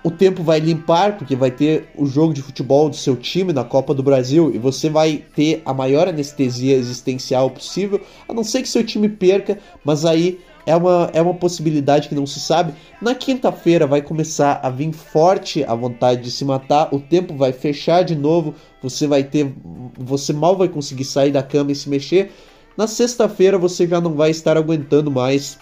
o 0.02 0.10
tempo 0.10 0.41
vai 0.41 0.62
limpar, 0.62 1.17
porque 1.17 1.36
vai 1.36 1.52
ter 1.52 1.89
o 1.97 2.06
jogo 2.06 2.34
de 2.34 2.41
futebol 2.41 2.89
do 2.89 2.95
seu 2.95 3.17
time 3.17 3.52
na 3.52 3.65
Copa 3.65 3.93
do 3.93 4.02
Brasil 4.02 4.49
e 4.56 4.58
você 4.58 4.89
vai 4.89 5.21
ter 5.36 5.62
a 5.65 5.73
maior 5.73 6.08
anestesia 6.08 6.78
existencial 6.78 7.49
possível, 7.49 7.99
a 8.28 8.34
não 8.34 8.45
ser 8.45 8.62
que 8.62 8.69
seu 8.69 8.86
time 8.86 9.10
perca, 9.10 9.60
mas 9.84 10.06
aí 10.06 10.39
é 10.69 10.75
uma, 10.75 11.10
é 11.13 11.19
uma 11.19 11.34
possibilidade 11.34 12.08
que 12.08 12.13
não 12.13 12.27
se 12.27 12.39
sabe. 12.39 12.75
Na 13.01 13.15
quinta-feira 13.15 13.88
vai 13.88 14.03
começar 14.03 14.60
a 14.62 14.69
vir 14.69 14.93
forte 14.93 15.63
a 15.63 15.73
vontade 15.73 16.21
de 16.21 16.29
se 16.29 16.45
matar, 16.45 16.93
o 16.93 16.99
tempo 16.99 17.36
vai 17.36 17.51
fechar 17.51 18.03
de 18.03 18.15
novo, 18.15 18.53
você 18.79 19.08
vai 19.08 19.23
ter. 19.23 19.51
Você 19.97 20.32
mal 20.32 20.55
vai 20.55 20.67
conseguir 20.67 21.05
sair 21.05 21.32
da 21.32 21.41
cama 21.41 21.71
e 21.71 21.75
se 21.75 21.89
mexer. 21.89 22.32
Na 22.77 22.86
sexta-feira 22.86 23.58
você 23.58 23.88
já 23.88 23.99
não 23.99 24.13
vai 24.13 24.29
estar 24.29 24.58
aguentando 24.58 25.10
mais. 25.10 25.58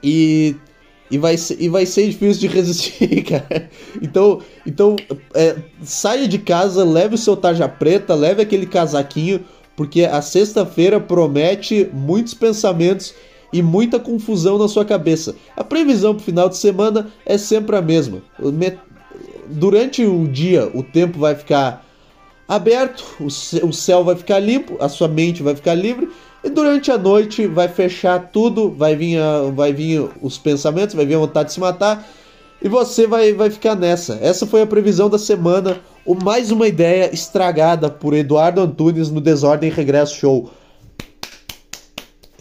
E. 0.00 0.54
E 1.10 1.18
vai, 1.18 1.36
ser, 1.36 1.60
e 1.60 1.68
vai 1.68 1.84
ser 1.84 2.06
difícil 2.06 2.40
de 2.40 2.46
resistir, 2.54 3.22
cara. 3.24 3.68
Então, 4.00 4.40
então 4.64 4.96
é, 5.34 5.56
saia 5.82 6.26
de 6.26 6.38
casa, 6.38 6.84
leve 6.84 7.16
o 7.16 7.18
seu 7.18 7.36
tarja 7.36 7.68
preta, 7.68 8.14
leve 8.14 8.40
aquele 8.40 8.64
casaquinho, 8.64 9.44
porque 9.76 10.04
a 10.04 10.22
sexta-feira 10.22 10.98
promete 10.98 11.90
muitos 11.92 12.32
pensamentos 12.32 13.12
e 13.52 13.62
muita 13.62 14.00
confusão 14.00 14.58
na 14.58 14.68
sua 14.68 14.84
cabeça. 14.84 15.34
A 15.56 15.62
previsão 15.62 16.14
para 16.14 16.22
o 16.22 16.24
final 16.24 16.48
de 16.48 16.56
semana 16.56 17.08
é 17.26 17.36
sempre 17.36 17.76
a 17.76 17.82
mesma. 17.82 18.22
Durante 19.48 20.04
o 20.04 20.26
dia, 20.26 20.70
o 20.74 20.82
tempo 20.82 21.18
vai 21.18 21.34
ficar 21.34 21.84
aberto, 22.48 23.04
o 23.20 23.72
céu 23.72 24.04
vai 24.04 24.16
ficar 24.16 24.38
limpo, 24.38 24.76
a 24.80 24.88
sua 24.88 25.08
mente 25.08 25.42
vai 25.42 25.54
ficar 25.54 25.74
livre. 25.74 26.08
E 26.44 26.50
durante 26.50 26.90
a 26.90 26.98
noite 26.98 27.46
vai 27.46 27.68
fechar 27.68 28.30
tudo, 28.32 28.70
vai 28.70 28.96
vir, 28.96 29.18
a, 29.18 29.42
vai 29.54 29.72
vir 29.72 30.08
os 30.20 30.38
pensamentos, 30.38 30.94
vai 30.94 31.06
vir 31.06 31.14
a 31.14 31.18
vontade 31.18 31.48
de 31.48 31.54
se 31.54 31.60
matar. 31.60 32.06
E 32.60 32.68
você 32.68 33.06
vai, 33.06 33.32
vai 33.32 33.50
ficar 33.50 33.74
nessa. 33.74 34.18
Essa 34.20 34.46
foi 34.46 34.62
a 34.62 34.66
previsão 34.66 35.08
da 35.08 35.18
semana. 35.18 35.80
O 36.04 36.14
mais 36.14 36.50
uma 36.50 36.66
ideia 36.66 37.12
estragada 37.12 37.88
por 37.88 38.12
Eduardo 38.12 38.60
Antunes 38.60 39.10
no 39.10 39.20
Desordem 39.20 39.70
Regresso 39.70 40.16
Show. 40.16 40.50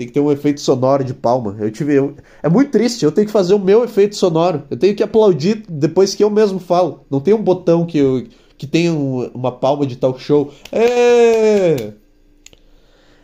Tem 0.02 0.08
que 0.08 0.14
ter 0.14 0.20
um 0.20 0.32
efeito 0.32 0.60
sonoro 0.60 1.04
de 1.04 1.14
palma. 1.14 1.56
Eu 1.60 1.70
tive. 1.70 1.94
Eu, 1.94 2.16
é 2.42 2.50
muito 2.50 2.72
triste, 2.72 3.06
eu 3.06 3.12
tenho 3.12 3.28
que 3.28 3.32
fazer 3.32 3.54
o 3.54 3.60
meu 3.60 3.84
efeito 3.84 4.16
sonoro. 4.16 4.64
Eu 4.68 4.76
tenho 4.76 4.96
que 4.96 5.04
aplaudir 5.04 5.64
depois 5.70 6.16
que 6.16 6.24
eu 6.24 6.30
mesmo 6.32 6.58
falo. 6.58 7.06
Não 7.08 7.20
tem 7.20 7.36
um 7.36 7.44
botão 7.44 7.86
que, 7.86 8.00
eu, 8.00 8.26
que 8.58 8.66
tenha 8.66 8.92
um, 8.92 9.30
uma 9.32 9.52
palma 9.52 9.86
de 9.86 9.98
talk 9.98 10.20
show. 10.20 10.52
É... 10.72 11.94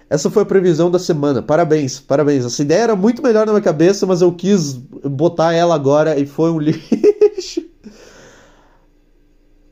Essa 0.07 0.29
foi 0.29 0.43
a 0.43 0.45
previsão 0.45 0.91
da 0.91 0.99
semana. 0.99 1.41
Parabéns, 1.41 1.99
parabéns. 1.99 2.45
Essa 2.45 2.61
ideia 2.61 2.83
era 2.83 2.95
muito 2.95 3.23
melhor 3.23 3.47
na 3.47 3.53
minha 3.53 3.63
cabeça, 3.63 4.05
mas 4.05 4.21
eu 4.21 4.31
quis 4.31 4.73
botar 4.73 5.53
ela 5.53 5.73
agora 5.73 6.19
e 6.19 6.27
foi 6.27 6.51
um 6.51 6.59
lixo. 6.61 7.65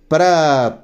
Para 0.09 0.81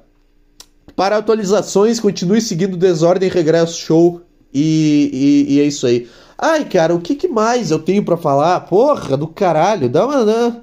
para 0.94 1.16
atualizações, 1.16 1.98
continue 1.98 2.40
seguindo 2.40 2.76
Desordem 2.76 3.28
Regresso 3.28 3.76
Show 3.80 4.22
e, 4.52 5.46
e, 5.48 5.54
e, 5.54 5.60
é 5.60 5.64
isso 5.64 5.86
aí. 5.86 6.08
Ai, 6.38 6.64
cara, 6.64 6.94
o 6.94 7.00
que, 7.00 7.14
que 7.14 7.28
mais 7.28 7.70
eu 7.70 7.78
tenho 7.78 8.04
para 8.04 8.16
falar? 8.16 8.60
Porra, 8.60 9.16
do 9.16 9.26
caralho, 9.26 9.88
dá 9.88 10.04
uma. 10.06 10.24
Né? 10.24 10.60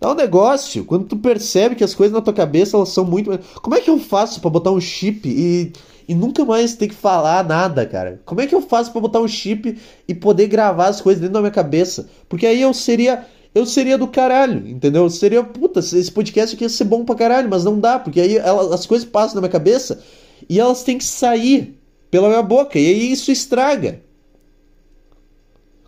Dá 0.00 0.12
um 0.12 0.14
negócio. 0.14 0.84
Quando 0.84 1.06
tu 1.06 1.16
percebe 1.16 1.74
que 1.74 1.84
as 1.84 1.94
coisas 1.94 2.14
na 2.14 2.22
tua 2.22 2.32
cabeça 2.32 2.76
elas 2.76 2.88
são 2.90 3.04
muito. 3.04 3.38
Como 3.60 3.74
é 3.74 3.80
que 3.80 3.90
eu 3.90 3.98
faço 3.98 4.40
para 4.40 4.50
botar 4.50 4.70
um 4.70 4.80
chip 4.80 5.28
e, 5.28 5.72
e 6.08 6.14
nunca 6.14 6.44
mais 6.44 6.74
ter 6.74 6.88
que 6.88 6.94
falar 6.94 7.44
nada, 7.44 7.84
cara? 7.84 8.20
Como 8.24 8.40
é 8.40 8.46
que 8.46 8.54
eu 8.54 8.62
faço 8.62 8.90
para 8.92 9.00
botar 9.00 9.20
um 9.20 9.28
chip 9.28 9.78
e 10.06 10.14
poder 10.14 10.46
gravar 10.46 10.88
as 10.88 11.00
coisas 11.00 11.20
dentro 11.20 11.34
da 11.34 11.40
minha 11.40 11.50
cabeça? 11.50 12.08
Porque 12.28 12.46
aí 12.46 12.62
eu 12.62 12.72
seria 12.72 13.26
eu 13.54 13.66
seria 13.66 13.98
do 13.98 14.06
caralho, 14.06 14.68
entendeu? 14.68 15.08
Seria, 15.10 15.42
puta, 15.42 15.80
esse 15.80 16.12
podcast 16.12 16.54
aqui 16.54 16.64
ia 16.64 16.68
ser 16.68 16.84
bom 16.84 17.04
pra 17.04 17.14
caralho, 17.14 17.48
mas 17.48 17.64
não 17.64 17.80
dá, 17.80 17.98
porque 17.98 18.20
aí 18.20 18.36
ela, 18.36 18.74
as 18.74 18.86
coisas 18.86 19.08
passam 19.08 19.36
na 19.36 19.40
minha 19.40 19.50
cabeça 19.50 20.00
e 20.48 20.60
elas 20.60 20.82
têm 20.82 20.98
que 20.98 21.04
sair 21.04 21.78
pela 22.10 22.28
minha 22.28 22.42
boca, 22.42 22.78
e 22.78 22.86
aí 22.86 23.12
isso 23.12 23.30
estraga. 23.30 24.02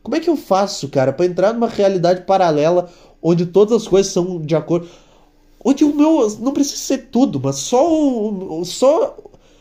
Como 0.02 0.16
é 0.16 0.20
que 0.20 0.30
eu 0.30 0.36
faço, 0.36 0.88
cara, 0.88 1.12
para 1.12 1.26
entrar 1.26 1.52
numa 1.52 1.68
realidade 1.68 2.22
paralela 2.22 2.90
onde 3.22 3.46
todas 3.46 3.82
as 3.82 3.88
coisas 3.88 4.12
são 4.12 4.40
de 4.40 4.54
acordo. 4.54 4.88
Onde 5.64 5.84
o 5.84 5.94
meu. 5.94 6.28
Não 6.38 6.52
precisa 6.52 6.76
ser 6.76 7.08
tudo, 7.10 7.40
mas 7.40 7.56
só. 7.56 8.64
Só, 8.64 9.16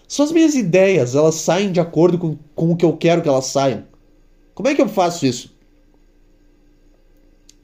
só 0.08 0.24
as 0.24 0.32
minhas 0.32 0.56
ideias 0.56 1.16
elas 1.16 1.36
saem 1.36 1.72
de 1.72 1.80
acordo 1.80 2.18
com, 2.18 2.38
com 2.56 2.72
o 2.72 2.76
que 2.76 2.86
eu 2.86 2.96
quero 2.96 3.22
que 3.22 3.30
elas 3.30 3.46
saiam. 3.46 3.84
Como 4.56 4.68
é 4.70 4.76
que 4.76 4.82
eu 4.82 4.90
faço 4.90 5.26
isso? 5.26 5.54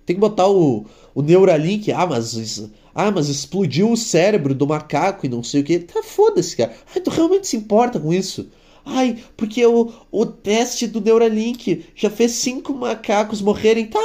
Tem 0.05 0.15
que 0.15 0.19
botar 0.19 0.47
o, 0.47 0.85
o 1.13 1.21
Neuralink. 1.21 1.91
Ah, 1.91 2.05
mas. 2.05 2.69
Ah, 2.93 3.11
mas 3.11 3.27
explodiu 3.27 3.91
o 3.91 3.97
cérebro 3.97 4.53
do 4.53 4.67
macaco 4.67 5.25
e 5.25 5.29
não 5.29 5.43
sei 5.43 5.61
o 5.61 5.63
que. 5.63 5.79
Tá 5.79 6.03
foda-se, 6.03 6.55
cara. 6.55 6.73
Ai, 6.93 7.01
tu 7.01 7.09
realmente 7.09 7.47
se 7.47 7.57
importa 7.57 7.99
com 7.99 8.13
isso? 8.13 8.49
Ai, 8.85 9.17
porque 9.35 9.65
o, 9.65 9.91
o 10.11 10.25
teste 10.25 10.85
do 10.85 11.01
Neuralink 11.01 11.85
já 11.95 12.09
fez 12.09 12.33
cinco 12.33 12.73
macacos 12.73 13.41
morrerem. 13.41 13.87
Tá! 13.87 13.99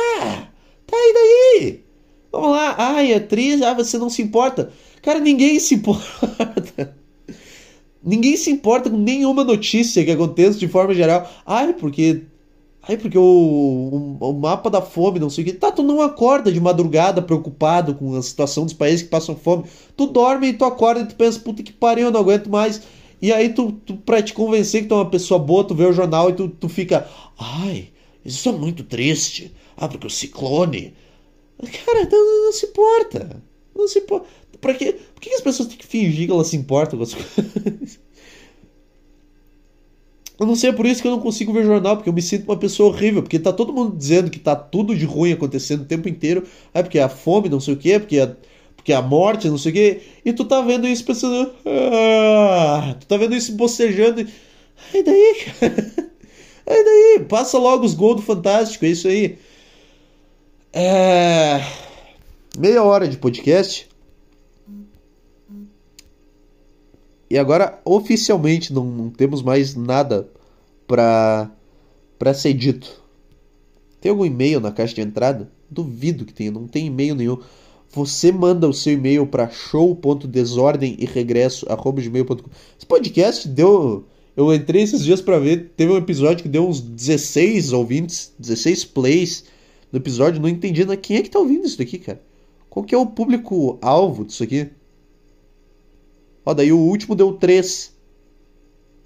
Tá 0.86 0.96
aí 0.96 1.14
daí! 1.14 1.84
Vamos 2.32 2.50
lá. 2.50 2.74
Ai, 2.78 3.12
atriz, 3.12 3.60
ah, 3.62 3.74
você 3.74 3.98
não 3.98 4.08
se 4.08 4.22
importa. 4.22 4.72
Cara, 5.02 5.20
ninguém 5.20 5.58
se 5.60 5.74
importa. 5.76 6.96
ninguém 8.02 8.36
se 8.36 8.50
importa 8.50 8.88
com 8.88 8.96
nenhuma 8.96 9.44
notícia 9.44 10.04
que 10.04 10.10
aconteça 10.10 10.58
de 10.58 10.68
forma 10.68 10.94
geral. 10.94 11.30
Ai, 11.44 11.74
porque 11.74 12.22
Ai, 12.88 12.96
porque 12.96 13.18
o, 13.18 13.22
o, 13.22 14.30
o, 14.30 14.32
mapa 14.32 14.70
da 14.70 14.80
fome, 14.80 15.18
não 15.18 15.28
sei 15.28 15.44
o 15.44 15.46
que. 15.46 15.52
Tá, 15.52 15.70
tu 15.70 15.82
não 15.82 16.00
acorda 16.00 16.50
de 16.50 16.58
madrugada 16.58 17.20
preocupado 17.20 17.94
com 17.94 18.16
a 18.16 18.22
situação 18.22 18.64
dos 18.64 18.72
países 18.72 19.02
que 19.02 19.08
passam 19.10 19.36
fome. 19.36 19.64
Tu 19.96 20.06
dorme 20.06 20.48
e 20.48 20.52
tu 20.54 20.64
acorda 20.64 21.02
e 21.02 21.06
tu 21.06 21.14
pensa, 21.14 21.38
puta 21.38 21.62
que 21.62 21.72
pariu, 21.72 22.06
eu 22.06 22.10
não 22.10 22.20
aguento 22.20 22.48
mais. 22.48 22.80
E 23.20 23.32
aí 23.32 23.50
tu, 23.50 23.72
tu 23.72 23.96
pra 23.96 24.22
te 24.22 24.32
convencer 24.32 24.82
que 24.82 24.88
tu 24.88 24.94
é 24.94 24.98
uma 24.98 25.10
pessoa 25.10 25.38
boa, 25.38 25.64
tu 25.64 25.74
vê 25.74 25.84
o 25.84 25.92
jornal 25.92 26.30
e 26.30 26.32
tu, 26.32 26.48
tu 26.48 26.68
fica, 26.68 27.08
ai, 27.38 27.90
isso 28.24 28.48
é 28.48 28.52
muito 28.52 28.84
triste. 28.84 29.52
Ah, 29.76 29.88
porque 29.88 30.06
o 30.06 30.10
ciclone. 30.10 30.94
Cara, 31.58 32.08
não, 32.10 32.44
não 32.44 32.52
se 32.52 32.66
importa. 32.66 33.42
Não 33.74 33.88
se 33.88 33.98
importa. 33.98 34.26
Pra 34.60 34.74
quê? 34.74 34.96
Por 35.14 35.20
que 35.20 35.30
as 35.30 35.40
pessoas 35.40 35.68
têm 35.68 35.78
que 35.78 35.86
fingir 35.86 36.26
que 36.26 36.32
elas 36.32 36.48
se 36.48 36.56
importam 36.56 36.98
com 36.98 37.04
as 37.04 37.14
coisas? 37.14 38.00
Eu 40.38 40.46
não 40.46 40.56
sei, 40.56 40.70
é 40.70 40.72
por 40.72 40.86
isso 40.86 41.02
que 41.02 41.06
eu 41.06 41.12
não 41.12 41.20
consigo 41.20 41.52
ver 41.52 41.66
jornal, 41.66 41.96
porque 41.96 42.08
eu 42.08 42.14
me 42.14 42.22
sinto 42.22 42.44
uma 42.44 42.56
pessoa 42.56 42.88
horrível, 42.88 43.22
porque 43.22 43.38
tá 43.38 43.52
todo 43.52 43.74
mundo 43.74 43.94
dizendo 43.94 44.30
que 44.30 44.38
tá 44.38 44.56
tudo 44.56 44.96
de 44.96 45.04
ruim 45.04 45.32
acontecendo 45.32 45.82
o 45.82 45.84
tempo 45.84 46.08
inteiro. 46.08 46.44
É 46.72 46.82
porque 46.82 46.98
a 46.98 47.10
fome, 47.10 47.50
não 47.50 47.60
sei 47.60 47.74
o 47.74 47.76
quê, 47.76 47.98
porque 47.98 48.18
a, 48.18 48.34
porque 48.90 48.92
a 48.92 49.02
morte, 49.02 49.48
não 49.48 49.58
sei 49.58 49.70
o 49.70 49.74
quê. 49.74 50.00
E 50.24 50.32
tu 50.32 50.44
tá 50.44 50.60
vendo 50.60 50.86
isso 50.86 51.04
pensando. 51.04 51.52
Ah, 51.64 52.96
tu 52.98 53.06
tá 53.06 53.16
vendo 53.16 53.36
isso 53.36 53.52
bocejando. 53.52 54.26
E 54.92 55.02
daí, 55.02 55.36
cara? 55.60 56.10
E 56.66 56.84
daí? 56.84 57.26
Passa 57.26 57.58
logo 57.58 57.84
os 57.84 57.94
gols 57.94 58.16
do 58.16 58.22
Fantástico, 58.22 58.84
é 58.84 58.88
isso 58.88 59.06
aí. 59.06 59.38
É... 60.72 61.60
Meia 62.58 62.82
hora 62.82 63.06
de 63.06 63.16
podcast. 63.16 63.88
E 67.28 67.38
agora, 67.38 67.80
oficialmente, 67.84 68.72
não, 68.72 68.84
não 68.84 69.10
temos 69.10 69.40
mais 69.40 69.76
nada 69.76 70.28
para 70.86 71.48
para 72.18 72.34
ser 72.34 72.52
dito. 72.52 73.00
Tem 74.00 74.10
algum 74.10 74.26
e-mail 74.26 74.60
na 74.60 74.72
caixa 74.72 74.94
de 74.94 75.00
entrada? 75.00 75.50
Duvido 75.70 76.24
que 76.24 76.34
tenha, 76.34 76.50
não 76.50 76.66
tem 76.66 76.86
e-mail 76.86 77.14
nenhum. 77.14 77.38
Você 77.92 78.30
manda 78.30 78.68
o 78.68 78.72
seu 78.72 78.92
e-mail 78.92 79.26
para 79.26 79.50
show.desordem 79.50 80.96
e 80.98 81.04
regresso. 81.04 81.66
Esse 81.66 82.86
podcast 82.86 83.48
deu. 83.48 84.04
Eu 84.36 84.54
entrei 84.54 84.82
esses 84.82 85.04
dias 85.04 85.20
para 85.20 85.40
ver. 85.40 85.72
Teve 85.76 85.92
um 85.92 85.96
episódio 85.96 86.44
que 86.44 86.48
deu 86.48 86.68
uns 86.68 86.80
16 86.80 87.72
ouvintes, 87.72 88.32
16 88.38 88.84
plays 88.84 89.44
no 89.90 89.98
episódio. 89.98 90.40
Não 90.40 90.48
entendi 90.48 90.84
na 90.84 90.96
quem 90.96 91.16
é 91.16 91.22
que 91.22 91.30
tá 91.30 91.40
ouvindo 91.40 91.66
isso 91.66 91.78
daqui, 91.78 91.98
cara. 91.98 92.22
Qual 92.68 92.84
que 92.84 92.94
é 92.94 92.98
o 92.98 93.06
público-alvo 93.06 94.24
disso 94.24 94.44
aqui? 94.44 94.68
Ó, 96.46 96.54
daí 96.54 96.72
o 96.72 96.78
último 96.78 97.16
deu 97.16 97.32
3. 97.32 97.92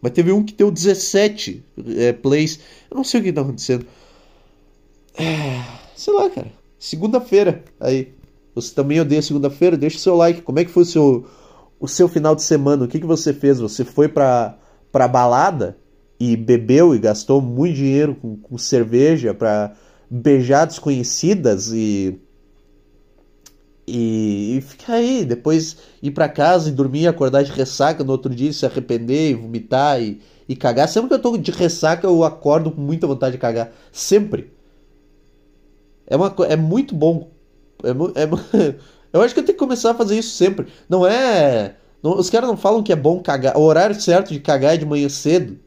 Mas 0.03 0.13
teve 0.13 0.31
um 0.31 0.45
que 0.45 0.53
deu 0.53 0.71
17 0.71 1.65
é, 1.97 2.13
plays. 2.13 2.61
Eu 2.91 2.99
não 2.99 3.05
sei 3.05 3.21
o 3.21 3.25
que 3.25 3.33
tá 3.33 3.41
acontecendo. 3.41 3.87
É, 5.15 5.65
sei 5.97 6.13
lá, 6.13 6.29
cara. 6.29 6.53
Segunda-feira. 6.79 7.65
Aí. 7.81 8.14
Você 8.55 8.75
também 8.75 9.01
odeia 9.01 9.23
segunda-feira? 9.23 9.77
Deixa 9.77 9.97
o 9.97 10.01
seu 10.01 10.15
like. 10.15 10.43
Como 10.43 10.59
é 10.59 10.65
que 10.65 10.71
foi 10.71 10.83
o 10.85 10.87
seu, 10.87 11.27
o 11.81 11.89
seu 11.89 12.09
final 12.09 12.35
de 12.35 12.43
semana? 12.43 12.85
O 12.85 12.89
que, 12.89 13.01
que 13.01 13.07
você 13.07 13.33
fez? 13.33 13.59
Você 13.59 13.85
foi 13.85 14.09
pra, 14.09 14.57
pra 14.93 15.09
balada 15.09 15.77
e 16.19 16.37
bebeu 16.37 16.95
e 16.95 16.99
gastou 16.99 17.41
muito 17.41 17.75
dinheiro 17.75 18.15
com, 18.15 18.37
com 18.37 18.57
cerveja 18.57 19.35
pra 19.35 19.75
beijar 20.09 20.67
desconhecidas 20.67 21.73
e 21.73 22.21
e, 23.87 24.57
e 24.57 24.61
ficar 24.63 24.95
aí, 24.95 25.25
depois 25.25 25.77
ir 26.03 26.11
para 26.11 26.29
casa 26.29 26.69
e 26.69 26.73
dormir, 26.73 27.07
acordar 27.07 27.43
de 27.43 27.53
ressaca 27.53 28.03
no 28.03 28.13
outro 28.13 28.35
dia, 28.35 28.53
se 28.53 28.65
arrepender 28.65 29.31
e 29.31 29.35
vomitar 29.35 30.01
e, 30.01 30.21
e 30.49 30.57
cagar. 30.57 30.89
Sempre 30.89 31.09
que 31.09 31.15
eu 31.15 31.19
tô 31.23 31.37
de 31.37 31.51
ressaca, 31.51 32.07
eu 32.07 32.25
acordo 32.25 32.71
com 32.71 32.81
muita 32.81 33.07
vontade 33.07 33.33
de 33.33 33.39
cagar. 33.39 33.73
Sempre. 33.93 34.53
É, 36.07 36.17
uma, 36.17 36.35
é 36.49 36.57
muito 36.57 36.95
bom. 36.95 37.31
É, 37.85 38.23
é, 38.23 38.75
eu 39.13 39.23
acho 39.23 39.35
que 39.35 39.41
eu 39.41 39.45
tenho 39.45 39.57
que 39.57 39.65
começar 39.65 39.91
a 39.93 39.95
fazer 39.95 40.19
isso 40.19 40.37
sempre. 40.37 40.67
Não 40.89 41.07
é. 41.07 41.77
Não, 42.03 42.19
os 42.19 42.29
caras 42.29 42.49
não 42.49 42.57
falam 42.57 42.83
que 42.83 42.93
é 42.93 42.97
bom 42.97 43.21
cagar. 43.21 43.57
O 43.57 43.63
horário 43.63 43.99
certo 44.01 44.33
de 44.33 44.41
cagar 44.41 44.75
é 44.75 44.77
de 44.77 44.87
manhã 44.87 45.09
cedo. 45.09 45.59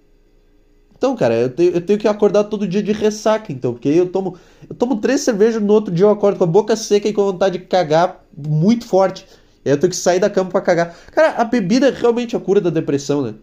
Então, 0.97 1.15
cara, 1.15 1.36
eu 1.36 1.49
tenho, 1.49 1.71
eu 1.73 1.82
tenho 1.82 1.99
que 1.99 2.08
acordar 2.08 2.45
todo 2.45 2.67
dia 2.67 2.82
de 2.82 2.91
ressaca, 2.91 3.51
então, 3.51 3.73
porque 3.73 3.88
eu 3.88 4.10
tomo, 4.12 4.36
eu 4.67 4.75
tomo 4.75 4.99
três 4.99 5.21
cervejas 5.21 5.62
no 5.62 5.71
outro 5.71 5.93
dia 5.93 6.06
eu 6.06 6.10
acordo 6.10 6.39
com 6.39 6.43
a 6.43 6.47
boca 6.47 6.75
seca 6.75 7.08
e 7.08 7.13
com 7.13 7.23
vontade 7.23 7.60
de 7.60 7.65
cagar 7.65 8.25
muito 8.36 8.86
forte. 8.88 9.27
E 9.63 9.69
aí 9.69 9.75
eu 9.75 9.80
tenho 9.80 9.91
que 9.91 9.95
sair 9.95 10.19
da 10.19 10.30
cama 10.30 10.49
para 10.49 10.62
cagar. 10.62 10.97
Cara, 11.12 11.39
a 11.39 11.43
bebida 11.43 11.89
é 11.89 11.91
realmente 11.91 12.36
a 12.36 12.39
cura 12.39 12.60
da 12.60 12.71
depressão, 12.71 13.21
né? 13.21 13.36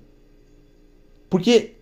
Porque 1.31 1.75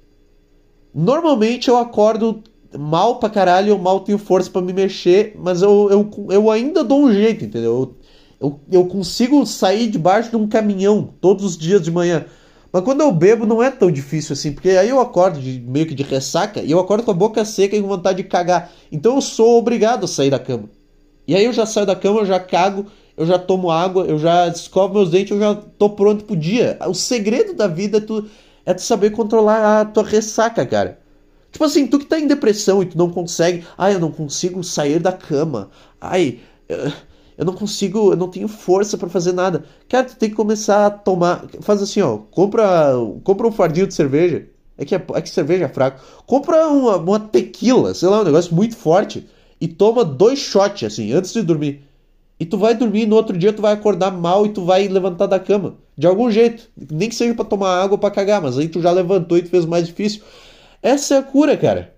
normalmente 0.95 1.69
eu 1.69 1.79
acordo 1.79 2.43
mal 2.79 3.19
pra 3.19 3.31
caralho, 3.31 3.71
eu 3.71 3.79
mal 3.79 4.01
tenho 4.01 4.19
força 4.19 4.51
para 4.51 4.63
me 4.63 4.73
mexer, 4.73 5.35
mas 5.39 5.63
eu, 5.63 5.89
eu, 5.91 6.11
eu 6.31 6.51
ainda 6.51 6.83
dou 6.83 7.05
um 7.05 7.13
jeito, 7.13 7.45
entendeu? 7.45 7.97
Eu, 8.41 8.49
eu, 8.49 8.61
eu 8.81 8.87
consigo 8.87 9.45
sair 9.47 9.89
debaixo 9.89 10.31
de 10.31 10.37
um 10.37 10.49
caminhão 10.49 11.15
todos 11.21 11.45
os 11.45 11.57
dias 11.57 11.83
de 11.83 11.91
manhã. 11.91 12.27
Mas 12.73 12.83
quando 12.83 13.03
eu 13.03 13.13
bebo 13.13 13.45
não 13.45 13.63
é 13.63 13.71
tão 13.71 13.91
difícil 13.91 14.33
assim, 14.33 14.53
porque 14.53 14.71
aí 14.71 14.89
eu 14.89 14.99
acordo 15.01 15.39
de, 15.39 15.61
meio 15.61 15.87
que 15.87 15.95
de 15.95 16.03
ressaca 16.03 16.61
e 16.61 16.71
eu 16.71 16.81
acordo 16.81 17.05
com 17.05 17.11
a 17.11 17.15
boca 17.15 17.45
seca 17.45 17.77
e 17.77 17.83
com 17.83 17.89
vontade 17.89 18.23
de 18.23 18.29
cagar. 18.29 18.73
Então 18.91 19.17
eu 19.17 19.21
sou 19.21 19.59
obrigado 19.59 20.05
a 20.05 20.09
sair 20.09 20.31
da 20.31 20.39
cama. 20.39 20.71
E 21.29 21.37
aí 21.37 21.45
eu 21.45 21.53
já 21.53 21.67
saio 21.67 21.87
da 21.87 21.95
cama, 21.95 22.21
eu 22.21 22.27
já 22.27 22.41
cago, 22.41 22.87
eu 23.17 23.27
já 23.27 23.39
tomo 23.39 23.71
água, 23.71 24.05
eu 24.07 24.19
já 24.19 24.49
escovo 24.49 24.95
meus 24.95 25.11
dentes, 25.11 25.31
eu 25.31 25.39
já 25.39 25.55
tô 25.55 25.91
pronto 25.91 26.25
pro 26.25 26.35
dia. 26.35 26.79
O 26.89 26.95
segredo 26.95 27.53
da 27.55 27.67
vida 27.67 27.99
é 27.99 28.01
tu, 28.01 28.27
é 28.65 28.75
tu 28.75 28.83
saber 28.83 29.11
controlar 29.11 29.83
a 29.83 29.85
tua 29.85 30.03
ressaca, 30.03 30.65
cara. 30.65 31.02
Tipo 31.53 31.65
assim, 31.65 31.87
tu 31.87 31.99
que 31.99 32.07
tá 32.07 32.19
em 32.19 32.27
depressão 32.27 32.83
e 32.83 32.87
tu 32.87 32.97
não 32.99 33.11
consegue. 33.11 33.65
Ai, 33.77 33.95
eu 33.95 34.01
não 34.01 34.11
consigo 34.11 34.65
sair 34.65 34.99
da 34.99 35.13
cama. 35.13 35.71
Ai. 36.01 36.41
Eu 37.37 37.45
não 37.45 37.55
consigo, 37.55 38.13
eu 38.13 38.17
não 38.17 38.29
tenho 38.29 38.49
força 38.49 38.97
para 38.97 39.09
fazer 39.09 39.33
nada. 39.33 39.65
Cara, 39.89 40.05
tu 40.05 40.17
tem 40.17 40.31
que 40.31 40.35
começar 40.37 40.87
a 40.87 40.91
tomar. 40.91 41.45
Faz 41.61 41.83
assim, 41.83 42.01
ó. 42.01 42.19
Compra, 42.31 42.95
compra 43.23 43.47
um 43.47 43.53
fardinho 43.53 43.87
de 43.87 43.95
cerveja. 43.95 44.47
É 44.79 44.85
que, 44.85 44.95
é, 44.95 45.05
é 45.15 45.21
que 45.21 45.29
cerveja 45.29 45.67
é 45.67 45.69
fraco. 45.69 46.01
Compra 46.27 46.67
uma, 46.69 46.97
uma 46.97 47.21
tequila, 47.21 47.95
sei 47.95 48.09
lá, 48.09 48.21
um 48.21 48.25
negócio 48.25 48.55
muito 48.55 48.77
forte. 48.77 49.27
E 49.61 49.69
toma 49.69 50.05
dois 50.05 50.39
shots, 50.39 50.85
assim, 50.85 51.13
antes 51.13 51.33
de 51.33 51.43
dormir. 51.43 51.85
E 52.41 52.45
tu 52.47 52.59
vai 52.59 52.75
dormir, 52.75 53.07
no 53.07 53.15
outro 53.15 53.37
dia 53.37 53.53
tu 53.53 53.63
vai 53.63 53.73
acordar 53.73 54.11
mal 54.11 54.45
e 54.45 54.49
tu 54.49 54.65
vai 54.65 54.89
levantar 54.89 55.27
da 55.27 55.39
cama. 55.39 55.77
De 55.97 56.07
algum 56.07 56.31
jeito. 56.31 56.69
Nem 56.91 57.09
que 57.09 57.15
seja 57.15 57.35
para 57.35 57.45
tomar 57.45 57.83
água 57.83 57.99
para 57.99 58.11
cagar, 58.11 58.43
mas 58.43 58.59
aí 58.59 58.69
tu 58.69 58.81
já 58.81 58.91
levantou 58.91 59.39
e 59.39 59.43
tu 59.43 59.51
fez 59.51 59.65
mais 59.65 59.87
difícil. 59.87 60.23
Essa 60.83 61.15
é 61.15 61.19
a 61.19 61.23
cura, 61.23 61.57
cara. 61.57 61.95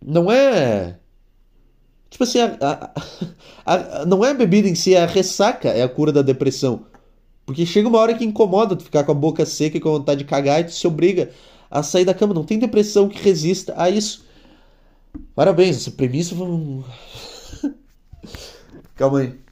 Não 0.00 0.30
é 0.30 0.98
Tipo 2.14 2.22
assim, 2.22 2.38
a, 2.38 2.92
a, 3.66 3.74
a, 3.74 4.06
não 4.06 4.24
é 4.24 4.30
a 4.30 4.34
bebida 4.34 4.68
em 4.68 4.74
si, 4.76 4.94
é 4.94 5.02
a 5.02 5.06
ressaca 5.06 5.70
é 5.70 5.82
a 5.82 5.88
cura 5.88 6.12
da 6.12 6.22
depressão. 6.22 6.86
Porque 7.44 7.66
chega 7.66 7.88
uma 7.88 7.98
hora 7.98 8.14
que 8.14 8.24
incomoda 8.24 8.76
tu 8.76 8.84
ficar 8.84 9.02
com 9.02 9.10
a 9.10 9.16
boca 9.16 9.44
seca 9.44 9.76
e 9.76 9.80
com 9.80 9.90
vontade 9.90 10.20
de 10.20 10.24
cagar 10.24 10.60
e 10.60 10.64
tu 10.64 10.70
se 10.70 10.86
obriga 10.86 11.30
a 11.68 11.82
sair 11.82 12.04
da 12.04 12.14
cama. 12.14 12.32
Não 12.32 12.44
tem 12.44 12.56
depressão 12.56 13.08
que 13.08 13.20
resista 13.20 13.74
a 13.76 13.90
isso. 13.90 14.24
Parabéns, 15.34 15.76
essa 15.76 15.90
premissa 15.90 16.36
Calma 18.94 19.18
aí. 19.18 19.43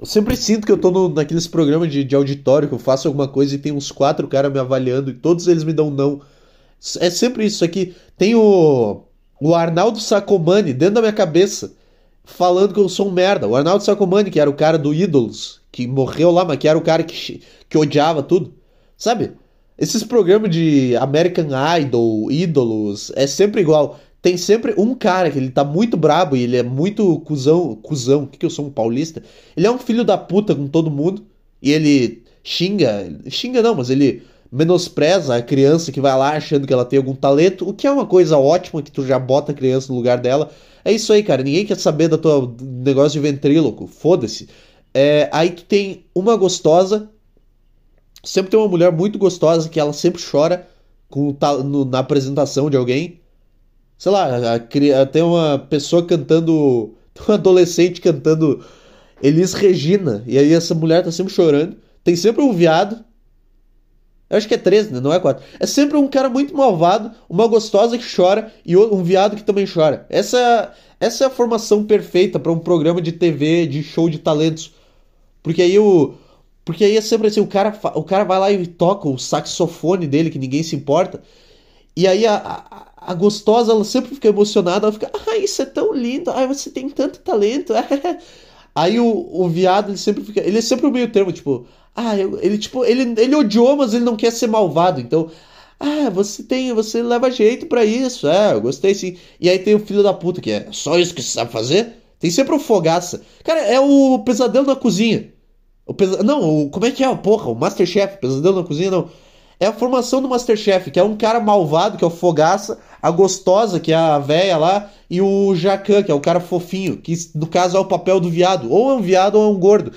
Eu 0.00 0.06
sempre 0.06 0.36
sinto 0.36 0.66
que 0.66 0.72
eu 0.72 0.78
tô 0.78 0.90
no, 0.90 1.08
naqueles 1.08 1.46
programas 1.46 1.90
de, 1.90 2.04
de 2.04 2.14
auditório 2.14 2.68
que 2.68 2.74
eu 2.74 2.78
faço 2.78 3.08
alguma 3.08 3.26
coisa 3.26 3.54
e 3.54 3.58
tem 3.58 3.72
uns 3.72 3.90
quatro 3.90 4.28
caras 4.28 4.52
me 4.52 4.58
avaliando 4.58 5.10
e 5.10 5.14
todos 5.14 5.48
eles 5.48 5.64
me 5.64 5.72
dão 5.72 5.90
não. 5.90 6.20
É 7.00 7.10
sempre 7.10 7.46
isso 7.46 7.64
aqui. 7.64 7.94
Tem 8.16 8.34
o, 8.34 9.02
o 9.40 9.54
Arnaldo 9.54 10.00
Sacomani 10.00 10.72
dentro 10.72 10.96
da 10.96 11.00
minha 11.00 11.12
cabeça 11.12 11.72
falando 12.24 12.72
que 12.74 12.80
eu 12.80 12.88
sou 12.88 13.08
um 13.08 13.12
merda. 13.12 13.46
O 13.46 13.56
Arnaldo 13.56 13.84
Sacomani, 13.84 14.30
que 14.30 14.40
era 14.40 14.50
o 14.50 14.54
cara 14.54 14.78
do 14.78 14.92
Ídolos, 14.92 15.60
que 15.70 15.86
morreu 15.86 16.30
lá, 16.30 16.44
mas 16.44 16.58
que 16.58 16.68
era 16.68 16.78
o 16.78 16.82
cara 16.82 17.02
que, 17.02 17.42
que 17.68 17.78
odiava 17.78 18.22
tudo. 18.22 18.54
Sabe? 18.96 19.32
Esses 19.76 20.04
programas 20.04 20.50
de 20.50 20.96
American 20.96 21.48
Idol, 21.80 22.30
Ídolos, 22.30 23.12
é 23.16 23.26
sempre 23.26 23.60
igual. 23.60 23.98
Tem 24.24 24.38
sempre 24.38 24.72
um 24.78 24.94
cara 24.94 25.30
que 25.30 25.36
ele 25.36 25.50
tá 25.50 25.62
muito 25.62 25.98
brabo 25.98 26.34
e 26.34 26.44
ele 26.44 26.56
é 26.56 26.62
muito 26.62 27.20
cuzão. 27.26 27.76
Cuzão, 27.76 28.22
o 28.22 28.26
que, 28.26 28.38
que 28.38 28.46
eu 28.46 28.48
sou 28.48 28.64
um 28.64 28.70
paulista? 28.70 29.22
Ele 29.54 29.66
é 29.66 29.70
um 29.70 29.76
filho 29.76 30.02
da 30.02 30.16
puta 30.16 30.54
com 30.54 30.66
todo 30.66 30.90
mundo. 30.90 31.26
E 31.60 31.70
ele 31.70 32.22
xinga. 32.42 33.20
Xinga 33.28 33.60
não, 33.60 33.74
mas 33.74 33.90
ele 33.90 34.22
menospreza 34.50 35.36
a 35.36 35.42
criança 35.42 35.92
que 35.92 36.00
vai 36.00 36.16
lá 36.16 36.30
achando 36.30 36.66
que 36.66 36.72
ela 36.72 36.86
tem 36.86 36.96
algum 36.96 37.14
talento, 37.14 37.68
o 37.68 37.74
que 37.74 37.86
é 37.86 37.90
uma 37.90 38.06
coisa 38.06 38.38
ótima 38.38 38.80
que 38.80 38.90
tu 38.90 39.06
já 39.06 39.18
bota 39.18 39.52
a 39.52 39.54
criança 39.54 39.92
no 39.92 39.98
lugar 39.98 40.16
dela. 40.16 40.50
É 40.82 40.90
isso 40.90 41.12
aí, 41.12 41.22
cara. 41.22 41.42
Ninguém 41.42 41.66
quer 41.66 41.76
saber 41.76 42.08
do 42.08 42.16
teu 42.16 42.56
negócio 42.62 43.20
de 43.20 43.28
ventríloco. 43.28 43.86
Foda-se. 43.86 44.48
É, 44.94 45.28
aí 45.34 45.50
tu 45.50 45.64
tem 45.66 46.06
uma 46.14 46.34
gostosa. 46.34 47.10
Sempre 48.24 48.52
tem 48.52 48.58
uma 48.58 48.68
mulher 48.68 48.90
muito 48.90 49.18
gostosa 49.18 49.68
que 49.68 49.78
ela 49.78 49.92
sempre 49.92 50.22
chora 50.22 50.66
com, 51.10 51.36
no, 51.62 51.84
na 51.84 51.98
apresentação 51.98 52.70
de 52.70 52.76
alguém. 52.78 53.20
Sei 53.98 54.10
lá, 54.12 54.26
a, 54.26 54.54
a, 54.54 55.06
tem 55.06 55.22
uma 55.22 55.58
pessoa 55.58 56.04
cantando. 56.06 56.94
Um 57.28 57.32
adolescente 57.34 58.00
cantando 58.00 58.66
Elis 59.22 59.52
Regina. 59.54 60.24
E 60.26 60.36
aí 60.36 60.52
essa 60.52 60.74
mulher 60.74 61.04
tá 61.04 61.12
sempre 61.12 61.32
chorando. 61.32 61.76
Tem 62.02 62.16
sempre 62.16 62.42
um 62.42 62.52
viado 62.52 63.04
eu 64.34 64.38
acho 64.38 64.48
que 64.48 64.54
é 64.54 64.58
13, 64.58 64.92
né? 64.92 65.00
Não 65.00 65.12
é 65.12 65.20
4. 65.20 65.44
É 65.60 65.66
sempre 65.66 65.96
um 65.96 66.08
cara 66.08 66.28
muito 66.28 66.56
malvado, 66.56 67.12
uma 67.28 67.46
gostosa 67.46 67.96
que 67.98 68.16
chora 68.16 68.52
e 68.64 68.76
um 68.76 69.02
viado 69.02 69.36
que 69.36 69.44
também 69.44 69.66
chora. 69.66 70.06
Essa, 70.08 70.72
essa 70.98 71.24
é 71.24 71.26
a 71.26 71.30
formação 71.30 71.84
perfeita 71.84 72.38
para 72.38 72.50
um 72.50 72.58
programa 72.58 73.00
de 73.00 73.12
TV, 73.12 73.66
de 73.66 73.82
show 73.82 74.08
de 74.08 74.18
talentos. 74.18 74.72
Porque 75.42 75.62
aí 75.62 75.78
o. 75.78 76.14
Porque 76.64 76.84
aí 76.84 76.96
é 76.96 77.00
sempre 77.00 77.28
assim, 77.28 77.40
o 77.40 77.46
cara, 77.46 77.78
o 77.94 78.02
cara 78.02 78.24
vai 78.24 78.38
lá 78.38 78.50
e 78.50 78.66
toca 78.66 79.08
o 79.08 79.18
saxofone 79.18 80.06
dele, 80.06 80.30
que 80.30 80.38
ninguém 80.38 80.62
se 80.62 80.74
importa. 80.74 81.22
E 81.94 82.08
aí 82.08 82.26
a, 82.26 82.86
a 83.06 83.14
gostosa, 83.14 83.72
ela 83.72 83.84
sempre 83.84 84.14
fica 84.14 84.28
emocionada, 84.28 84.86
ela 84.86 84.92
fica, 84.92 85.10
ai, 85.26 85.44
isso 85.44 85.62
é 85.62 85.66
tão 85.66 85.92
lindo, 85.92 86.30
ai, 86.30 86.46
você 86.46 86.70
tem 86.70 86.88
tanto 86.88 87.20
talento. 87.20 87.72
aí 88.74 88.98
o, 88.98 89.28
o 89.30 89.48
viado, 89.48 89.90
ele 89.90 89.98
sempre 89.98 90.24
fica. 90.24 90.40
Ele 90.40 90.58
é 90.58 90.62
sempre 90.62 90.86
o 90.86 90.90
meio 90.90 91.10
termo, 91.10 91.32
tipo, 91.32 91.66
ah, 91.94 92.16
ele 92.18 92.58
tipo, 92.58 92.84
ele, 92.84 93.14
ele 93.20 93.36
odiou, 93.36 93.76
mas 93.76 93.94
ele 93.94 94.04
não 94.04 94.16
quer 94.16 94.32
ser 94.32 94.48
malvado. 94.48 95.00
Então, 95.00 95.30
ah, 95.78 96.10
você 96.10 96.42
tem, 96.42 96.72
você 96.72 97.02
leva 97.02 97.30
jeito 97.30 97.66
para 97.66 97.84
isso. 97.84 98.26
É, 98.26 98.52
eu 98.52 98.60
gostei 98.60 98.94
sim. 98.94 99.16
E 99.40 99.48
aí 99.48 99.58
tem 99.58 99.74
o 99.74 99.80
filho 99.80 100.02
da 100.02 100.12
puta 100.12 100.40
que 100.40 100.50
é 100.50 100.68
só 100.72 100.98
isso 100.98 101.14
que 101.14 101.22
você 101.22 101.32
sabe 101.32 101.52
fazer? 101.52 101.94
Tem 102.18 102.30
sempre 102.30 102.54
o 102.54 102.58
fogaça. 102.58 103.22
Cara, 103.44 103.60
é 103.60 103.78
o 103.78 104.18
pesadelo 104.20 104.66
na 104.66 104.76
cozinha. 104.76 105.32
O 105.86 105.92
pesa... 105.92 106.22
Não, 106.22 106.64
o... 106.64 106.70
como 106.70 106.86
é 106.86 106.90
que 106.90 107.04
é? 107.04 107.14
Porra, 107.16 107.50
o 107.50 107.54
Masterchef, 107.54 108.18
pesadelo 108.18 108.56
na 108.56 108.66
cozinha 108.66 108.90
não. 108.90 109.10
É 109.60 109.66
a 109.66 109.72
formação 109.72 110.20
do 110.20 110.28
Masterchef, 110.28 110.90
que 110.90 110.98
é 110.98 111.02
um 111.02 111.16
cara 111.16 111.38
malvado, 111.38 111.96
que 111.96 112.04
é 112.04 112.06
o 112.06 112.10
fogaça, 112.10 112.78
a 113.04 113.10
gostosa, 113.10 113.78
que 113.78 113.92
é 113.92 113.94
a 113.94 114.18
véia 114.18 114.56
lá, 114.56 114.90
e 115.10 115.20
o 115.20 115.54
Jacan, 115.54 116.02
que 116.02 116.10
é 116.10 116.14
o 116.14 116.20
cara 116.20 116.40
fofinho, 116.40 116.96
que 116.96 117.14
no 117.34 117.46
caso 117.46 117.76
é 117.76 117.80
o 117.80 117.84
papel 117.84 118.18
do 118.18 118.30
viado. 118.30 118.72
Ou 118.72 118.92
é 118.92 118.94
um 118.94 119.02
viado 119.02 119.34
ou 119.34 119.44
é 119.44 119.48
um 119.54 119.58
gordo. 119.58 119.92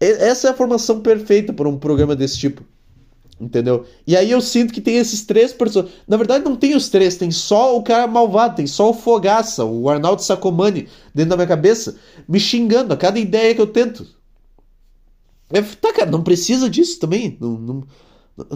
Essa 0.00 0.48
é 0.48 0.50
a 0.50 0.54
formação 0.54 1.00
perfeita 1.00 1.52
para 1.52 1.68
um 1.68 1.76
programa 1.76 2.16
desse 2.16 2.38
tipo. 2.38 2.64
Entendeu? 3.38 3.84
E 4.06 4.16
aí 4.16 4.30
eu 4.30 4.40
sinto 4.40 4.72
que 4.72 4.80
tem 4.80 4.96
esses 4.96 5.22
três 5.26 5.52
personagens. 5.52 5.98
Na 6.08 6.16
verdade, 6.16 6.42
não 6.42 6.56
tem 6.56 6.74
os 6.74 6.88
três, 6.88 7.18
tem 7.18 7.30
só 7.30 7.76
o 7.76 7.82
cara 7.82 8.06
malvado, 8.06 8.56
tem 8.56 8.66
só 8.66 8.88
o 8.88 8.94
Fogaça, 8.94 9.62
o 9.62 9.90
Arnaldo 9.90 10.22
Sacomani, 10.22 10.88
dentro 11.14 11.30
da 11.30 11.36
minha 11.36 11.46
cabeça, 11.46 11.96
me 12.26 12.40
xingando 12.40 12.94
a 12.94 12.96
cada 12.96 13.18
ideia 13.18 13.54
que 13.54 13.60
eu 13.60 13.66
tento. 13.66 14.06
É, 15.52 15.60
tá, 15.60 15.92
cara, 15.92 16.10
não 16.10 16.22
precisa 16.22 16.70
disso 16.70 16.98
também. 16.98 17.36
Não, 17.38 17.50
não, 17.58 17.82
não, 18.34 18.46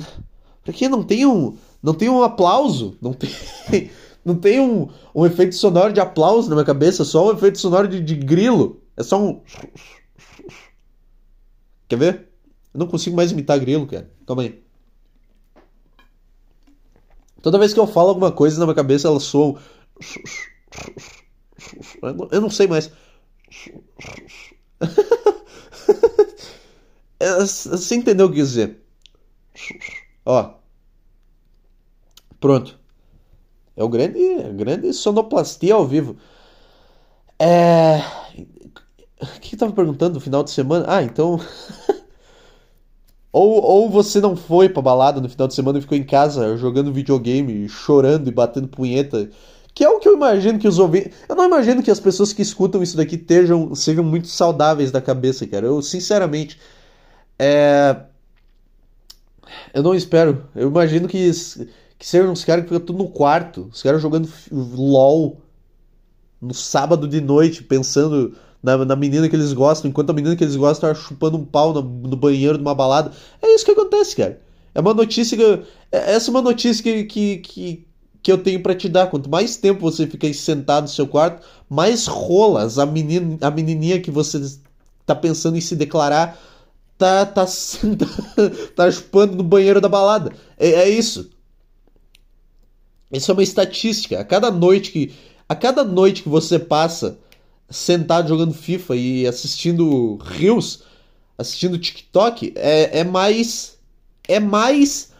pra 0.64 0.72
que 0.72 0.88
não 0.88 1.02
tem 1.02 1.26
um. 1.26 1.54
Não 1.84 1.92
tem 1.92 2.08
um 2.08 2.22
aplauso, 2.22 2.96
não 2.98 3.12
tem. 3.12 3.30
Não 4.24 4.34
tem 4.34 4.58
um, 4.58 4.88
um 5.14 5.26
efeito 5.26 5.54
sonoro 5.54 5.92
de 5.92 6.00
aplauso 6.00 6.48
na 6.48 6.54
minha 6.54 6.64
cabeça, 6.64 7.04
só 7.04 7.28
um 7.28 7.32
efeito 7.32 7.58
sonoro 7.58 7.86
de, 7.86 8.00
de 8.00 8.14
grilo. 8.14 8.82
É 8.96 9.02
só 9.02 9.22
um. 9.22 9.42
Quer 11.86 11.98
ver? 11.98 12.28
Eu 12.72 12.80
não 12.80 12.86
consigo 12.86 13.14
mais 13.14 13.32
imitar 13.32 13.60
grilo, 13.60 13.86
cara. 13.86 14.10
Calma 14.26 14.44
aí. 14.44 14.64
Toda 17.42 17.58
vez 17.58 17.74
que 17.74 17.80
eu 17.80 17.86
falo 17.86 18.08
alguma 18.08 18.32
coisa 18.32 18.58
na 18.58 18.64
minha 18.64 18.74
cabeça, 18.74 19.08
ela 19.08 19.20
soa. 19.20 19.60
Eu 22.32 22.40
não 22.40 22.48
sei 22.48 22.66
mais. 22.66 22.90
Você 27.20 27.94
entendeu 27.94 28.24
o 28.24 28.30
que 28.30 28.40
eu 28.40 28.42
quis 28.42 28.48
dizer? 28.48 28.80
Ó. 30.24 30.63
Pronto. 32.44 32.78
É 33.74 33.82
o 33.82 33.88
grande, 33.88 34.18
grande 34.52 34.92
sonoplastia 34.92 35.72
ao 35.72 35.86
vivo. 35.86 36.14
É. 37.38 38.02
O 39.18 39.40
que, 39.40 39.54
eu 39.54 39.58
tava 39.58 39.72
perguntando 39.72 40.16
no 40.16 40.20
final 40.20 40.44
de 40.44 40.50
semana? 40.50 40.84
Ah, 40.86 41.02
então. 41.02 41.40
ou, 43.32 43.62
ou 43.62 43.88
você 43.88 44.20
não 44.20 44.36
foi 44.36 44.68
pra 44.68 44.82
balada 44.82 45.22
no 45.22 45.28
final 45.30 45.48
de 45.48 45.54
semana 45.54 45.78
e 45.78 45.80
ficou 45.80 45.96
em 45.96 46.04
casa 46.04 46.54
jogando 46.58 46.92
videogame, 46.92 47.66
chorando 47.66 48.28
e 48.28 48.30
batendo 48.30 48.68
punheta. 48.68 49.30
Que 49.72 49.82
é 49.82 49.88
o 49.88 49.98
que 49.98 50.06
eu 50.06 50.12
imagino 50.12 50.58
que 50.58 50.68
os 50.68 50.78
ouvintes. 50.78 51.16
Eu 51.26 51.36
não 51.36 51.46
imagino 51.46 51.82
que 51.82 51.90
as 51.90 51.98
pessoas 51.98 52.34
que 52.34 52.42
escutam 52.42 52.82
isso 52.82 52.98
daqui 52.98 53.14
estejam, 53.14 53.74
sejam 53.74 54.04
muito 54.04 54.28
saudáveis 54.28 54.92
da 54.92 55.00
cabeça, 55.00 55.46
cara. 55.46 55.64
Eu, 55.64 55.80
sinceramente. 55.80 56.60
É. 57.38 58.02
Eu 59.72 59.82
não 59.82 59.94
espero. 59.94 60.46
Eu 60.54 60.68
imagino 60.68 61.08
que, 61.08 61.30
que 61.98 62.06
sejam 62.06 62.32
uns 62.32 62.44
caras 62.44 62.64
que 62.64 62.70
ficam 62.70 62.84
tudo 62.84 62.98
no 62.98 63.08
quarto. 63.08 63.68
Os 63.72 63.82
caras 63.82 64.02
jogando 64.02 64.28
LOL 64.50 65.40
no 66.40 66.52
sábado 66.52 67.08
de 67.08 67.20
noite, 67.20 67.62
pensando 67.62 68.36
na, 68.62 68.84
na 68.84 68.96
menina 68.96 69.28
que 69.28 69.36
eles 69.36 69.52
gostam, 69.52 69.90
enquanto 69.90 70.10
a 70.10 70.12
menina 70.12 70.36
que 70.36 70.44
eles 70.44 70.56
gostam 70.56 70.88
tá 70.88 70.94
chupando 70.94 71.36
um 71.36 71.44
pau 71.44 71.72
no, 71.72 71.82
no 71.82 72.16
banheiro 72.16 72.56
de 72.56 72.62
uma 72.62 72.74
balada. 72.74 73.12
É 73.42 73.54
isso 73.54 73.64
que 73.64 73.70
acontece, 73.70 74.16
cara. 74.16 74.40
É 74.74 74.80
uma 74.80 74.94
notícia 74.94 75.36
que. 75.36 75.62
É, 75.92 76.14
essa 76.14 76.28
é 76.28 76.32
uma 76.32 76.42
notícia 76.42 76.82
que, 76.82 77.04
que, 77.04 77.36
que, 77.38 77.86
que 78.22 78.32
eu 78.32 78.38
tenho 78.38 78.62
para 78.62 78.74
te 78.74 78.88
dar. 78.88 79.08
Quanto 79.08 79.30
mais 79.30 79.56
tempo 79.56 79.80
você 79.80 80.06
fica 80.06 80.32
sentado 80.32 80.84
no 80.84 80.88
seu 80.88 81.06
quarto, 81.06 81.46
mais 81.68 82.06
rolas 82.06 82.78
a, 82.78 82.86
menina, 82.86 83.38
a 83.40 83.50
menininha 83.50 84.00
que 84.00 84.10
você 84.10 84.40
tá 85.06 85.14
pensando 85.14 85.56
em 85.56 85.60
se 85.60 85.76
declarar 85.76 86.38
tá, 86.96 87.26
tá, 87.26 87.44
tá, 87.46 88.06
tá 88.74 88.90
chupando 88.90 89.36
no 89.36 89.42
banheiro 89.42 89.80
da 89.80 89.88
balada. 89.88 90.32
É, 90.58 90.70
é 90.70 90.88
isso. 90.88 91.30
Isso 93.12 93.30
é 93.30 93.34
uma 93.34 93.42
estatística. 93.42 94.18
A 94.20 94.24
cada 94.24 94.50
noite 94.50 94.90
que. 94.90 95.12
A 95.48 95.54
cada 95.54 95.84
noite 95.84 96.22
que 96.22 96.28
você 96.28 96.58
passa 96.58 97.18
sentado 97.70 98.28
jogando 98.28 98.54
FIFA 98.54 98.96
e 98.96 99.26
assistindo 99.26 100.16
Reels, 100.16 100.82
assistindo 101.36 101.78
TikTok, 101.78 102.52
é, 102.56 103.00
é 103.00 103.04
mais. 103.04 103.78
É 104.26 104.40
mais 104.40 105.12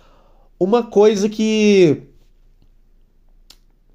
uma 0.58 0.82
coisa 0.82 1.28
que. 1.28 2.02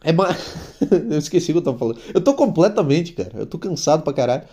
É 0.03 0.11
mais. 0.11 0.37
eu 1.09 1.17
esqueci 1.17 1.51
o 1.51 1.55
que 1.55 1.59
eu 1.59 1.63
tava 1.63 1.77
falando. 1.77 1.99
Eu 2.13 2.21
tô 2.21 2.33
completamente, 2.33 3.13
cara. 3.13 3.31
Eu 3.35 3.45
tô 3.45 3.57
cansado 3.57 4.03
pra 4.03 4.13
caralho. 4.13 4.43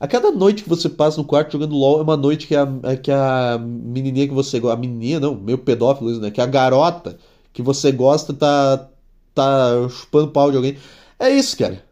A 0.00 0.08
cada 0.08 0.32
noite 0.32 0.64
que 0.64 0.68
você 0.68 0.88
passa 0.88 1.18
no 1.18 1.24
quarto 1.24 1.52
jogando 1.52 1.76
LOL 1.76 2.00
é 2.00 2.02
uma 2.02 2.16
noite 2.16 2.48
que 2.48 2.56
a, 2.56 2.66
que 3.00 3.12
a 3.12 3.56
menininha 3.56 4.26
que 4.26 4.34
você. 4.34 4.58
A 4.58 4.76
menininha, 4.76 5.20
não, 5.20 5.36
meio 5.36 5.58
pedófilo 5.58 6.10
isso, 6.10 6.20
né? 6.20 6.30
Que 6.30 6.40
a 6.40 6.46
garota 6.46 7.16
que 7.52 7.62
você 7.62 7.92
gosta 7.92 8.32
tá. 8.32 8.88
tá 9.34 9.88
chupando 9.88 10.32
pau 10.32 10.50
de 10.50 10.56
alguém. 10.56 10.76
É 11.18 11.30
isso, 11.30 11.56
cara. 11.56 11.84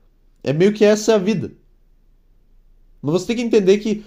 É 0.43 0.53
meio 0.53 0.73
que 0.73 0.85
essa 0.85 1.13
é 1.13 1.15
a 1.15 1.19
vida. 1.19 1.53
Mas 3.03 3.13
você 3.13 3.27
tem 3.29 3.37
que 3.37 3.43
entender 3.43 3.79
que 3.79 4.05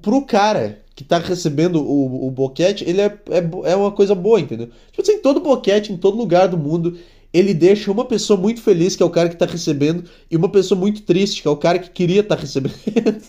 pro 0.00 0.24
cara 0.24 0.82
que 0.94 1.04
tá 1.04 1.18
recebendo 1.18 1.82
o, 1.82 2.26
o 2.26 2.30
boquete, 2.30 2.84
ele 2.86 3.00
é, 3.00 3.18
é, 3.30 3.72
é 3.72 3.76
uma 3.76 3.90
coisa 3.90 4.14
boa, 4.14 4.40
entendeu? 4.40 4.68
Tipo 4.90 5.02
assim, 5.02 5.18
todo 5.18 5.40
boquete, 5.40 5.92
em 5.92 5.96
todo 5.96 6.16
lugar 6.16 6.48
do 6.48 6.58
mundo, 6.58 6.98
ele 7.32 7.54
deixa 7.54 7.90
uma 7.90 8.04
pessoa 8.04 8.38
muito 8.38 8.60
feliz, 8.60 8.94
que 8.94 9.02
é 9.02 9.06
o 9.06 9.10
cara 9.10 9.28
que 9.28 9.36
tá 9.36 9.46
recebendo, 9.46 10.04
e 10.30 10.36
uma 10.36 10.50
pessoa 10.50 10.78
muito 10.78 11.02
triste, 11.02 11.40
que 11.42 11.48
é 11.48 11.50
o 11.50 11.56
cara 11.56 11.78
que 11.78 11.90
queria 11.90 12.20
estar 12.20 12.36
tá 12.36 12.42
recebendo. 12.42 12.74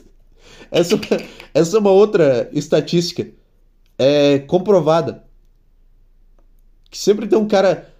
essa, 0.69 0.99
essa 1.53 1.77
é 1.77 1.79
uma 1.79 1.91
outra 1.91 2.49
estatística 2.51 3.27
é, 3.97 4.39
comprovada. 4.39 5.23
Que 6.93 6.99
sempre 6.99 7.25
tem 7.25 7.39
um 7.39 7.47
cara. 7.47 7.91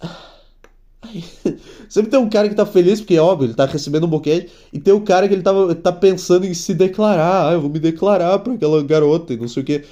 Sempre 1.88 2.10
tem 2.10 2.20
um 2.20 2.28
cara 2.28 2.50
que 2.50 2.54
tá 2.54 2.66
feliz, 2.66 3.00
porque, 3.00 3.18
óbvio, 3.18 3.46
ele 3.46 3.54
tá 3.54 3.64
recebendo 3.64 4.04
um 4.04 4.10
boquete, 4.10 4.52
e 4.70 4.78
tem 4.78 4.92
o 4.92 5.00
cara 5.00 5.26
que 5.26 5.32
ele 5.32 5.42
tava, 5.42 5.74
tá 5.74 5.90
pensando 5.90 6.44
em 6.44 6.52
se 6.52 6.74
declarar. 6.74 7.48
Ah, 7.48 7.52
eu 7.54 7.62
vou 7.62 7.70
me 7.70 7.78
declarar 7.78 8.38
pra 8.40 8.52
aquela 8.52 8.82
garota 8.82 9.32
e 9.32 9.38
não 9.38 9.48
sei 9.48 9.62
o 9.62 9.66
quê. 9.66 9.84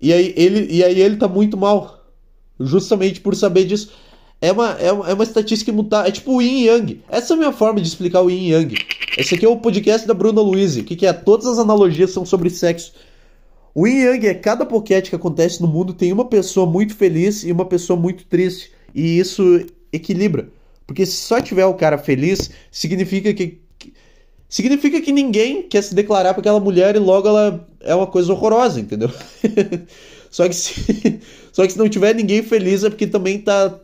E 0.00 0.14
aí 0.14 0.32
ele, 0.34 0.66
e 0.72 0.82
aí 0.82 0.98
ele 0.98 1.16
tá 1.16 1.28
muito 1.28 1.58
mal. 1.58 2.02
Justamente 2.58 3.20
por 3.20 3.36
saber 3.36 3.66
disso. 3.66 3.90
é 4.40 4.50
uma, 4.50 4.70
é 4.70 4.90
uma, 4.90 5.10
é 5.10 5.12
uma 5.12 5.24
estatística 5.24 5.70
imutável. 5.70 6.08
É 6.08 6.12
tipo 6.12 6.36
o 6.36 6.40
yin 6.40 6.64
yang. 6.64 7.02
Essa 7.10 7.34
é 7.34 7.36
a 7.36 7.38
minha 7.38 7.52
forma 7.52 7.82
de 7.82 7.88
explicar 7.88 8.22
o 8.22 8.30
yin 8.30 8.48
yang. 8.48 8.74
Esse 9.18 9.34
aqui 9.34 9.44
é 9.44 9.48
o 9.48 9.58
podcast 9.58 10.08
da 10.08 10.14
Bruna 10.14 10.40
Luiz. 10.40 10.76
O 10.76 10.84
que, 10.84 10.96
que 10.96 11.06
é? 11.06 11.12
Todas 11.12 11.46
as 11.46 11.58
analogias 11.58 12.12
são 12.12 12.24
sobre 12.24 12.48
sexo. 12.48 12.92
O 13.74 13.86
yin 13.86 14.00
yang 14.00 14.26
é 14.26 14.34
cada 14.34 14.64
boquete 14.64 15.10
que 15.10 15.16
acontece 15.16 15.60
no 15.60 15.68
mundo 15.68 15.92
tem 15.92 16.12
uma 16.12 16.24
pessoa 16.24 16.66
muito 16.66 16.94
feliz 16.94 17.44
e 17.44 17.52
uma 17.52 17.64
pessoa 17.64 17.98
muito 17.98 18.24
triste. 18.24 18.72
E 18.94 19.18
isso 19.18 19.66
equilibra. 19.92 20.48
Porque 20.86 21.04
se 21.04 21.16
só 21.16 21.40
tiver 21.40 21.66
o 21.66 21.74
cara 21.74 21.98
feliz, 21.98 22.50
significa 22.70 23.32
que. 23.32 23.60
Significa 24.48 24.98
que 25.02 25.12
ninguém 25.12 25.62
quer 25.68 25.82
se 25.82 25.94
declarar 25.94 26.32
para 26.32 26.40
aquela 26.40 26.58
mulher 26.58 26.96
e 26.96 26.98
logo 26.98 27.28
ela 27.28 27.68
é 27.80 27.94
uma 27.94 28.06
coisa 28.06 28.32
horrorosa, 28.32 28.80
entendeu? 28.80 29.10
só, 30.30 30.48
que 30.48 30.54
se, 30.56 31.20
só 31.52 31.66
que 31.66 31.72
se 31.72 31.78
não 31.78 31.86
tiver 31.86 32.14
ninguém 32.14 32.42
feliz 32.42 32.82
é 32.82 32.88
porque 32.88 33.06
também 33.06 33.38
tá, 33.38 33.78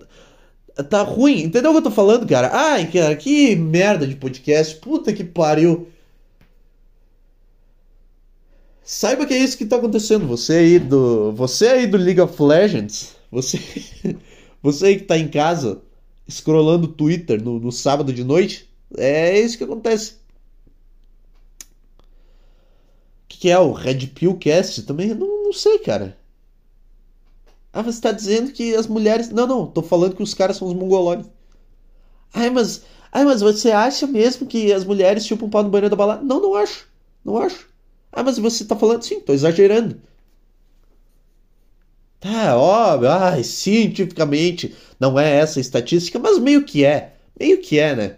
tá 0.89 1.03
ruim. 1.03 1.43
Entendeu 1.43 1.71
o 1.71 1.75
que 1.75 1.79
eu 1.81 1.83
tô 1.83 1.91
falando, 1.91 2.27
cara? 2.27 2.51
Ai, 2.51 2.91
cara, 2.91 3.15
que 3.15 3.55
merda 3.55 4.07
de 4.07 4.17
podcast. 4.17 4.77
Puta 4.77 5.13
que 5.13 5.23
pariu. 5.23 5.87
Saiba 8.85 9.25
que 9.25 9.33
é 9.33 9.39
isso 9.39 9.57
que 9.57 9.65
tá 9.65 9.77
acontecendo. 9.77 10.27
Você 10.27 10.53
aí 10.53 10.79
do. 10.79 11.33
Você 11.33 11.69
aí 11.69 11.87
do 11.87 11.97
League 11.97 12.21
of 12.21 12.41
Legends. 12.41 13.17
Você. 13.33 13.59
Você 14.63 14.87
aí 14.87 14.99
que 14.99 15.05
tá 15.05 15.19
em 15.19 15.29
casa, 15.29 15.83
scrollando 16.29 16.89
Twitter 16.89 17.43
no, 17.43 17.61
no 17.61 17.71
sábado 17.71 18.13
de 18.13 18.25
noite. 18.25 18.69
É 18.97 19.39
isso 19.39 19.59
que 19.59 19.65
acontece. 19.65 20.13
O 23.25 23.29
que, 23.29 23.39
que, 23.39 23.51
é 23.51 23.59
o 23.59 23.73
Red 23.73 24.07
Pill 24.09 24.39
Cast? 24.39 24.83
Também 24.85 25.09
não, 25.09 25.45
não 25.45 25.53
sei, 25.53 25.79
cara. 25.81 26.17
Ah, 27.73 27.83
você 27.83 28.01
tá 28.01 28.13
dizendo 28.13 28.53
que 28.53 28.75
as 28.75 28.87
mulheres. 28.87 29.29
Não, 29.31 29.47
não, 29.47 29.67
tô 29.67 29.83
falando 29.83 30.17
que 30.17 30.23
os 30.23 30.33
caras 30.33 30.57
são 30.57 30.69
os 30.69 30.75
mongoloides. 30.75 31.29
Ai, 32.33 32.51
mas. 32.51 32.85
Ai, 33.13 33.25
mas 33.25 33.41
você 33.41 33.71
acha 33.71 34.07
mesmo 34.07 34.47
que 34.47 34.73
as 34.73 34.85
mulheres 34.85 35.27
chupam 35.27 35.49
pau 35.51 35.63
no 35.63 35.71
banheiro 35.71 35.91
da 35.91 35.97
balada? 35.97 36.23
Não, 36.23 36.41
não 36.41 36.55
acho. 36.55 36.89
Não 37.25 37.39
acho. 37.39 37.74
Ah, 38.15 38.23
mas 38.23 38.39
você 38.39 38.65
tá 38.65 38.77
falando. 38.77 39.03
Sim, 39.03 39.21
tô 39.21 39.33
exagerando. 39.33 40.01
Tá, 42.21 42.57
óbvio, 42.57 43.11
ah, 43.11 43.43
cientificamente 43.43 44.75
não 44.99 45.19
é 45.21 45.37
essa 45.41 45.61
estatística, 45.61 46.19
mas 46.19 46.39
meio 46.39 46.65
que 46.65 46.85
é. 46.85 47.15
Meio 47.39 47.61
que 47.61 47.79
é, 47.79 47.95
né? 47.95 48.17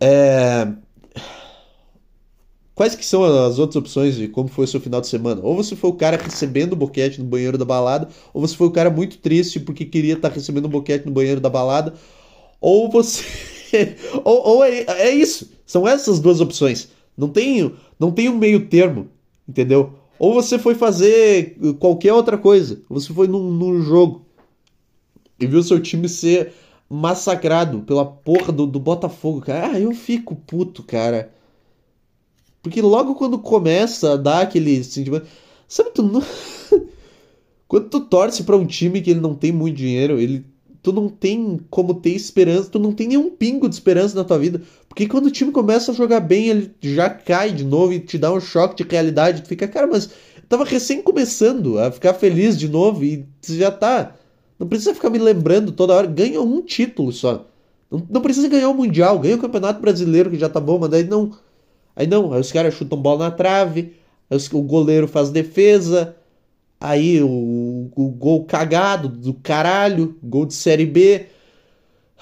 É... 0.00 0.66
Quais 2.74 2.94
que 2.94 3.06
são 3.06 3.24
as 3.24 3.58
outras 3.58 3.76
opções 3.76 4.16
de 4.16 4.28
como 4.28 4.48
foi 4.48 4.64
o 4.66 4.68
seu 4.68 4.80
final 4.80 5.00
de 5.00 5.06
semana? 5.06 5.40
Ou 5.42 5.56
você 5.56 5.74
foi 5.74 5.88
o 5.88 5.94
cara 5.94 6.16
recebendo 6.18 6.74
o 6.74 6.76
boquete 6.76 7.20
no 7.20 7.26
banheiro 7.26 7.56
da 7.56 7.64
balada, 7.64 8.08
ou 8.34 8.40
você 8.40 8.54
foi 8.54 8.66
o 8.66 8.70
cara 8.70 8.90
muito 8.90 9.18
triste 9.18 9.60
porque 9.60 9.84
queria 9.84 10.14
estar 10.14 10.28
tá 10.28 10.34
recebendo 10.34 10.66
um 10.66 10.70
boquete 10.70 11.06
no 11.06 11.12
banheiro 11.12 11.40
da 11.40 11.48
balada, 11.48 11.94
ou 12.60 12.90
você. 12.90 13.24
ou, 14.24 14.56
ou 14.56 14.64
é, 14.64 14.80
é, 14.88 15.10
isso. 15.10 15.50
São 15.64 15.88
essas 15.88 16.20
duas 16.20 16.40
opções. 16.40 16.88
Não 17.16 17.28
tem, 17.28 17.72
não 17.98 18.10
tem 18.10 18.28
um 18.28 18.36
meio 18.36 18.66
termo, 18.66 19.08
entendeu? 19.48 19.94
Ou 20.18 20.34
você 20.34 20.58
foi 20.58 20.74
fazer 20.74 21.56
qualquer 21.78 22.12
outra 22.12 22.36
coisa. 22.36 22.80
Você 22.88 23.12
foi 23.12 23.26
num, 23.26 23.50
num 23.50 23.82
jogo 23.82 24.24
e 25.38 25.46
viu 25.46 25.62
seu 25.62 25.80
time 25.80 26.08
ser 26.08 26.52
massacrado 26.88 27.80
pela 27.80 28.04
porra 28.04 28.52
do, 28.52 28.66
do 28.66 28.78
Botafogo, 28.78 29.40
cara. 29.40 29.72
Ah, 29.72 29.80
eu 29.80 29.92
fico 29.92 30.34
puto, 30.34 30.82
cara. 30.82 31.32
Porque 32.62 32.80
logo 32.80 33.14
quando 33.14 33.38
começa 33.38 34.12
a 34.12 34.16
dar 34.16 34.40
aquele 34.42 34.82
sentimento. 34.82 35.26
Sabe, 35.68 35.90
tu 35.90 36.02
não... 36.02 36.22
Quando 37.68 37.88
tu 37.88 38.00
torce 38.00 38.44
para 38.44 38.56
um 38.56 38.64
time 38.64 39.00
que 39.00 39.10
ele 39.10 39.20
não 39.20 39.34
tem 39.34 39.50
muito 39.50 39.76
dinheiro, 39.76 40.20
ele 40.20 40.44
tu 40.86 40.92
não 40.92 41.08
tem 41.08 41.58
como 41.68 41.94
ter 41.94 42.10
esperança, 42.10 42.70
tu 42.70 42.78
não 42.78 42.92
tem 42.92 43.08
nenhum 43.08 43.28
pingo 43.28 43.68
de 43.68 43.74
esperança 43.74 44.14
na 44.14 44.22
tua 44.22 44.38
vida. 44.38 44.62
Porque 44.96 45.08
quando 45.08 45.26
o 45.26 45.30
time 45.30 45.52
começa 45.52 45.92
a 45.92 45.94
jogar 45.94 46.20
bem, 46.20 46.48
ele 46.48 46.74
já 46.80 47.10
cai 47.10 47.52
de 47.52 47.62
novo 47.62 47.92
e 47.92 48.00
te 48.00 48.16
dá 48.16 48.32
um 48.32 48.40
choque 48.40 48.82
de 48.82 48.90
realidade. 48.90 49.42
Tu 49.42 49.48
fica, 49.48 49.68
cara, 49.68 49.86
mas 49.86 50.06
eu 50.06 50.42
tava 50.48 50.64
recém 50.64 51.02
começando 51.02 51.78
a 51.78 51.92
ficar 51.92 52.14
feliz 52.14 52.56
de 52.58 52.66
novo 52.66 53.04
e 53.04 53.26
já 53.46 53.70
tá. 53.70 54.14
Não 54.58 54.66
precisa 54.66 54.94
ficar 54.94 55.10
me 55.10 55.18
lembrando 55.18 55.70
toda 55.70 55.92
hora. 55.92 56.06
Ganha 56.06 56.40
um 56.40 56.62
título 56.62 57.12
só. 57.12 57.44
Não, 57.90 58.06
não 58.08 58.22
precisa 58.22 58.48
ganhar 58.48 58.70
o 58.70 58.74
Mundial, 58.74 59.18
ganha 59.18 59.36
o 59.36 59.38
Campeonato 59.38 59.82
Brasileiro 59.82 60.30
que 60.30 60.38
já 60.38 60.48
tá 60.48 60.60
bom, 60.60 60.78
mas 60.78 60.88
daí 60.88 61.04
não. 61.04 61.30
Aí 61.94 62.06
não, 62.06 62.32
aí 62.32 62.40
os 62.40 62.50
caras 62.50 62.72
chutam 62.72 62.98
bola 62.98 63.26
na 63.26 63.30
trave, 63.30 63.92
aí 64.30 64.36
os, 64.38 64.50
o 64.50 64.62
goleiro 64.62 65.06
faz 65.06 65.28
defesa, 65.28 66.16
aí 66.80 67.22
o, 67.22 67.90
o 67.94 68.08
gol 68.08 68.46
cagado 68.46 69.10
do 69.10 69.34
caralho, 69.34 70.16
gol 70.22 70.46
de 70.46 70.54
Série 70.54 70.86
B. 70.86 71.26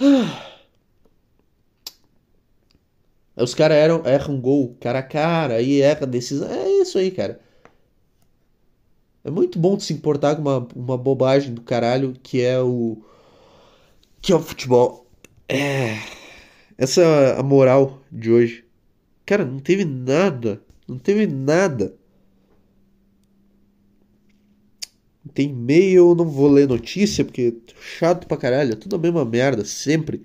Aí 0.00 0.53
os 3.36 3.54
caras 3.54 3.76
erram, 3.76 4.02
um 4.30 4.40
gol 4.40 4.76
cara 4.80 5.00
a 5.00 5.02
cara, 5.02 5.54
aí 5.54 5.80
erra 5.80 6.06
decisão. 6.06 6.48
É 6.48 6.68
isso 6.80 6.98
aí, 6.98 7.10
cara. 7.10 7.40
É 9.24 9.30
muito 9.30 9.58
bom 9.58 9.78
se 9.80 9.92
importar 9.92 10.36
com 10.36 10.42
uma, 10.42 10.68
uma 10.76 10.98
bobagem 10.98 11.52
do 11.54 11.62
caralho 11.62 12.14
que 12.22 12.42
é 12.42 12.60
o. 12.60 12.98
que 14.20 14.32
é 14.32 14.36
o 14.36 14.40
futebol. 14.40 15.06
É. 15.48 15.98
Essa 16.76 17.02
é 17.02 17.40
a 17.40 17.42
moral 17.42 18.00
de 18.10 18.30
hoje. 18.30 18.64
Cara, 19.26 19.44
não 19.44 19.58
teve 19.58 19.84
nada. 19.84 20.62
Não 20.86 20.98
teve 20.98 21.26
nada. 21.26 21.94
Tem 25.32 25.48
e-mail, 25.48 26.14
não 26.14 26.28
vou 26.28 26.48
ler 26.48 26.68
notícia, 26.68 27.24
porque 27.24 27.56
chato 27.80 28.26
pra 28.26 28.36
caralho. 28.36 28.72
É 28.72 28.76
tudo 28.76 28.96
a 28.96 28.98
mesma 28.98 29.24
merda, 29.24 29.64
sempre. 29.64 30.22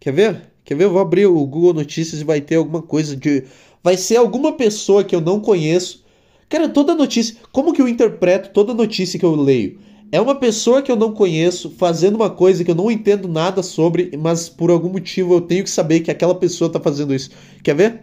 Quer 0.00 0.12
ver? 0.12 0.52
Quer 0.68 0.74
ver? 0.74 0.84
Eu 0.84 0.90
vou 0.90 1.00
abrir 1.00 1.24
o 1.24 1.46
Google 1.46 1.72
Notícias 1.72 2.20
e 2.20 2.24
vai 2.24 2.42
ter 2.42 2.56
alguma 2.56 2.82
coisa 2.82 3.16
de. 3.16 3.44
Vai 3.82 3.96
ser 3.96 4.16
alguma 4.18 4.52
pessoa 4.52 5.02
que 5.02 5.16
eu 5.16 5.20
não 5.20 5.40
conheço. 5.40 6.04
Cara, 6.46 6.68
toda 6.68 6.94
notícia. 6.94 7.36
Como 7.50 7.72
que 7.72 7.80
eu 7.80 7.88
interpreto 7.88 8.50
toda 8.50 8.74
notícia 8.74 9.18
que 9.18 9.24
eu 9.24 9.34
leio? 9.34 9.78
É 10.12 10.20
uma 10.20 10.34
pessoa 10.34 10.82
que 10.82 10.92
eu 10.92 10.96
não 10.96 11.14
conheço 11.14 11.70
fazendo 11.70 12.16
uma 12.16 12.28
coisa 12.28 12.62
que 12.62 12.70
eu 12.70 12.74
não 12.74 12.90
entendo 12.90 13.26
nada 13.26 13.62
sobre, 13.62 14.14
mas 14.18 14.50
por 14.50 14.70
algum 14.70 14.90
motivo 14.90 15.32
eu 15.32 15.40
tenho 15.40 15.64
que 15.64 15.70
saber 15.70 16.00
que 16.00 16.10
aquela 16.10 16.34
pessoa 16.34 16.70
tá 16.70 16.78
fazendo 16.78 17.14
isso. 17.14 17.30
Quer 17.64 17.74
ver? 17.74 18.02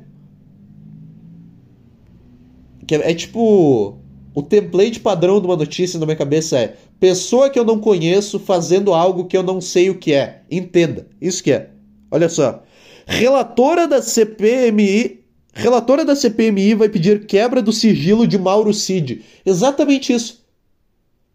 É 2.89 3.13
tipo. 3.13 3.99
O 4.34 4.41
template 4.41 4.99
padrão 4.99 5.39
de 5.39 5.45
uma 5.45 5.55
notícia 5.55 5.99
na 5.99 6.05
minha 6.07 6.18
cabeça 6.18 6.57
é: 6.57 6.76
pessoa 6.99 7.47
que 7.47 7.59
eu 7.59 7.63
não 7.63 7.80
conheço 7.80 8.39
fazendo 8.39 8.91
algo 8.91 9.26
que 9.26 9.38
eu 9.38 9.43
não 9.43 9.61
sei 9.61 9.91
o 9.91 9.99
que 9.99 10.13
é. 10.13 10.41
Entenda. 10.49 11.07
Isso 11.22 11.43
que 11.43 11.51
é. 11.51 11.74
Olha 12.16 12.30
só. 12.30 12.63
Relatora 13.05 13.89
da 13.89 14.01
CPMI. 14.01 15.20
Relatora 15.53 16.05
da 16.05 16.16
CPMI 16.16 16.74
vai 16.74 16.88
pedir 16.88 17.26
quebra 17.26 17.61
do 17.61 17.74
sigilo 17.74 18.26
de 18.26 18.38
Mauro 18.38 18.74
Cid. 18.74 19.22
Exatamente 19.45 20.13
isso. 20.13 20.45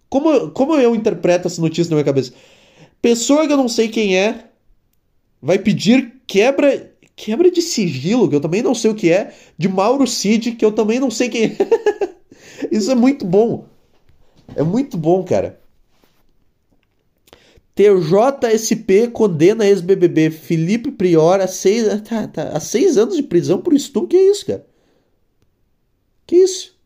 Como, 0.09 0.51
como 0.53 0.77
eu 0.77 0.95
interpreto 0.95 1.49
essa 1.49 1.61
notícia 1.61 1.91
na 1.91 1.97
minha 1.97 2.05
cabeça? 2.05 2.33
Pessoa 3.03 3.47
que 3.47 3.53
eu 3.53 3.59
não 3.59 3.69
sei 3.69 3.89
quem 3.89 4.17
é 4.17 4.47
vai 5.43 5.59
pedir 5.59 6.15
quebra 6.27 6.91
quebra 7.15 7.51
de 7.51 7.61
sigilo, 7.61 8.27
que 8.27 8.35
eu 8.35 8.41
também 8.41 8.63
não 8.63 8.75
sei 8.75 8.91
o 8.91 8.95
que 8.95 9.13
é, 9.13 9.35
de 9.59 9.69
Mauro 9.69 10.07
Cid, 10.07 10.53
que 10.53 10.65
eu 10.65 10.73
também 10.73 10.99
não 10.99 11.11
sei 11.11 11.29
quem 11.29 11.45
é. 11.45 11.57
Isso 12.73 12.91
é 12.91 12.95
muito 12.95 13.27
bom. 13.27 13.67
É 14.57 14.63
muito 14.63 14.97
bom, 14.97 15.23
cara. 15.25 15.60
TJSP 17.81 19.09
condena 19.09 19.67
ex-BBB 19.67 20.31
Felipe 20.31 20.91
Prior 20.91 21.41
a 21.41 21.49
seis, 21.49 21.87
tá, 22.03 22.29
tá, 22.29 22.49
a 22.51 22.61
seis 22.61 22.99
anos 22.99 23.17
de 23.17 23.23
prisão 23.23 23.63
por 23.63 23.73
estupro. 23.73 24.09
Que 24.09 24.19
isso, 24.19 24.45
cara? 24.45 24.67
Que 26.27 26.37
isso? 26.37 26.79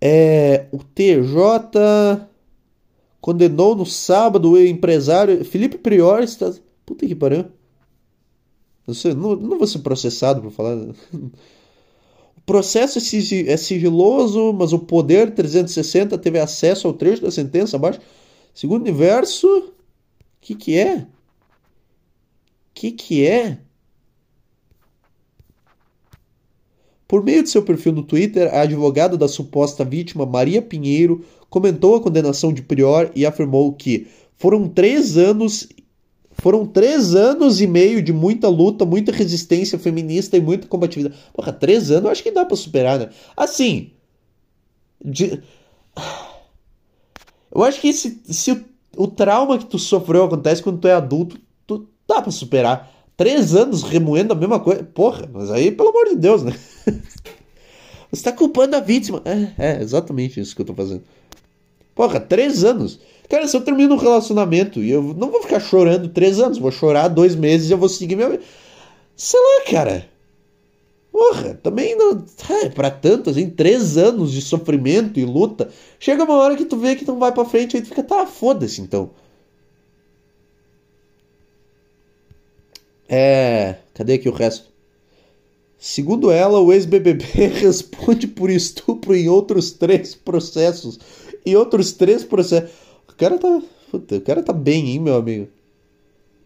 É, 0.00 0.66
o 0.72 0.78
TJ 0.78 2.26
condenou 3.20 3.76
no 3.76 3.86
sábado 3.86 4.52
o 4.52 4.60
empresário 4.60 5.44
Felipe 5.44 5.78
Prior. 5.78 6.22
Está... 6.22 6.52
Puta 6.84 7.06
que 7.06 7.14
pariu. 7.14 7.44
Não, 8.86 9.14
não, 9.14 9.36
não 9.36 9.58
vou 9.58 9.66
ser 9.68 9.78
processado 9.80 10.42
por 10.42 10.50
falar. 10.50 10.76
O 12.40 12.42
processo 12.46 12.98
é, 12.98 13.52
é 13.52 13.56
sigiloso, 13.56 14.52
mas 14.52 14.72
o 14.72 14.78
Poder 14.78 15.34
360 15.34 16.18
teve 16.18 16.38
acesso 16.38 16.86
ao 16.88 16.92
trecho 16.92 17.22
da 17.22 17.30
sentença 17.30 17.76
abaixo. 17.76 18.00
Segundo 18.54 18.82
universo, 18.82 19.46
o 19.46 19.72
que 20.40 20.54
que 20.54 20.76
é? 20.76 20.96
O 20.96 21.06
que 22.74 22.90
que 22.92 23.26
é? 23.26 23.58
Por 27.06 27.24
meio 27.24 27.42
de 27.42 27.50
seu 27.50 27.62
perfil 27.62 27.92
no 27.92 28.04
Twitter, 28.04 28.52
a 28.54 28.62
advogada 28.62 29.16
da 29.16 29.26
suposta 29.26 29.84
vítima, 29.84 30.24
Maria 30.24 30.62
Pinheiro, 30.62 31.24
comentou 31.48 31.96
a 31.96 32.00
condenação 32.00 32.52
de 32.52 32.62
Prior 32.62 33.10
e 33.14 33.26
afirmou 33.26 33.72
que 33.72 34.06
foram 34.36 34.68
três 34.68 35.16
anos 35.18 35.68
foram 36.32 36.66
três 36.66 37.14
anos 37.14 37.60
e 37.60 37.66
meio 37.66 38.02
de 38.02 38.12
muita 38.12 38.48
luta, 38.48 38.84
muita 38.84 39.12
resistência 39.12 39.78
feminista 39.78 40.36
e 40.36 40.40
muita 40.40 40.66
combatividade. 40.66 41.16
Porra, 41.34 41.52
três 41.52 41.90
anos 41.90 42.04
eu 42.04 42.10
acho 42.10 42.22
que 42.22 42.30
dá 42.30 42.44
pra 42.44 42.56
superar, 42.56 42.98
né? 42.98 43.10
Assim. 43.36 43.92
De... 45.04 45.42
Eu 47.52 47.64
acho 47.64 47.80
que 47.80 47.92
se, 47.92 48.22
se 48.26 48.52
o, 48.52 48.64
o 48.96 49.08
trauma 49.08 49.58
que 49.58 49.66
tu 49.66 49.76
sofreu 49.76 50.22
acontece 50.22 50.62
quando 50.62 50.78
tu 50.78 50.86
é 50.86 50.92
adulto, 50.92 51.36
tu 51.66 51.88
dá 52.06 52.22
pra 52.22 52.30
superar. 52.30 52.88
Três 53.16 53.56
anos 53.56 53.82
remoendo 53.82 54.32
a 54.32 54.36
mesma 54.36 54.60
coisa. 54.60 54.84
Porra, 54.84 55.28
mas 55.32 55.50
aí, 55.50 55.72
pelo 55.72 55.88
amor 55.88 56.10
de 56.10 56.16
Deus, 56.16 56.44
né? 56.44 56.54
Você 58.10 58.22
tá 58.22 58.32
culpando 58.32 58.76
a 58.76 58.80
vítima. 58.80 59.20
É, 59.24 59.72
é 59.72 59.82
exatamente 59.82 60.38
isso 60.38 60.54
que 60.54 60.62
eu 60.62 60.66
tô 60.66 60.74
fazendo. 60.74 61.02
Porra, 61.94 62.20
três 62.20 62.64
anos. 62.64 63.00
Cara, 63.30 63.46
se 63.46 63.56
eu 63.56 63.60
termino 63.60 63.94
um 63.94 63.98
relacionamento 63.98 64.82
e 64.82 64.90
eu 64.90 65.14
não 65.16 65.30
vou 65.30 65.40
ficar 65.40 65.60
chorando 65.60 66.08
três 66.08 66.40
anos, 66.40 66.58
vou 66.58 66.72
chorar 66.72 67.06
dois 67.06 67.36
meses 67.36 67.70
e 67.70 67.72
eu 67.72 67.78
vou 67.78 67.88
seguir 67.88 68.16
vida. 68.16 68.40
Sei 69.16 69.38
lá, 69.38 69.70
cara. 69.70 70.08
Porra, 71.12 71.54
também 71.62 71.96
não. 71.96 72.24
É, 72.62 72.68
pra 72.68 72.90
tanto, 72.90 73.30
assim, 73.30 73.48
três 73.48 73.96
anos 73.96 74.32
de 74.32 74.42
sofrimento 74.42 75.20
e 75.20 75.24
luta. 75.24 75.70
Chega 76.00 76.24
uma 76.24 76.36
hora 76.38 76.56
que 76.56 76.64
tu 76.64 76.76
vê 76.76 76.96
que 76.96 77.06
não 77.06 77.20
vai 77.20 77.30
pra 77.30 77.44
frente, 77.44 77.76
aí 77.76 77.82
tu 77.82 77.88
fica, 77.90 78.02
tá, 78.02 78.26
foda-se 78.26 78.80
então. 78.80 79.10
É. 83.08 83.76
Cadê 83.94 84.14
aqui 84.14 84.28
o 84.28 84.32
resto? 84.32 84.70
Segundo 85.78 86.32
ela, 86.32 86.58
o 86.58 86.72
ex-BBB 86.72 87.24
responde 87.62 88.26
por 88.26 88.50
estupro 88.50 89.14
em 89.14 89.28
outros 89.28 89.70
três 89.70 90.16
processos. 90.16 90.98
Em 91.46 91.54
outros 91.54 91.92
três 91.92 92.24
processos. 92.24 92.89
Cara 93.20 93.36
tá. 93.36 93.62
Puta, 93.90 94.16
o 94.16 94.20
cara 94.22 94.42
tá 94.42 94.50
bem, 94.54 94.88
hein, 94.88 94.98
meu 94.98 95.14
amigo? 95.14 95.44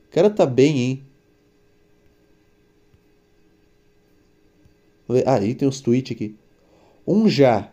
O 0.08 0.10
cara 0.10 0.28
tá 0.28 0.44
bem, 0.44 0.80
hein? 0.80 1.04
Ah, 5.24 5.36
aí 5.36 5.54
tem 5.54 5.68
uns 5.68 5.80
tweets 5.80 6.16
aqui. 6.16 6.34
Um 7.06 7.28
já. 7.28 7.70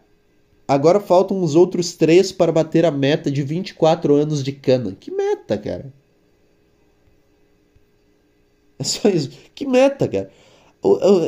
Agora 0.67 0.99
faltam 0.99 1.41
os 1.41 1.55
outros 1.55 1.95
três 1.95 2.31
para 2.31 2.51
bater 2.51 2.85
a 2.85 2.91
meta 2.91 3.31
de 3.31 3.41
24 3.41 4.13
anos 4.13 4.43
de 4.43 4.51
cana. 4.51 4.95
Que 4.99 5.09
meta, 5.09 5.57
cara? 5.57 5.91
É 8.77 8.83
só 8.83 9.09
isso. 9.09 9.31
Que 9.55 9.65
meta, 9.65 10.07
cara? 10.07 10.29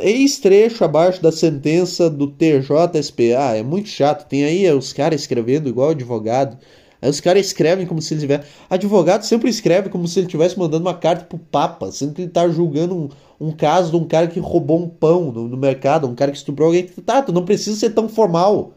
Ex-trecho 0.02 0.84
abaixo 0.84 1.20
da 1.20 1.32
sentença 1.32 2.08
do 2.08 2.28
TJSP. 2.30 3.34
Ah, 3.34 3.56
é 3.56 3.64
muito 3.64 3.88
chato. 3.88 4.28
Tem 4.28 4.44
aí 4.44 4.70
os 4.70 4.92
caras 4.92 5.22
escrevendo 5.22 5.68
igual 5.68 5.90
advogado. 5.90 6.56
Aí 7.04 7.10
os 7.10 7.20
caras 7.20 7.44
escrevem 7.44 7.86
como 7.86 8.00
se 8.00 8.14
ele 8.14 8.22
tivesse. 8.22 8.48
Advogado 8.70 9.24
sempre 9.24 9.50
escreve 9.50 9.90
como 9.90 10.08
se 10.08 10.18
ele 10.18 10.26
estivesse 10.26 10.58
mandando 10.58 10.86
uma 10.86 10.94
carta 10.94 11.26
pro 11.26 11.38
Papa, 11.38 11.92
sendo 11.92 12.14
que 12.14 12.22
ele 12.22 12.30
tá 12.30 12.48
julgando 12.48 12.96
um, 12.96 13.08
um 13.38 13.52
caso 13.52 13.90
de 13.90 13.96
um 13.98 14.06
cara 14.06 14.26
que 14.26 14.40
roubou 14.40 14.82
um 14.82 14.88
pão 14.88 15.30
no, 15.30 15.46
no 15.46 15.56
mercado, 15.58 16.06
um 16.06 16.14
cara 16.14 16.30
que 16.30 16.38
estuprou 16.38 16.68
alguém. 16.68 16.86
Tá, 16.86 17.20
tu 17.20 17.30
não 17.30 17.44
precisa 17.44 17.78
ser 17.78 17.90
tão 17.90 18.08
formal. 18.08 18.72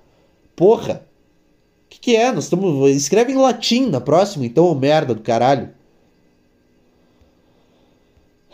Porra. 0.58 1.06
O 1.86 1.90
que, 1.90 2.02
que 2.02 2.16
é? 2.18 2.30
Nós 2.34 2.44
estamos. 2.44 2.90
Escreve 2.92 3.32
em 3.32 3.38
latim 3.38 3.86
na 3.90 4.02
próxima, 4.02 4.46
então, 4.46 4.66
ô 4.66 4.76
merda 4.76 5.16
do 5.16 5.22
caralho. 5.22 5.70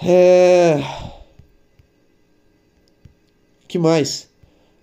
É. 0.03 0.83
que 3.67 3.79
mais? 3.79 4.29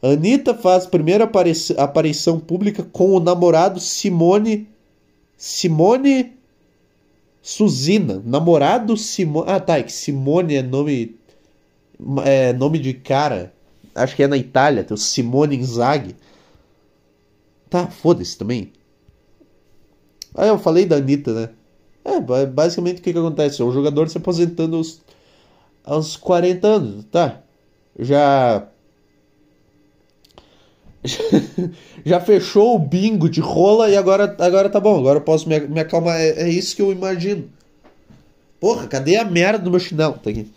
Anitta 0.03 0.53
faz 0.53 0.85
primeira 0.85 1.31
aparição 1.79 2.41
pública 2.41 2.83
com 2.83 3.13
o 3.13 3.21
namorado 3.21 3.79
Simone. 3.79 4.70
Simone 5.41 6.37
Suzina. 7.41 8.23
Namorado 8.23 8.95
Simone. 8.95 9.51
Ah, 9.51 9.59
tá. 9.59 9.79
É 9.79 9.83
que 9.83 9.93
Simone 9.93 10.57
é 10.57 10.63
nome. 10.63 11.17
É 12.27 12.53
nome 12.53 12.79
de 12.79 12.93
cara. 12.93 13.55
Acho 13.95 14.15
que 14.15 14.23
é 14.23 14.29
na 14.29 14.37
Itália. 14.37 14.85
Tem 14.85 14.95
o 14.95 14.99
Simone 14.99 15.57
Inzaghi. 15.57 16.15
Tá, 17.71 17.87
foda-se 17.87 18.37
também. 18.37 18.71
Ah, 20.35 20.47
eu 20.47 20.59
falei 20.59 20.85
da 20.85 20.97
Anitta, 20.97 21.33
né? 21.33 21.49
É, 22.05 22.47
basicamente 22.47 23.01
o 23.01 23.03
que, 23.03 23.13
que 23.13 23.19
acontece? 23.19 23.63
É 23.63 23.65
o 23.65 23.73
jogador 23.73 24.11
se 24.11 24.19
aposentando 24.19 24.77
aos, 24.77 25.01
aos 25.83 26.17
40 26.19 26.69
anos, 26.69 27.05
tá? 27.11 27.43
Já. 27.99 28.69
Já 32.05 32.21
fechou 32.21 32.77
o 32.77 32.79
bingo 32.79 33.29
de 33.29 33.41
rola 33.41 33.89
e 33.89 33.97
agora, 33.97 34.37
agora 34.39 34.69
tá 34.69 34.79
bom, 34.79 34.99
agora 34.99 35.19
eu 35.19 35.23
posso 35.23 35.49
me, 35.49 35.59
me 35.61 35.81
acalmar. 35.81 36.21
É, 36.21 36.43
é 36.43 36.49
isso 36.49 36.77
que 36.77 36.83
eu 36.83 36.93
imagino. 36.93 37.49
Porra, 38.61 38.87
cadê 38.87 39.17
a 39.17 39.25
merda 39.25 39.65
do 39.65 39.71
meu 39.71 39.81
chinelo? 39.81 40.15
Tá 40.23 40.31
aqui. 40.31 40.51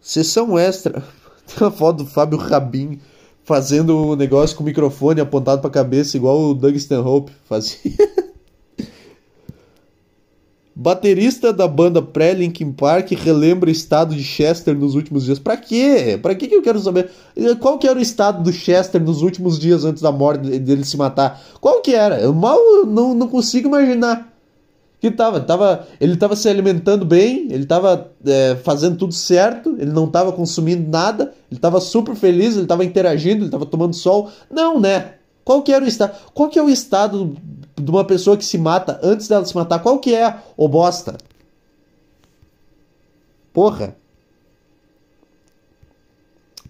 Sessão 0.00 0.58
extra. 0.58 1.02
Tem 1.46 1.66
uma 1.66 1.70
foto 1.70 1.98
do 1.98 2.06
Fábio 2.06 2.38
Rabin 2.38 3.00
fazendo 3.44 3.96
um 3.96 4.16
negócio 4.16 4.56
com 4.56 4.62
o 4.62 4.66
microfone 4.66 5.20
apontado 5.20 5.60
pra 5.60 5.70
cabeça, 5.70 6.16
igual 6.16 6.38
o 6.40 6.54
Doug 6.54 6.76
Stanhope 6.76 7.32
fazia. 7.48 7.78
Baterista 10.74 11.52
da 11.52 11.68
banda 11.68 12.00
pré-Linkin 12.00 12.72
Park 12.72 13.10
relembra 13.12 13.68
o 13.68 13.72
estado 13.72 14.14
de 14.14 14.24
Chester 14.24 14.74
nos 14.74 14.94
últimos 14.94 15.24
dias. 15.24 15.38
Pra 15.38 15.54
quê? 15.54 16.18
Pra 16.20 16.34
que, 16.34 16.48
que 16.48 16.54
eu 16.54 16.62
quero 16.62 16.80
saber? 16.80 17.10
Qual 17.60 17.78
que 17.78 17.86
era 17.86 17.98
o 17.98 18.02
estado 18.02 18.42
do 18.42 18.52
Chester 18.52 19.02
nos 19.02 19.20
últimos 19.20 19.58
dias 19.58 19.84
antes 19.84 20.02
da 20.02 20.10
morte 20.10 20.58
dele 20.58 20.84
se 20.84 20.96
matar? 20.96 21.42
Qual 21.60 21.82
que 21.82 21.94
era? 21.94 22.18
Eu 22.18 22.32
mal 22.32 22.58
não, 22.86 23.14
não 23.14 23.28
consigo 23.28 23.68
imaginar. 23.68 24.32
Que 24.98 25.10
tava, 25.10 25.40
tava, 25.40 25.86
ele 26.00 26.16
tava 26.16 26.36
se 26.36 26.48
alimentando 26.48 27.04
bem, 27.04 27.48
ele 27.50 27.66
tava 27.66 28.12
é, 28.24 28.56
fazendo 28.62 28.96
tudo 28.96 29.12
certo, 29.12 29.76
ele 29.78 29.90
não 29.90 30.06
tava 30.06 30.32
consumindo 30.32 30.88
nada, 30.88 31.34
ele 31.50 31.58
tava 31.58 31.80
super 31.80 32.14
feliz, 32.14 32.56
ele 32.56 32.68
tava 32.68 32.84
interagindo, 32.84 33.44
ele 33.44 33.50
tava 33.50 33.66
tomando 33.66 33.94
sol. 33.94 34.30
Não, 34.48 34.80
né? 34.80 35.14
Qual 35.44 35.60
que 35.62 35.72
era 35.72 35.84
o 35.84 35.88
estado? 35.88 36.16
Qual 36.32 36.48
que 36.48 36.58
é 36.58 36.62
o 36.62 36.70
estado 36.70 37.36
de 37.76 37.90
uma 37.90 38.04
pessoa 38.04 38.36
que 38.36 38.44
se 38.44 38.58
mata 38.58 39.00
antes 39.02 39.28
dela 39.28 39.44
se 39.44 39.54
matar? 39.54 39.80
Qual 39.80 39.98
que 39.98 40.14
é, 40.14 40.36
ô 40.56 40.68
bosta? 40.68 41.16
Porra. 43.52 43.96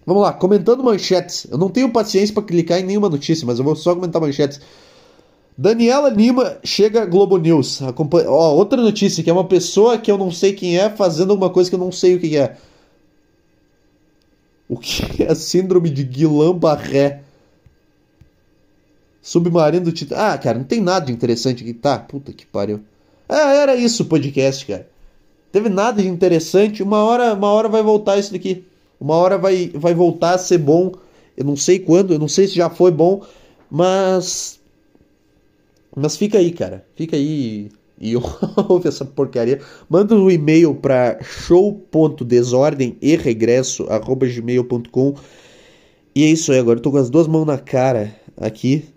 Vamos 0.04 0.22
lá, 0.22 0.32
comentando 0.32 0.82
manchetes. 0.82 1.46
Eu 1.50 1.58
não 1.58 1.68
tenho 1.68 1.92
paciência 1.92 2.34
para 2.34 2.42
clicar 2.42 2.80
em 2.80 2.84
nenhuma 2.84 3.08
notícia, 3.08 3.46
mas 3.46 3.58
eu 3.58 3.64
vou 3.64 3.76
só 3.76 3.94
comentar 3.94 4.20
manchetes. 4.20 4.60
Daniela 5.56 6.08
Lima 6.08 6.58
chega 6.64 7.06
Globo 7.06 7.36
News. 7.36 7.82
Acompanha... 7.82 8.28
Ó, 8.28 8.54
outra 8.54 8.80
notícia, 8.80 9.22
que 9.22 9.30
é 9.30 9.32
uma 9.32 9.46
pessoa 9.46 9.98
que 9.98 10.10
eu 10.10 10.18
não 10.18 10.30
sei 10.30 10.54
quem 10.54 10.78
é 10.78 10.90
fazendo 10.90 11.30
alguma 11.30 11.50
coisa 11.50 11.70
que 11.70 11.76
eu 11.76 11.80
não 11.80 11.92
sei 11.92 12.16
o 12.16 12.20
que 12.20 12.36
é. 12.36 12.56
O 14.68 14.76
que 14.76 15.22
é 15.22 15.30
a 15.30 15.34
síndrome 15.34 15.90
de 15.90 16.02
Guillain-Barré? 16.02 17.22
Submarino 19.22 19.84
do 19.84 19.92
Titã. 19.92 20.16
Ah, 20.16 20.36
cara, 20.36 20.58
não 20.58 20.64
tem 20.64 20.80
nada 20.80 21.06
de 21.06 21.12
interessante 21.12 21.62
aqui. 21.62 21.72
Tá, 21.72 21.96
puta 21.98 22.32
que 22.32 22.44
pariu. 22.44 22.80
Ah, 23.28 23.54
era 23.54 23.76
isso 23.76 24.02
o 24.02 24.06
podcast, 24.06 24.66
cara. 24.66 24.88
Teve 25.52 25.68
nada 25.68 26.02
de 26.02 26.08
interessante. 26.08 26.82
Uma 26.82 27.04
hora, 27.04 27.32
uma 27.32 27.48
hora 27.52 27.68
vai 27.68 27.82
voltar 27.82 28.18
isso 28.18 28.32
daqui. 28.32 28.64
Uma 29.00 29.14
hora 29.14 29.38
vai, 29.38 29.70
vai 29.74 29.94
voltar 29.94 30.34
a 30.34 30.38
ser 30.38 30.58
bom. 30.58 30.92
Eu 31.36 31.44
não 31.44 31.56
sei 31.56 31.78
quando, 31.78 32.12
eu 32.12 32.18
não 32.18 32.28
sei 32.28 32.48
se 32.48 32.56
já 32.56 32.68
foi 32.68 32.90
bom, 32.90 33.24
mas. 33.70 34.60
Mas 35.94 36.16
fica 36.16 36.38
aí, 36.38 36.50
cara. 36.50 36.84
Fica 36.96 37.16
aí 37.16 37.70
e 38.00 38.14
ouve 38.68 38.88
essa 38.88 39.04
porcaria. 39.04 39.60
Manda 39.88 40.16
um 40.16 40.30
e-mail 40.30 40.74
para 40.74 41.22
show.desordem 41.22 42.96
e 43.00 43.14
regresso 43.14 43.86
gmail.com. 43.86 45.14
E 46.14 46.24
é 46.24 46.26
isso 46.26 46.50
aí 46.50 46.58
agora. 46.58 46.78
Eu 46.78 46.82
tô 46.82 46.90
com 46.90 46.96
as 46.96 47.08
duas 47.08 47.28
mãos 47.28 47.46
na 47.46 47.58
cara 47.58 48.14
aqui 48.36 48.91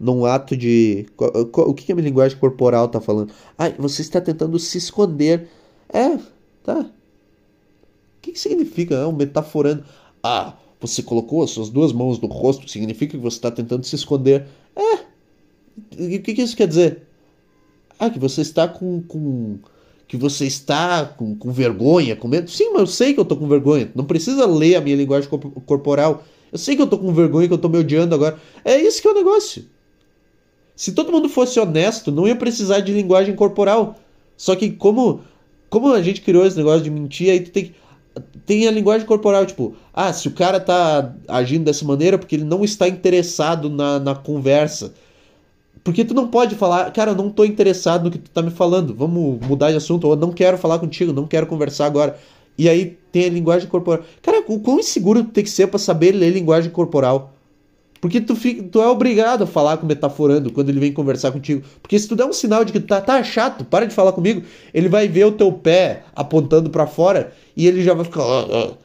num 0.00 0.24
ato 0.24 0.56
de. 0.56 1.06
O 1.18 1.74
que 1.74 1.92
a 1.92 1.94
minha 1.94 2.08
linguagem 2.08 2.38
corporal 2.38 2.88
tá 2.88 3.02
falando? 3.02 3.32
Ah, 3.58 3.68
você 3.78 4.00
está 4.00 4.18
tentando 4.18 4.58
se 4.58 4.78
esconder. 4.78 5.46
É, 5.92 6.16
tá. 6.64 6.80
O 6.80 8.22
que, 8.22 8.38
significa? 8.38 8.94
É 8.94 9.06
um 9.06 9.12
metaforando. 9.12 9.84
Ah, 10.22 10.54
você 10.80 11.02
colocou 11.02 11.42
as 11.42 11.50
suas 11.50 11.68
duas 11.68 11.92
mãos 11.92 12.18
no 12.18 12.28
rosto, 12.28 12.68
significa 12.68 13.12
que 13.12 13.22
você 13.22 13.36
está 13.36 13.50
tentando 13.50 13.84
se 13.84 13.94
esconder. 13.94 14.46
É. 14.74 14.94
O 15.92 16.22
que, 16.22 16.32
isso 16.32 16.56
quer 16.56 16.66
dizer? 16.66 17.02
Ah, 17.98 18.08
que 18.08 18.18
você 18.18 18.40
está 18.40 18.66
com. 18.66 19.02
com 19.02 19.58
que 20.08 20.16
você 20.16 20.44
está 20.44 21.04
com, 21.04 21.36
com 21.36 21.52
vergonha, 21.52 22.16
com 22.16 22.26
medo. 22.26 22.50
Sim, 22.50 22.70
mas 22.70 22.80
eu 22.80 22.86
sei 22.86 23.14
que 23.14 23.20
eu 23.20 23.24
tô 23.24 23.36
com 23.36 23.46
vergonha. 23.46 23.92
Não 23.94 24.04
precisa 24.04 24.44
ler 24.44 24.74
a 24.74 24.80
minha 24.80 24.96
linguagem 24.96 25.30
corporal. 25.66 26.24
Eu 26.50 26.58
sei 26.58 26.74
que 26.74 26.82
eu 26.82 26.86
tô 26.86 26.98
com 26.98 27.12
vergonha, 27.12 27.46
que 27.46 27.54
eu 27.54 27.58
tô 27.58 27.68
me 27.68 27.78
odiando 27.78 28.12
agora. 28.14 28.36
É 28.64 28.76
isso 28.80 29.00
que 29.00 29.06
é 29.06 29.10
o 29.12 29.14
negócio. 29.14 29.64
Se 30.80 30.92
todo 30.92 31.12
mundo 31.12 31.28
fosse 31.28 31.60
honesto, 31.60 32.10
não 32.10 32.26
ia 32.26 32.34
precisar 32.34 32.80
de 32.80 32.90
linguagem 32.90 33.36
corporal. 33.36 33.98
Só 34.34 34.56
que 34.56 34.70
como 34.70 35.20
como 35.68 35.92
a 35.92 36.00
gente 36.00 36.22
criou 36.22 36.46
esse 36.46 36.56
negócio 36.56 36.80
de 36.80 36.88
mentir, 36.88 37.30
aí 37.30 37.40
tu 37.40 37.50
tem 37.50 37.74
tem 38.46 38.66
a 38.66 38.70
linguagem 38.70 39.06
corporal, 39.06 39.44
tipo, 39.44 39.76
ah, 39.92 40.10
se 40.10 40.26
o 40.26 40.30
cara 40.30 40.58
tá 40.58 41.14
agindo 41.28 41.64
dessa 41.64 41.84
maneira 41.84 42.16
porque 42.16 42.34
ele 42.34 42.44
não 42.44 42.64
está 42.64 42.88
interessado 42.88 43.68
na, 43.68 43.98
na 43.98 44.14
conversa. 44.14 44.94
Porque 45.84 46.02
tu 46.02 46.14
não 46.14 46.28
pode 46.28 46.54
falar, 46.54 46.90
cara, 46.92 47.10
eu 47.10 47.14
não 47.14 47.28
tô 47.28 47.44
interessado 47.44 48.04
no 48.04 48.10
que 48.10 48.18
tu 48.18 48.30
tá 48.30 48.40
me 48.40 48.50
falando, 48.50 48.94
vamos 48.94 49.38
mudar 49.46 49.70
de 49.72 49.76
assunto, 49.76 50.08
ou 50.08 50.16
não 50.16 50.32
quero 50.32 50.56
falar 50.56 50.78
contigo, 50.78 51.12
não 51.12 51.26
quero 51.26 51.46
conversar 51.46 51.84
agora. 51.84 52.18
E 52.56 52.70
aí 52.70 52.96
tem 53.12 53.26
a 53.26 53.28
linguagem 53.28 53.68
corporal. 53.68 54.02
Cara, 54.22 54.42
o 54.48 54.58
quão 54.58 54.80
inseguro 54.80 55.24
tu 55.24 55.30
tem 55.30 55.44
que 55.44 55.50
ser 55.50 55.66
para 55.66 55.78
saber 55.78 56.12
ler 56.12 56.30
linguagem 56.30 56.70
corporal? 56.70 57.34
Porque 58.00 58.20
tu, 58.20 58.34
fica, 58.34 58.62
tu 58.62 58.80
é 58.80 58.88
obrigado 58.88 59.44
a 59.44 59.46
falar 59.46 59.76
com 59.76 59.84
o 59.84 59.88
metaforando 59.88 60.50
quando 60.50 60.70
ele 60.70 60.80
vem 60.80 60.92
conversar 60.92 61.32
contigo. 61.32 61.62
Porque 61.82 61.98
se 61.98 62.08
tu 62.08 62.16
der 62.16 62.24
um 62.24 62.32
sinal 62.32 62.64
de 62.64 62.72
que 62.72 62.80
tá, 62.80 63.00
tá 63.00 63.22
chato, 63.22 63.64
para 63.64 63.84
de 63.84 63.94
falar 63.94 64.12
comigo, 64.12 64.42
ele 64.72 64.88
vai 64.88 65.06
ver 65.06 65.26
o 65.26 65.32
teu 65.32 65.52
pé 65.52 66.04
apontando 66.14 66.70
para 66.70 66.86
fora 66.86 67.32
e 67.54 67.66
ele 67.66 67.82
já 67.82 67.92
vai 67.92 68.04
ficar. 68.04 68.22
Uh, 68.22 68.70
uh. 68.70 68.78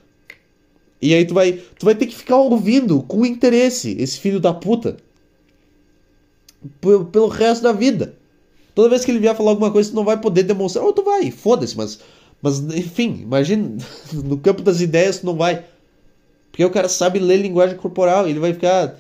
E 1.02 1.14
aí 1.14 1.24
tu 1.24 1.34
vai, 1.34 1.54
tu 1.54 1.86
vai 1.86 1.96
ter 1.96 2.08
que 2.08 2.16
ficar 2.16 2.36
ouvindo 2.36 3.02
com 3.04 3.26
interesse 3.26 3.96
esse 4.00 4.20
filho 4.20 4.40
da 4.40 4.54
puta. 4.54 4.98
Pelo, 6.82 7.06
pelo 7.06 7.28
resto 7.28 7.64
da 7.64 7.72
vida. 7.72 8.16
Toda 8.74 8.90
vez 8.90 9.06
que 9.06 9.12
ele 9.12 9.20
vier 9.20 9.36
falar 9.36 9.52
alguma 9.52 9.72
coisa, 9.72 9.92
tu 9.92 9.96
não 9.96 10.04
vai 10.04 10.20
poder 10.20 10.44
demonstrar. 10.44 10.84
Ou 10.84 10.92
tu 10.92 11.04
vai, 11.04 11.32
foda-se, 11.32 11.78
mas, 11.78 12.00
mas 12.42 12.60
enfim, 12.60 13.20
imagina, 13.22 13.78
no 14.12 14.38
campo 14.38 14.62
das 14.62 14.82
ideias 14.82 15.20
tu 15.20 15.26
não 15.26 15.36
vai. 15.36 15.64
Porque 16.56 16.64
o 16.64 16.70
cara 16.70 16.88
sabe 16.88 17.20
ler 17.20 17.36
linguagem 17.36 17.76
corporal, 17.76 18.30
ele 18.30 18.40
vai 18.40 18.54
ficar 18.54 18.98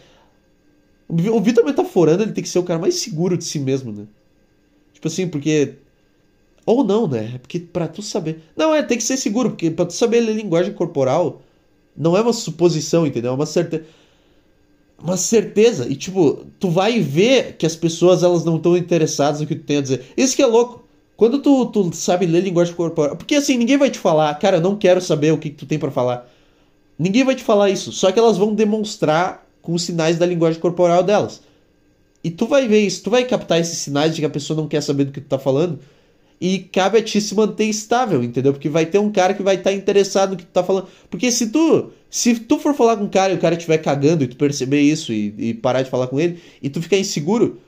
o 1.07 1.39
Vitor 1.39 1.63
metaforando, 1.63 2.23
ele 2.23 2.33
tem 2.33 2.43
que 2.43 2.49
ser 2.49 2.59
o 2.59 2.63
cara 2.63 2.77
mais 2.77 2.95
seguro 2.95 3.37
de 3.37 3.45
si 3.45 3.59
mesmo, 3.59 3.93
né? 3.93 4.07
Tipo 4.93 5.07
assim, 5.07 5.25
porque. 5.25 5.75
Ou 6.65 6.83
não, 6.83 7.07
né? 7.07 7.31
É 7.35 7.37
porque 7.37 7.61
pra 7.61 7.87
tu 7.87 8.01
saber. 8.01 8.41
Não, 8.57 8.75
é, 8.75 8.83
tem 8.83 8.97
que 8.97 9.05
ser 9.05 9.15
seguro, 9.15 9.51
porque 9.51 9.71
pra 9.71 9.85
tu 9.85 9.93
saber 9.93 10.19
ler 10.19 10.33
linguagem 10.33 10.73
corporal, 10.73 11.43
não 11.95 12.17
é 12.17 12.21
uma 12.21 12.33
suposição, 12.33 13.07
entendeu? 13.07 13.31
É 13.31 13.35
uma 13.35 13.45
certeza. 13.45 13.85
Uma 15.01 15.15
certeza. 15.15 15.87
E, 15.87 15.95
tipo, 15.95 16.45
tu 16.59 16.69
vai 16.69 16.99
ver 16.99 17.55
que 17.55 17.65
as 17.65 17.77
pessoas 17.77 18.21
elas 18.21 18.43
não 18.43 18.57
estão 18.57 18.75
interessadas 18.75 19.39
no 19.39 19.47
que 19.47 19.55
tu 19.55 19.63
tem 19.63 19.77
a 19.77 19.81
dizer. 19.81 20.03
Isso 20.17 20.35
que 20.35 20.41
é 20.41 20.45
louco. 20.45 20.83
Quando 21.15 21.39
tu, 21.41 21.67
tu 21.67 21.95
sabe 21.95 22.25
ler 22.25 22.41
linguagem 22.41 22.75
corporal. 22.75 23.15
Porque 23.15 23.35
assim, 23.35 23.57
ninguém 23.57 23.77
vai 23.77 23.89
te 23.89 23.97
falar, 23.97 24.37
cara, 24.39 24.57
eu 24.57 24.61
não 24.61 24.75
quero 24.75 24.99
saber 24.99 25.31
o 25.31 25.37
que, 25.37 25.51
que 25.51 25.55
tu 25.55 25.65
tem 25.65 25.79
para 25.79 25.89
falar. 25.89 26.34
Ninguém 26.97 27.23
vai 27.23 27.35
te 27.35 27.43
falar 27.43 27.69
isso. 27.69 27.91
Só 27.91 28.11
que 28.11 28.19
elas 28.19 28.37
vão 28.37 28.53
demonstrar 28.53 29.45
com 29.61 29.73
os 29.73 29.83
sinais 29.83 30.17
da 30.17 30.25
linguagem 30.25 30.59
corporal 30.59 31.03
delas. 31.03 31.41
E 32.23 32.31
tu 32.31 32.47
vai 32.47 32.67
ver 32.67 32.79
isso, 32.79 33.03
tu 33.03 33.09
vai 33.09 33.23
captar 33.25 33.59
esses 33.59 33.77
sinais 33.77 34.15
de 34.15 34.21
que 34.21 34.25
a 34.25 34.29
pessoa 34.29 34.57
não 34.57 34.67
quer 34.67 34.81
saber 34.81 35.05
do 35.05 35.11
que 35.11 35.21
tu 35.21 35.27
tá 35.27 35.37
falando. 35.37 35.79
E 36.39 36.59
cabe 36.59 36.97
a 36.97 37.03
ti 37.03 37.21
se 37.21 37.33
manter 37.33 37.65
estável, 37.65 38.23
entendeu? 38.23 38.51
Porque 38.51 38.67
vai 38.67 38.85
ter 38.85 38.99
um 38.99 39.11
cara 39.11 39.33
que 39.33 39.43
vai 39.43 39.55
estar 39.55 39.69
tá 39.69 39.75
interessado 39.75 40.31
no 40.31 40.37
que 40.37 40.45
tu 40.45 40.51
tá 40.51 40.63
falando. 40.63 40.87
Porque 41.09 41.31
se 41.31 41.47
tu, 41.49 41.91
se 42.09 42.39
tu 42.39 42.57
for 42.59 42.73
falar 42.73 42.97
com 42.97 43.05
um 43.05 43.09
cara 43.09 43.33
e 43.33 43.35
o 43.35 43.39
cara 43.39 43.55
estiver 43.55 43.77
cagando 43.77 44.23
e 44.23 44.27
tu 44.27 44.35
perceber 44.35 44.81
isso 44.81 45.13
e, 45.13 45.33
e 45.37 45.53
parar 45.53 45.81
de 45.81 45.89
falar 45.89 46.07
com 46.07 46.19
ele, 46.19 46.41
e 46.61 46.69
tu 46.69 46.81
ficar 46.81 46.97
inseguro, 46.97 47.59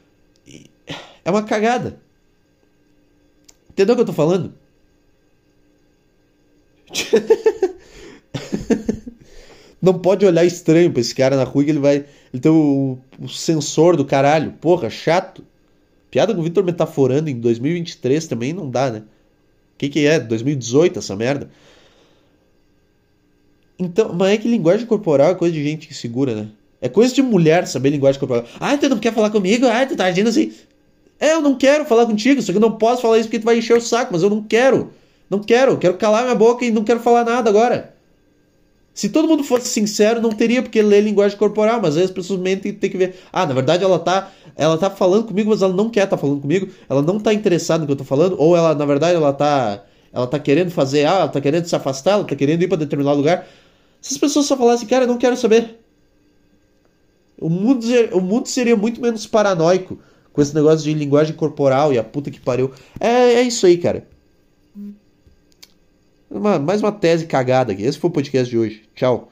é 1.23 1.32
uma 1.32 1.43
cagada. 1.43 1.99
Entendeu 3.69 3.93
o 3.93 3.95
que 3.95 4.01
eu 4.01 4.05
tô 4.07 4.13
falando? 4.13 4.53
não 9.82 9.99
pode 9.99 10.25
olhar 10.25 10.43
estranho 10.43 10.91
pra 10.91 11.01
esse 11.01 11.13
cara 11.13 11.36
na 11.36 11.43
rua 11.43 11.63
que 11.63 11.69
ele 11.69 11.80
vai. 11.80 12.05
Ele 12.34 12.41
tem 12.41 12.51
o, 12.51 12.97
o 13.19 13.28
sensor 13.28 13.95
do 13.95 14.05
caralho. 14.05 14.53
Porra, 14.59 14.89
chato. 14.89 15.43
Piada 16.09 16.34
com 16.34 16.39
o 16.39 16.43
Vitor 16.43 16.63
metaforando 16.63 17.30
em 17.30 17.39
2023 17.39 18.28
também 18.28 18.53
não 18.53 18.69
dá, 18.69 18.89
né? 18.89 18.99
O 18.99 19.78
que, 19.78 19.89
que 19.89 20.07
é? 20.07 20.19
2018 20.19 20.99
essa 20.99 21.15
merda? 21.15 21.49
Então, 23.78 24.13
mas 24.13 24.32
é 24.32 24.38
que 24.38 24.47
linguagem 24.47 24.88
corporal 24.88 25.32
é 25.32 25.36
coisa 25.36 25.53
de 25.53 25.63
gente 25.63 25.89
insegura, 25.91 26.34
né? 26.34 26.47
É 26.82 26.89
coisa 26.89 27.13
de 27.13 27.21
mulher 27.21 27.67
saber 27.67 27.89
linguagem 27.89 28.19
corporal. 28.19 28.45
Ah, 28.59 28.78
tu 28.78 28.89
não 28.89 28.97
quer 28.97 29.13
falar 29.13 29.30
comigo? 29.30 29.67
Ah, 29.67 29.86
tu 29.86 29.95
tá 29.95 30.05
agindo 30.05 30.30
assim. 30.30 30.51
É, 31.19 31.34
eu 31.34 31.41
não 31.41 31.55
quero 31.55 31.86
falar 31.86 32.05
contigo, 32.05 32.41
só 32.41 32.51
que 32.51 32.57
eu 32.57 32.61
não 32.61 32.78
posso 32.78 33.01
falar 33.01 33.19
isso 33.19 33.28
porque 33.28 33.39
tu 33.39 33.45
vai 33.45 33.57
encher 33.57 33.75
o 33.75 33.82
saco, 33.82 34.13
mas 34.13 34.23
eu 34.23 34.30
não 34.30 34.43
quero. 34.43 34.93
Não 35.30 35.39
quero, 35.39 35.78
quero 35.78 35.97
calar 35.97 36.23
minha 36.23 36.36
boca 36.36 36.63
e 36.63 36.71
não 36.71 36.84
quero 36.84 36.99
falar 36.99 37.25
nada 37.25 37.49
agora. 37.49 37.96
Se 38.97 39.09
todo 39.09 39.27
mundo 39.27 39.43
fosse 39.43 39.67
sincero, 39.67 40.19
não 40.19 40.31
teria 40.31 40.59
porque 40.59 40.81
ler 40.81 41.01
linguagem 41.01 41.37
corporal, 41.37 41.79
mas 41.79 41.95
aí 41.95 42.01
as 42.01 42.09
pessoas 42.09 42.39
mentem 42.39 42.71
e 42.71 42.73
tem 42.73 42.89
que 42.89 42.97
ver. 42.97 43.15
Ah, 43.31 43.45
na 43.45 43.53
verdade 43.53 43.83
ela 43.83 43.99
tá, 43.99 44.31
ela 44.55 44.75
tá 44.75 44.89
falando 44.89 45.25
comigo, 45.25 45.51
mas 45.51 45.61
ela 45.61 45.71
não 45.71 45.87
quer 45.87 46.05
estar 46.05 46.17
tá 46.17 46.19
falando 46.19 46.41
comigo, 46.41 46.67
ela 46.89 47.03
não 47.03 47.19
tá 47.19 47.31
interessada 47.31 47.81
no 47.81 47.85
que 47.85 47.91
eu 47.91 47.95
tô 47.95 48.03
falando, 48.03 48.35
ou 48.39 48.57
ela, 48.57 48.73
na 48.73 48.85
verdade, 48.87 49.15
ela 49.15 49.31
tá, 49.31 49.83
ela 50.11 50.25
tá 50.25 50.39
querendo 50.39 50.71
fazer, 50.71 51.05
ah, 51.05 51.19
ela 51.19 51.27
tá 51.27 51.39
querendo 51.39 51.65
se 51.65 51.75
afastar, 51.75 52.13
ela 52.13 52.23
tá 52.23 52.35
querendo 52.35 52.63
ir 52.63 52.67
para 52.67 52.79
determinado 52.79 53.17
lugar. 53.17 53.47
Se 54.01 54.15
as 54.15 54.17
pessoas 54.19 54.47
só 54.47 54.57
falassem, 54.57 54.87
cara, 54.87 55.03
eu 55.03 55.07
não 55.07 55.19
quero 55.19 55.37
saber. 55.37 55.77
O 57.39 57.49
mundo, 57.49 57.85
o 58.13 58.19
mundo 58.19 58.47
seria 58.47 58.75
muito 58.75 58.99
menos 58.99 59.27
paranoico 59.27 59.99
com 60.33 60.41
esse 60.41 60.55
negócio 60.55 60.83
de 60.83 60.91
linguagem 60.95 61.35
corporal 61.35 61.93
e 61.93 61.99
a 61.99 62.03
puta 62.03 62.31
que 62.31 62.39
pariu. 62.39 62.71
É, 62.99 63.33
é 63.33 63.41
isso 63.43 63.67
aí, 63.67 63.77
cara. 63.77 64.07
Mais 66.30 66.82
uma 66.82 66.91
tese 66.91 67.25
cagada 67.25 67.71
aqui. 67.71 67.84
Esse 67.84 67.97
foi 67.97 68.09
o 68.09 68.13
podcast 68.13 68.49
de 68.49 68.57
hoje. 68.57 68.84
Tchau. 68.95 69.32